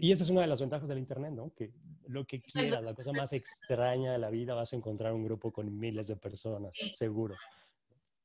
y 0.00 0.12
esa 0.12 0.24
es 0.24 0.30
una 0.30 0.40
de 0.42 0.46
las 0.46 0.60
ventajas 0.60 0.88
del 0.88 0.98
Internet, 0.98 1.32
¿no? 1.32 1.52
Que 1.54 1.72
lo 2.06 2.24
que 2.24 2.40
quieras, 2.40 2.82
la 2.82 2.94
cosa 2.94 3.12
más 3.12 3.32
extraña 3.32 4.12
de 4.12 4.18
la 4.18 4.30
vida, 4.30 4.54
vas 4.54 4.72
a 4.72 4.76
encontrar 4.76 5.12
un 5.12 5.24
grupo 5.24 5.52
con 5.52 5.78
miles 5.78 6.08
de 6.08 6.16
personas, 6.16 6.74
seguro. 6.96 7.36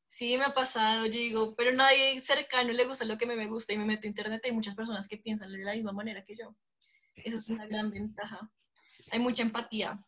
Sí, 0.08 0.38
me 0.38 0.46
ha 0.46 0.54
pasado, 0.54 1.08
yo 1.08 1.14
digo, 1.14 1.56
pero 1.56 1.74
nadie 1.74 2.20
cercano 2.20 2.72
le 2.72 2.86
gusta 2.86 3.04
lo 3.04 3.18
que 3.18 3.26
me, 3.26 3.48
gusta 3.48 3.74
y 3.74 3.80
me 3.80 3.86
meto 3.86 4.06
a 4.06 4.10
Internet. 4.10 4.44
Hay 4.46 4.52
muchas 4.52 4.76
personas 4.76 5.08
que 5.08 5.18
piensan 5.18 5.52
de 5.52 5.58
la 5.58 5.74
misma 5.74 5.92
manera 5.92 6.24
que 6.24 6.36
yo. 6.36 6.56
Esa 7.16 7.38
es 7.38 7.50
una 7.50 7.66
gran 7.66 7.90
ventaja. 7.90 8.48
Hay 9.12 9.20
mucha 9.20 9.42
empatía. 9.42 10.00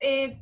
eh, 0.00 0.40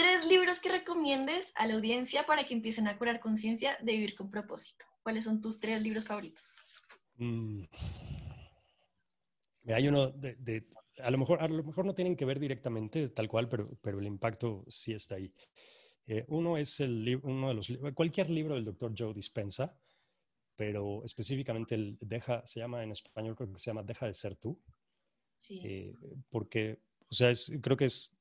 Tres 0.00 0.26
libros 0.30 0.60
que 0.60 0.70
recomiendes 0.70 1.52
a 1.56 1.66
la 1.66 1.74
audiencia 1.74 2.24
para 2.24 2.44
que 2.44 2.54
empiecen 2.54 2.88
a 2.88 2.96
curar 2.96 3.20
conciencia 3.20 3.76
de 3.82 3.92
vivir 3.92 4.14
con 4.14 4.30
propósito. 4.30 4.86
¿Cuáles 5.02 5.24
son 5.24 5.42
tus 5.42 5.60
tres 5.60 5.82
libros 5.82 6.06
favoritos? 6.06 6.56
Mm. 7.16 7.64
Hay 9.66 9.88
uno 9.88 10.08
de, 10.08 10.66
a 11.02 11.10
lo 11.10 11.18
mejor, 11.18 11.42
a 11.42 11.48
lo 11.48 11.62
mejor 11.62 11.84
no 11.84 11.94
tienen 11.94 12.16
que 12.16 12.24
ver 12.24 12.40
directamente 12.40 13.08
tal 13.10 13.28
cual, 13.28 13.46
pero, 13.50 13.76
pero 13.82 13.98
el 13.98 14.06
impacto 14.06 14.64
sí 14.68 14.94
está 14.94 15.16
ahí. 15.16 15.30
Eh, 16.06 16.24
uno 16.28 16.56
es 16.56 16.80
el 16.80 17.20
uno 17.22 17.48
de 17.48 17.54
los 17.54 17.68
cualquier 17.94 18.30
libro 18.30 18.54
del 18.54 18.64
doctor 18.64 18.94
Joe 18.96 19.12
Dispensa, 19.12 19.78
pero 20.56 21.04
específicamente 21.04 21.74
el 21.74 21.98
deja 22.00 22.40
se 22.46 22.60
llama 22.60 22.82
en 22.82 22.92
español 22.92 23.36
creo 23.36 23.52
que 23.52 23.58
se 23.58 23.66
llama 23.66 23.82
Deja 23.82 24.06
de 24.06 24.14
ser 24.14 24.34
tú. 24.36 24.58
Sí. 25.36 25.60
Eh, 25.62 25.94
porque, 26.30 26.80
o 27.06 27.14
sea, 27.14 27.28
es, 27.28 27.52
creo 27.60 27.76
que 27.76 27.84
es 27.84 28.18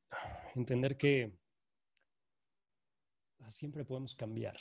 entender 0.55 0.97
que 0.97 1.39
siempre 3.49 3.85
podemos 3.85 4.15
cambiar. 4.15 4.57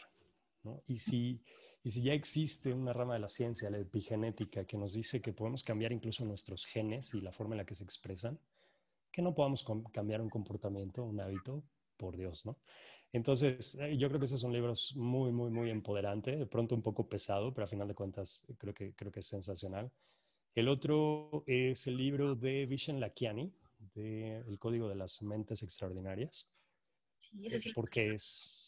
¿no? 0.63 0.83
Y, 0.87 0.99
si, 0.99 1.43
y 1.83 1.91
si 1.91 2.03
ya 2.03 2.13
existe 2.13 2.73
una 2.73 2.93
rama 2.93 3.15
de 3.15 3.21
la 3.21 3.29
ciencia, 3.29 3.71
la 3.71 3.79
epigenética, 3.79 4.65
que 4.65 4.77
nos 4.77 4.93
dice 4.93 5.21
que 5.21 5.33
podemos 5.33 5.63
cambiar 5.63 5.93
incluso 5.93 6.25
nuestros 6.25 6.65
genes 6.67 7.15
y 7.15 7.21
la 7.21 7.33
forma 7.33 7.55
en 7.55 7.59
la 7.59 7.67
que 7.67 7.75
se 7.75 7.85
expresan, 7.85 8.39
que 9.11 9.23
no 9.23 9.35
podamos 9.35 9.65
cambiar 9.93 10.21
un 10.21 10.29
comportamiento, 10.29 11.05
un 11.05 11.21
hábito, 11.21 11.65
por 11.97 12.17
Dios, 12.17 12.47
¿no? 12.47 12.57
Entonces, 13.13 13.75
eh, 13.81 13.97
yo 13.97 14.09
creo 14.09 14.21
que 14.21 14.27
esos 14.27 14.41
son 14.41 14.53
libros 14.53 14.95
muy, 14.97 15.33
muy, 15.33 15.51
muy 15.51 15.71
empoderantes, 15.71 16.39
de 16.39 16.47
pronto 16.47 16.75
un 16.75 16.83
poco 16.83 17.09
pesado, 17.09 17.53
pero 17.53 17.65
a 17.65 17.69
final 17.69 17.89
de 17.89 17.95
cuentas 17.95 18.47
creo 18.59 18.75
que, 18.75 18.95
creo 18.95 19.11
que 19.11 19.21
es 19.21 19.27
sensacional. 19.27 19.91
El 20.55 20.69
otro 20.69 21.45
es 21.47 21.87
el 21.87 21.97
libro 21.97 22.35
de 22.35 22.67
Vishen 22.67 23.01
Lakiani, 23.01 23.53
de 23.95 24.39
El 24.41 24.59
Código 24.59 24.89
de 24.89 24.97
las 24.97 25.23
Mentes 25.23 25.63
Extraordinarias. 25.63 26.51
Sí, 27.17 27.47
ese 27.47 27.59
sí. 27.59 27.73
Porque 27.75 28.15
es, 28.15 28.68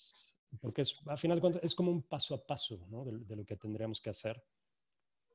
porque 0.58 0.82
es, 0.82 0.96
al 1.06 1.18
final 1.18 1.40
de 1.40 1.60
es 1.62 1.74
como 1.74 1.90
un 1.90 2.02
paso 2.02 2.34
a 2.34 2.44
paso 2.44 2.86
¿no? 2.88 3.04
de, 3.04 3.36
lo 3.36 3.44
que 3.44 3.56
tendríamos 3.56 4.00
que 4.00 4.10
hacer 4.10 4.42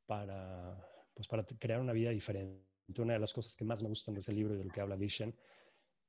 para, 0.05 0.77
pues 1.13 1.27
para 1.27 1.45
crear 1.45 1.79
una 1.79 1.93
vida 1.93 2.09
diferente. 2.09 2.65
Una 2.97 3.13
de 3.13 3.19
las 3.19 3.33
cosas 3.33 3.55
que 3.55 3.65
más 3.65 3.81
me 3.81 3.89
gustan 3.89 4.13
de 4.13 4.19
ese 4.19 4.33
libro 4.33 4.53
y 4.53 4.57
de 4.57 4.65
lo 4.65 4.71
que 4.71 4.81
habla 4.81 4.95
Vision 4.95 5.35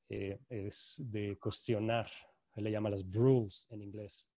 eh, 0.09 0.39
es 0.49 1.03
de 1.05 1.39
cuestionar, 1.39 2.11
él 2.55 2.65
le 2.65 2.71
llama 2.71 2.91
las 2.91 3.11
rules 3.11 3.67
en 3.71 3.83
inglés, 3.83 4.29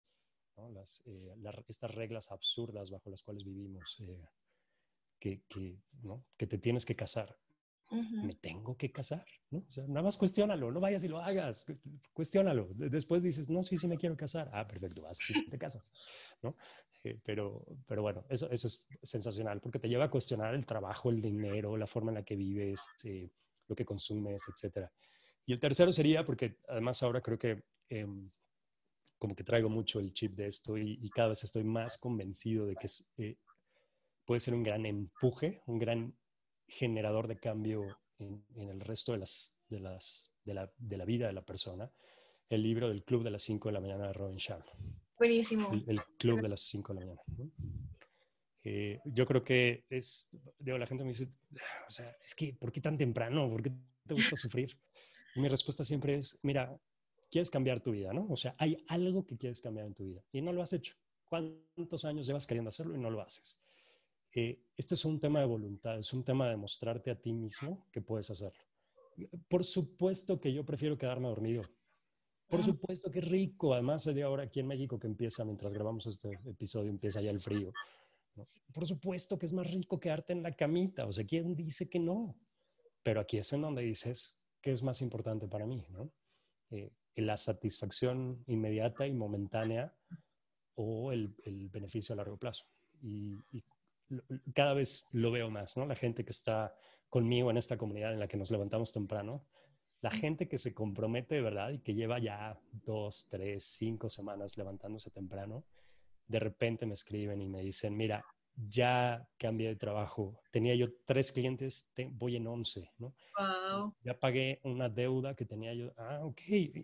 las, 0.73 1.03
eh, 1.07 1.35
estas 1.69 1.95
reglas 1.95 2.31
absurdas 2.31 2.91
bajo 2.91 3.11
las 3.11 3.23
cuales 3.23 3.45
vivimos, 3.45 3.99
eh, 4.01 4.25
que, 5.19 5.43
que, 5.49 5.79
¿no? 6.03 6.25
que 6.37 6.47
te 6.47 6.59
tienes 6.59 6.87
que 6.87 6.95
casar, 6.95 7.37
¿Me 7.91 8.35
tengo 8.35 8.77
que 8.77 8.93
casar? 8.93 9.25
¿no? 9.51 9.61
O 9.61 9.71
sea, 9.71 9.87
nada 9.87 10.03
más 10.03 10.17
cuestiónalo, 10.17 10.71
no 10.71 10.81
vayas 10.81 11.05
y 11.05 11.09
lo 11.09 11.19
hagas, 11.21 11.65
cuestiónalo. 12.13 12.69
Después 12.75 13.23
dices, 13.23 13.49
no, 13.49 13.63
sí, 13.63 13.79
sí 13.79 13.89
me 13.89 13.97
quiero 13.97 14.17
casar. 14.17 14.51
Ah, 14.53 14.67
perfecto, 14.67 15.03
vas, 15.03 15.19
te 15.51 15.59
casas. 15.59 15.91
¿no? 16.43 16.55
Eh, 17.05 17.19
pero, 17.25 17.65
pero 17.87 18.03
bueno, 18.03 18.25
eso, 18.29 18.51
eso 18.51 18.67
es 18.67 18.87
sensacional 19.03 19.61
porque 19.61 19.79
te 19.79 19.89
lleva 19.89 20.05
a 20.05 20.11
cuestionar 20.11 20.55
el 20.55 20.67
trabajo, 20.67 21.11
el 21.11 21.23
dinero, 21.23 21.77
la 21.77 21.87
forma 21.87 22.11
en 22.11 22.17
la 22.17 22.25
que 22.25 22.37
vives, 22.37 22.91
eh, 23.05 23.31
lo 23.69 23.75
que 23.75 23.85
consumes, 23.85 24.45
etc. 24.49 24.89
Y 25.47 25.53
el 25.53 25.61
tercero 25.61 25.93
sería, 25.93 26.25
porque 26.25 26.59
además 26.69 27.03
ahora 27.03 27.21
creo 27.21 27.39
que 27.39 27.65
em, 27.89 28.31
como 29.19 29.35
que 29.35 29.45
traigo 29.45 29.69
mucho 29.69 29.99
el 30.01 30.13
chip 30.13 30.35
de 30.35 30.47
esto 30.47 30.77
y, 30.77 30.99
y 31.03 31.11
cada 31.11 31.29
vez 31.29 31.43
estoy 31.43 31.65
más 31.65 31.99
convencido 31.99 32.67
de 32.67 32.77
que 32.77 32.87
es, 32.87 33.11
eh, 33.17 33.37
puede 34.25 34.41
ser 34.41 34.55
un 34.55 34.63
gran 34.63 34.85
empuje, 34.85 35.63
un 35.67 35.79
gran 35.79 36.15
generador 36.69 37.27
de 37.27 37.39
cambio 37.39 37.99
en, 38.19 38.45
el 38.57 38.81
resto 38.81 39.13
de, 39.13 39.19
las, 39.19 39.55
de, 39.69 39.81
las, 39.81 40.35
de, 40.45 40.55
la, 40.55 40.73
de, 40.77 40.97
la, 40.97 41.05
vida 41.05 41.27
de 41.27 41.33
la 41.33 41.45
persona, 41.45 41.91
el 42.49 42.63
libro 42.63 42.89
del 42.89 43.05
Club 43.05 43.25
de 43.25 43.31
las 43.31 43.43
5 43.43 43.69
de 43.69 43.73
la 43.73 43.81
mañana 43.81 44.07
de 44.09 44.13
Robin 44.13 44.37
Sharma. 44.37 44.73
Buenísimo. 45.19 45.71
El, 45.87 46.01
Club 46.19 46.41
de 46.43 46.49
las 46.49 46.61
5 46.63 46.93
de 46.93 47.01
la 47.01 47.07
mañana. 47.07 47.23
Eh, 48.65 49.01
yo 49.05 49.27
creo 49.27 49.43
que 49.43 49.85
es, 49.89 50.29
digo, 50.59 50.79
la 50.79 50.87
gente 50.87 51.05
me 51.05 51.11
dice, 51.11 51.29
o 51.87 51.91
sea, 51.91 52.17
es 52.23 52.35
que, 52.35 52.53
¿por 52.55 52.71
qué 52.71 52.81
tan 52.81 52.99
temprano? 52.99 53.49
¿Por 53.49 53.63
qué 53.63 53.73
te 54.07 54.15
gusta 54.15 54.37
sufrir? 54.37 54.79
Y 55.35 55.41
mi 55.41 55.49
respuesta 55.49 55.85
siempre 55.85 56.17
es, 56.17 56.39
mira, 56.43 56.79
quieres 57.31 57.51
cambiar 57.51 57.81
tu 57.81 57.93
vida, 57.93 58.13
¿no? 58.13 58.27
O 58.29 58.37
sea, 58.37 58.55
hay 58.59 58.85
algo 58.89 59.25
que 59.27 59.37
quieres 59.37 59.61
cambiar 59.61 59.87
en 59.87 59.95
tu 59.95 60.05
vida 60.05 60.23
y 60.33 60.43
no 60.43 60.53
lo 60.53 60.63
has 60.63 60.73
hecho. 60.73 60.95
¿Cuántos 61.25 62.05
años 62.05 62.27
llevas 62.27 62.47
queriendo 62.47 62.71
hacerlo 62.71 62.95
y 62.95 62.99
no 62.99 63.11
lo 63.11 63.21
haces? 63.21 63.59
Eh, 64.35 64.61
este 64.77 64.95
es 64.95 65.05
un 65.05 65.19
tema 65.21 65.41
de 65.41 65.47
voluntad, 65.47 65.99
es 65.99 66.13
un 66.13 66.25
tema 66.25 66.49
de 66.49 66.57
mostrarte 66.57 67.11
a 67.11 67.21
ti 67.21 67.33
mismo 67.33 67.87
que 67.91 68.01
puedes 68.01 68.31
hacerlo. 68.31 68.63
Por 69.49 69.65
supuesto 69.65 70.41
que 70.41 70.53
yo 70.53 70.65
prefiero 70.65 70.97
quedarme 70.97 71.29
dormido. 71.29 71.63
Por 72.49 72.63
supuesto 72.63 73.11
que 73.11 73.21
rico. 73.21 73.75
Además, 73.75 74.05
de 74.05 74.23
ahora 74.23 74.45
aquí 74.45 74.61
en 74.61 74.69
México 74.69 74.99
que 74.99 75.07
empieza, 75.07 75.45
mientras 75.45 75.73
grabamos 75.73 76.07
este 76.07 76.39
episodio, 76.47 76.91
empieza 76.91 77.21
ya 77.21 77.31
el 77.31 77.41
frío. 77.41 77.73
Por 78.73 78.87
supuesto 78.87 79.39
que 79.39 79.47
es 79.47 79.53
más 79.53 79.69
rico 79.71 79.99
quedarte 79.99 80.33
en 80.33 80.43
la 80.43 80.53
camita. 80.53 81.07
O 81.07 81.13
sea, 81.13 81.27
¿quién 81.27 81.55
dice 81.55 81.89
que 81.89 81.99
no? 81.99 82.37
Pero 83.03 83.21
aquí 83.21 83.39
es 83.39 83.53
en 83.53 83.63
donde 83.63 83.83
dices, 83.83 84.47
¿qué 84.61 84.71
es 84.71 84.83
más 84.83 85.03
importante 85.03 85.47
para 85.49 85.67
mí? 85.67 85.85
¿no? 85.91 86.11
Eh, 86.71 86.91
la 87.17 87.37
satisfacción 87.37 88.45
inmediata 88.47 89.07
y 89.07 89.13
momentánea 89.13 89.93
o 90.77 91.13
el, 91.13 91.35
el 91.45 91.69
beneficio 91.69 92.13
a 92.13 92.17
largo 92.17 92.37
plazo. 92.37 92.65
Y, 93.03 93.39
y, 93.53 93.63
cada 94.55 94.75
vez 94.75 95.07
lo 95.13 95.31
veo 95.31 95.51
más, 95.51 95.77
¿no? 95.77 95.87
La 95.87 95.97
gente 95.97 96.25
que 96.25 96.33
está 96.33 96.75
conmigo 97.09 97.51
en 97.51 97.57
esta 97.57 97.77
comunidad 97.77 98.13
en 98.13 98.21
la 98.21 98.29
que 98.29 98.37
nos 98.37 98.51
levantamos 98.51 98.93
temprano, 98.93 99.45
la 100.01 100.11
gente 100.11 100.49
que 100.49 100.59
se 100.59 100.75
compromete 100.75 101.37
de 101.37 101.43
verdad 101.43 101.71
y 101.71 101.81
que 101.81 101.95
lleva 101.95 102.19
ya 102.19 102.59
dos, 102.85 103.27
tres, 103.29 103.65
cinco 103.65 104.09
semanas 104.09 104.57
levantándose 104.57 105.11
temprano, 105.11 105.65
de 106.27 106.39
repente 106.39 106.87
me 106.87 106.95
escriben 106.95 107.41
y 107.41 107.49
me 107.49 107.63
dicen, 107.63 107.97
mira, 107.97 108.25
ya 108.55 109.27
cambié 109.39 109.69
de 109.69 109.77
trabajo, 109.77 110.41
tenía 110.51 110.75
yo 110.75 110.89
tres 111.07 111.33
clientes, 111.33 111.91
voy 112.11 112.37
en 112.37 112.47
once, 112.47 112.91
¿no? 112.99 113.15
Wow. 113.39 113.95
Ya 114.03 114.19
pagué 114.19 114.61
una 114.65 114.89
deuda 114.89 115.35
que 115.35 115.45
tenía 115.45 115.75
yo, 115.75 115.93
ah, 115.97 116.21
ok, 116.25 116.41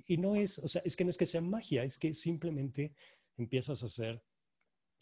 y 0.07 0.17
no 0.17 0.37
es, 0.37 0.59
o 0.59 0.69
sea, 0.69 0.83
es 0.85 0.97
que 0.97 1.05
no 1.05 1.11
es 1.11 1.19
que 1.19 1.27
sea 1.27 1.41
magia, 1.41 1.83
es 1.83 1.99
que 1.99 2.15
simplemente 2.15 2.95
empiezas 3.37 3.83
a 3.83 3.87
hacer 3.87 4.23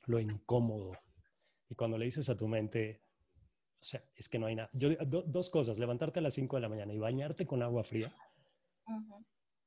lo 0.07 0.19
incómodo, 0.19 0.93
y 1.73 1.75
cuando 1.75 1.97
le 1.97 2.05
dices 2.05 2.29
a 2.29 2.37
tu 2.37 2.47
mente, 2.49 3.01
o 3.81 3.85
sea, 3.85 4.05
es 4.15 4.29
que 4.29 4.39
no 4.39 4.45
hay 4.45 4.57
nada. 4.57 4.69
Yo, 4.75 4.91
dos 5.07 5.49
cosas, 5.49 5.79
levantarte 5.79 6.19
a 6.19 6.23
las 6.23 6.35
5 6.35 6.57
de 6.57 6.61
la 6.61 6.69
mañana 6.69 6.93
y 6.93 6.99
bañarte 6.99 7.47
con 7.47 7.63
agua 7.63 7.83
fría, 7.83 8.15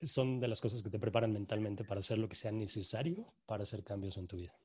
son 0.03 0.39
de 0.39 0.47
las 0.47 0.61
cosas 0.61 0.83
que 0.83 0.91
te 0.91 0.99
preparan 0.99 1.33
mentalmente 1.33 1.83
para 1.83 2.01
hacer 2.01 2.19
lo 2.19 2.29
que 2.29 2.35
sea 2.35 2.51
necesario 2.51 3.33
para 3.47 3.63
hacer 3.63 3.83
cambios 3.83 4.17
en 4.17 4.27
tu 4.27 4.37
vida. 4.37 4.55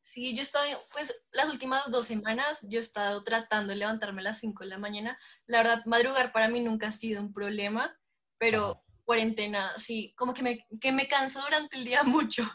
Sí, 0.00 0.32
yo 0.34 0.40
he 0.40 0.42
estado, 0.42 0.64
pues 0.90 1.22
las 1.32 1.50
últimas 1.50 1.90
dos 1.90 2.06
semanas 2.06 2.66
yo 2.70 2.78
he 2.78 2.82
estado 2.82 3.22
tratando 3.24 3.72
de 3.72 3.76
levantarme 3.76 4.22
a 4.22 4.24
las 4.24 4.40
5 4.40 4.64
de 4.64 4.70
la 4.70 4.78
mañana. 4.78 5.18
La 5.44 5.58
verdad, 5.58 5.84
madrugar 5.84 6.32
para 6.32 6.48
mí 6.48 6.60
nunca 6.60 6.88
ha 6.88 6.92
sido 6.92 7.20
un 7.20 7.34
problema, 7.34 7.94
pero 8.38 8.82
cuarentena, 9.04 9.76
sí, 9.76 10.14
como 10.16 10.32
que 10.32 10.42
me, 10.42 10.66
que 10.80 10.92
me 10.92 11.06
canso 11.06 11.42
durante 11.42 11.76
el 11.76 11.84
día 11.84 12.02
mucho. 12.04 12.50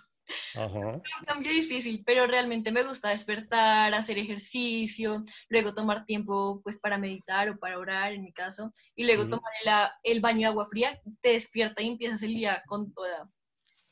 Un 0.55 1.01
cambio 1.25 1.51
difícil, 1.51 2.03
pero 2.05 2.27
realmente 2.27 2.71
me 2.71 2.83
gusta 2.83 3.09
despertar, 3.09 3.93
hacer 3.93 4.17
ejercicio, 4.17 5.23
luego 5.49 5.73
tomar 5.73 6.05
tiempo 6.05 6.61
pues 6.63 6.79
para 6.79 6.97
meditar 6.97 7.49
o 7.49 7.57
para 7.57 7.79
orar 7.79 8.13
en 8.13 8.23
mi 8.23 8.33
caso, 8.33 8.71
y 8.95 9.05
luego 9.05 9.27
tomar 9.27 9.51
el, 9.63 9.71
el, 10.15 10.21
baño 10.21 10.39
de 10.39 10.45
agua 10.45 10.65
fría, 10.65 10.99
te 11.21 11.29
despierta 11.29 11.81
y 11.81 11.87
empiezas 11.87 12.23
el 12.23 12.33
día 12.33 12.63
con 12.67 12.93
toda. 12.93 13.29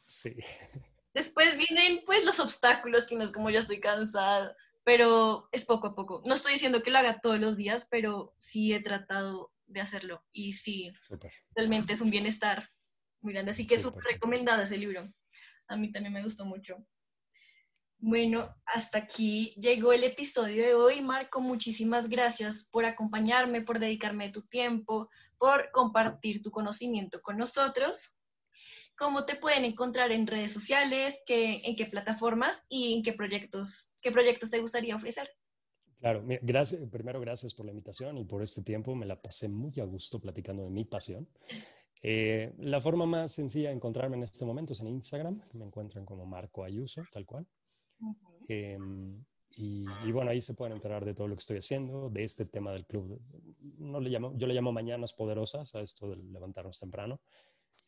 Sí. 0.06 0.36
Después 1.14 1.58
vienen 1.58 2.02
pues 2.06 2.26
los 2.26 2.40
obstáculos, 2.40 3.08
que 3.08 3.16
no 3.16 3.24
es 3.24 3.32
como 3.32 3.50
yo 3.50 3.60
estoy 3.60 3.80
cansada, 3.80 4.56
pero 4.84 5.48
es 5.52 5.66
poco 5.66 5.88
a 5.88 5.96
poco. 5.96 6.22
No 6.26 6.34
estoy 6.34 6.54
diciendo 6.54 6.82
que 6.82 6.92
lo 6.92 6.98
haga 6.98 7.20
todos 7.20 7.40
los 7.40 7.56
días, 7.58 7.88
pero 7.90 8.34
sí 8.38 8.74
he 8.74 8.82
tratado 8.82 9.52
de 9.66 9.82
hacerlo 9.82 10.24
y 10.32 10.54
sí, 10.54 10.92
realmente 11.56 11.94
es 11.94 12.02
un 12.02 12.10
bienestar 12.10 12.64
muy 13.22 13.34
grande. 13.34 13.52
Así 13.52 13.66
que 13.66 13.76
es 13.76 13.82
súper 13.82 14.04
recomendado 14.04 14.64
ese 14.64 14.78
libro. 14.78 15.04
A 15.74 15.78
mí 15.78 15.92
también 15.92 16.14
me 16.14 16.24
gustó 16.24 16.46
mucho. 16.46 16.86
Bueno, 17.98 18.54
hasta 18.66 18.98
aquí 18.98 19.56
llegó 19.56 19.94
el 19.94 20.04
episodio 20.04 20.64
de 20.64 20.76
hoy. 20.76 21.02
Marco, 21.02 21.40
muchísimas 21.40 22.10
gracias 22.10 22.68
por 22.70 22.86
acompañarme, 22.86 23.62
por 23.62 23.80
dedicarme 23.80 24.30
tu 24.30 24.42
tiempo, 24.42 25.10
por 25.38 25.72
compartir 25.72 26.42
tu 26.42 26.52
conocimiento 26.52 27.22
con 27.22 27.38
nosotros. 27.38 28.18
¿Cómo 28.98 29.26
te 29.26 29.36
pueden 29.36 29.66
encontrar 29.66 30.12
en 30.12 30.28
redes 30.28 30.52
sociales? 30.52 31.22
¿Qué, 31.26 31.62
¿En 31.64 31.76
qué 31.76 31.86
plataformas 31.86 32.66
y 32.70 32.94
en 32.94 33.04
qué 33.04 33.14
proyectos, 33.14 33.94
qué 34.02 34.12
proyectos 34.12 34.52
te 34.52 34.60
gustaría 34.60 34.96
ofrecer? 34.96 35.30
Claro, 36.00 36.26
gracias, 36.42 36.82
primero 36.92 37.22
gracias 37.22 37.54
por 37.54 37.66
la 37.66 37.72
invitación 37.72 38.18
y 38.18 38.26
por 38.26 38.44
este 38.44 38.62
tiempo. 38.62 38.94
Me 38.94 39.06
la 39.06 39.22
pasé 39.22 39.48
muy 39.48 39.80
a 39.80 39.86
gusto 39.86 40.20
platicando 40.20 40.66
de 40.66 40.70
mi 40.70 40.84
pasión. 40.84 41.28
Eh, 42.06 42.54
la 42.60 42.82
forma 42.82 43.06
más 43.06 43.32
sencilla 43.32 43.70
de 43.70 43.76
encontrarme 43.76 44.18
en 44.18 44.24
este 44.24 44.44
momento 44.44 44.74
es 44.74 44.82
en 44.82 44.90
Instagram. 44.90 45.42
Me 45.54 45.66
encuentran 45.66 46.06
como 46.06 46.26
Marco 46.26 46.64
Ayuso, 46.64 47.02
tal 47.12 47.26
cual. 47.26 47.48
Em, 48.50 49.24
y, 49.56 50.12
bueno, 50.12 50.32
ahí 50.32 50.42
se 50.42 50.54
pueden 50.54 50.74
enterar 50.74 51.06
de 51.06 51.14
todo 51.14 51.28
lo 51.28 51.36
que 51.36 51.40
estoy 51.40 51.58
haciendo, 51.58 52.10
de 52.10 52.24
este 52.24 52.46
tema 52.46 52.74
del 52.74 52.86
club. 52.86 53.22
No 53.78 54.02
le 54.02 54.10
llamo, 54.10 54.34
yo 54.36 54.48
le 54.48 54.54
llamo 54.54 54.74
Mañanas 54.74 55.14
Poderosas 55.14 55.74
a 55.76 55.82
esto 55.82 56.10
de 56.10 56.18
levantarnos 56.18 56.80
temprano. 56.80 57.22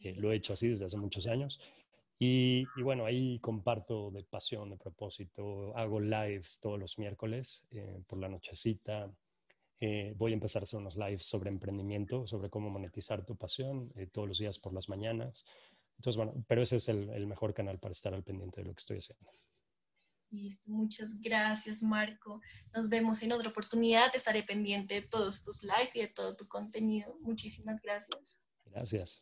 Eh, 0.01 0.13
lo 0.15 0.31
he 0.31 0.37
hecho 0.37 0.53
así 0.53 0.69
desde 0.69 0.85
hace 0.85 0.97
muchos 0.97 1.27
años. 1.27 1.59
Y, 2.17 2.65
bueno, 2.81 3.05
ahí 3.05 3.39
comparto 3.39 4.11
de 4.11 4.23
pasión, 4.23 4.69
de 4.69 4.77
propósito. 4.77 5.75
Hago 5.75 5.99
lives 5.99 6.59
todos 6.61 6.79
los 6.79 6.97
miércoles 6.97 7.67
eh, 7.71 8.01
por 8.07 8.19
la 8.19 8.29
nochecita. 8.29 9.11
Eh, 9.79 10.13
voy 10.17 10.31
a 10.31 10.35
empezar 10.35 10.61
a 10.61 10.63
hacer 10.63 10.79
unos 10.79 10.95
lives 10.95 11.25
sobre 11.25 11.49
emprendimiento, 11.49 12.25
sobre 12.27 12.49
cómo 12.49 12.69
monetizar 12.69 13.25
tu 13.25 13.35
pasión 13.35 13.91
todos 14.11 14.27
los 14.27 14.39
días 14.39 14.57
por 14.59 14.73
las 14.73 14.89
mañanas. 14.89 15.45
Entonces, 15.97 16.17
bueno, 16.17 16.33
pero 16.47 16.61
ese 16.61 16.77
es 16.77 16.89
el, 16.89 17.09
el, 17.09 17.27
mejor 17.27 17.53
canal 17.53 17.79
para 17.79 17.91
estar 17.91 18.13
al 18.13 18.23
pendiente 18.23 18.61
de 18.61 18.67
lo 18.67 18.73
que 18.73 18.79
estoy 18.79 18.97
haciendo. 18.97 19.31
Listo, 20.31 20.69
muchas 20.69 21.21
gracias, 21.21 21.81
Marco. 21.81 22.41
Nos 22.73 22.89
vemos 22.89 23.21
en 23.23 23.31
otra 23.31 23.49
oportunidad. 23.49 24.13
Estaré 24.15 24.43
pendiente 24.43 24.95
de 24.95 25.07
todos 25.07 25.41
tus 25.43 25.63
lives 25.63 25.95
y 25.95 26.01
de 26.01 26.07
todo 26.07 26.35
tu 26.35 26.47
contenido. 26.47 27.17
Muchísimas 27.21 27.81
gracias. 27.81 28.41
Gracias. 28.65 29.21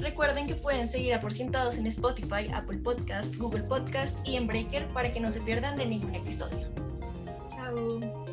Recuerden 0.00 0.46
que 0.46 0.54
pueden 0.54 0.88
seguir 0.88 1.12
a 1.12 1.20
en 1.20 1.86
Spotify, 1.86 2.48
Apple 2.54 2.78
Podcast, 2.78 3.36
Google 3.36 3.64
Podcast 3.64 4.26
y 4.26 4.36
en 4.36 4.46
Breaker 4.46 4.90
para 4.94 5.12
que 5.12 5.20
no 5.20 5.30
se 5.30 5.42
pierdan 5.42 5.76
de 5.76 5.86
ningún 5.86 6.14
episodio. 6.14 6.72
Chao. 7.50 8.29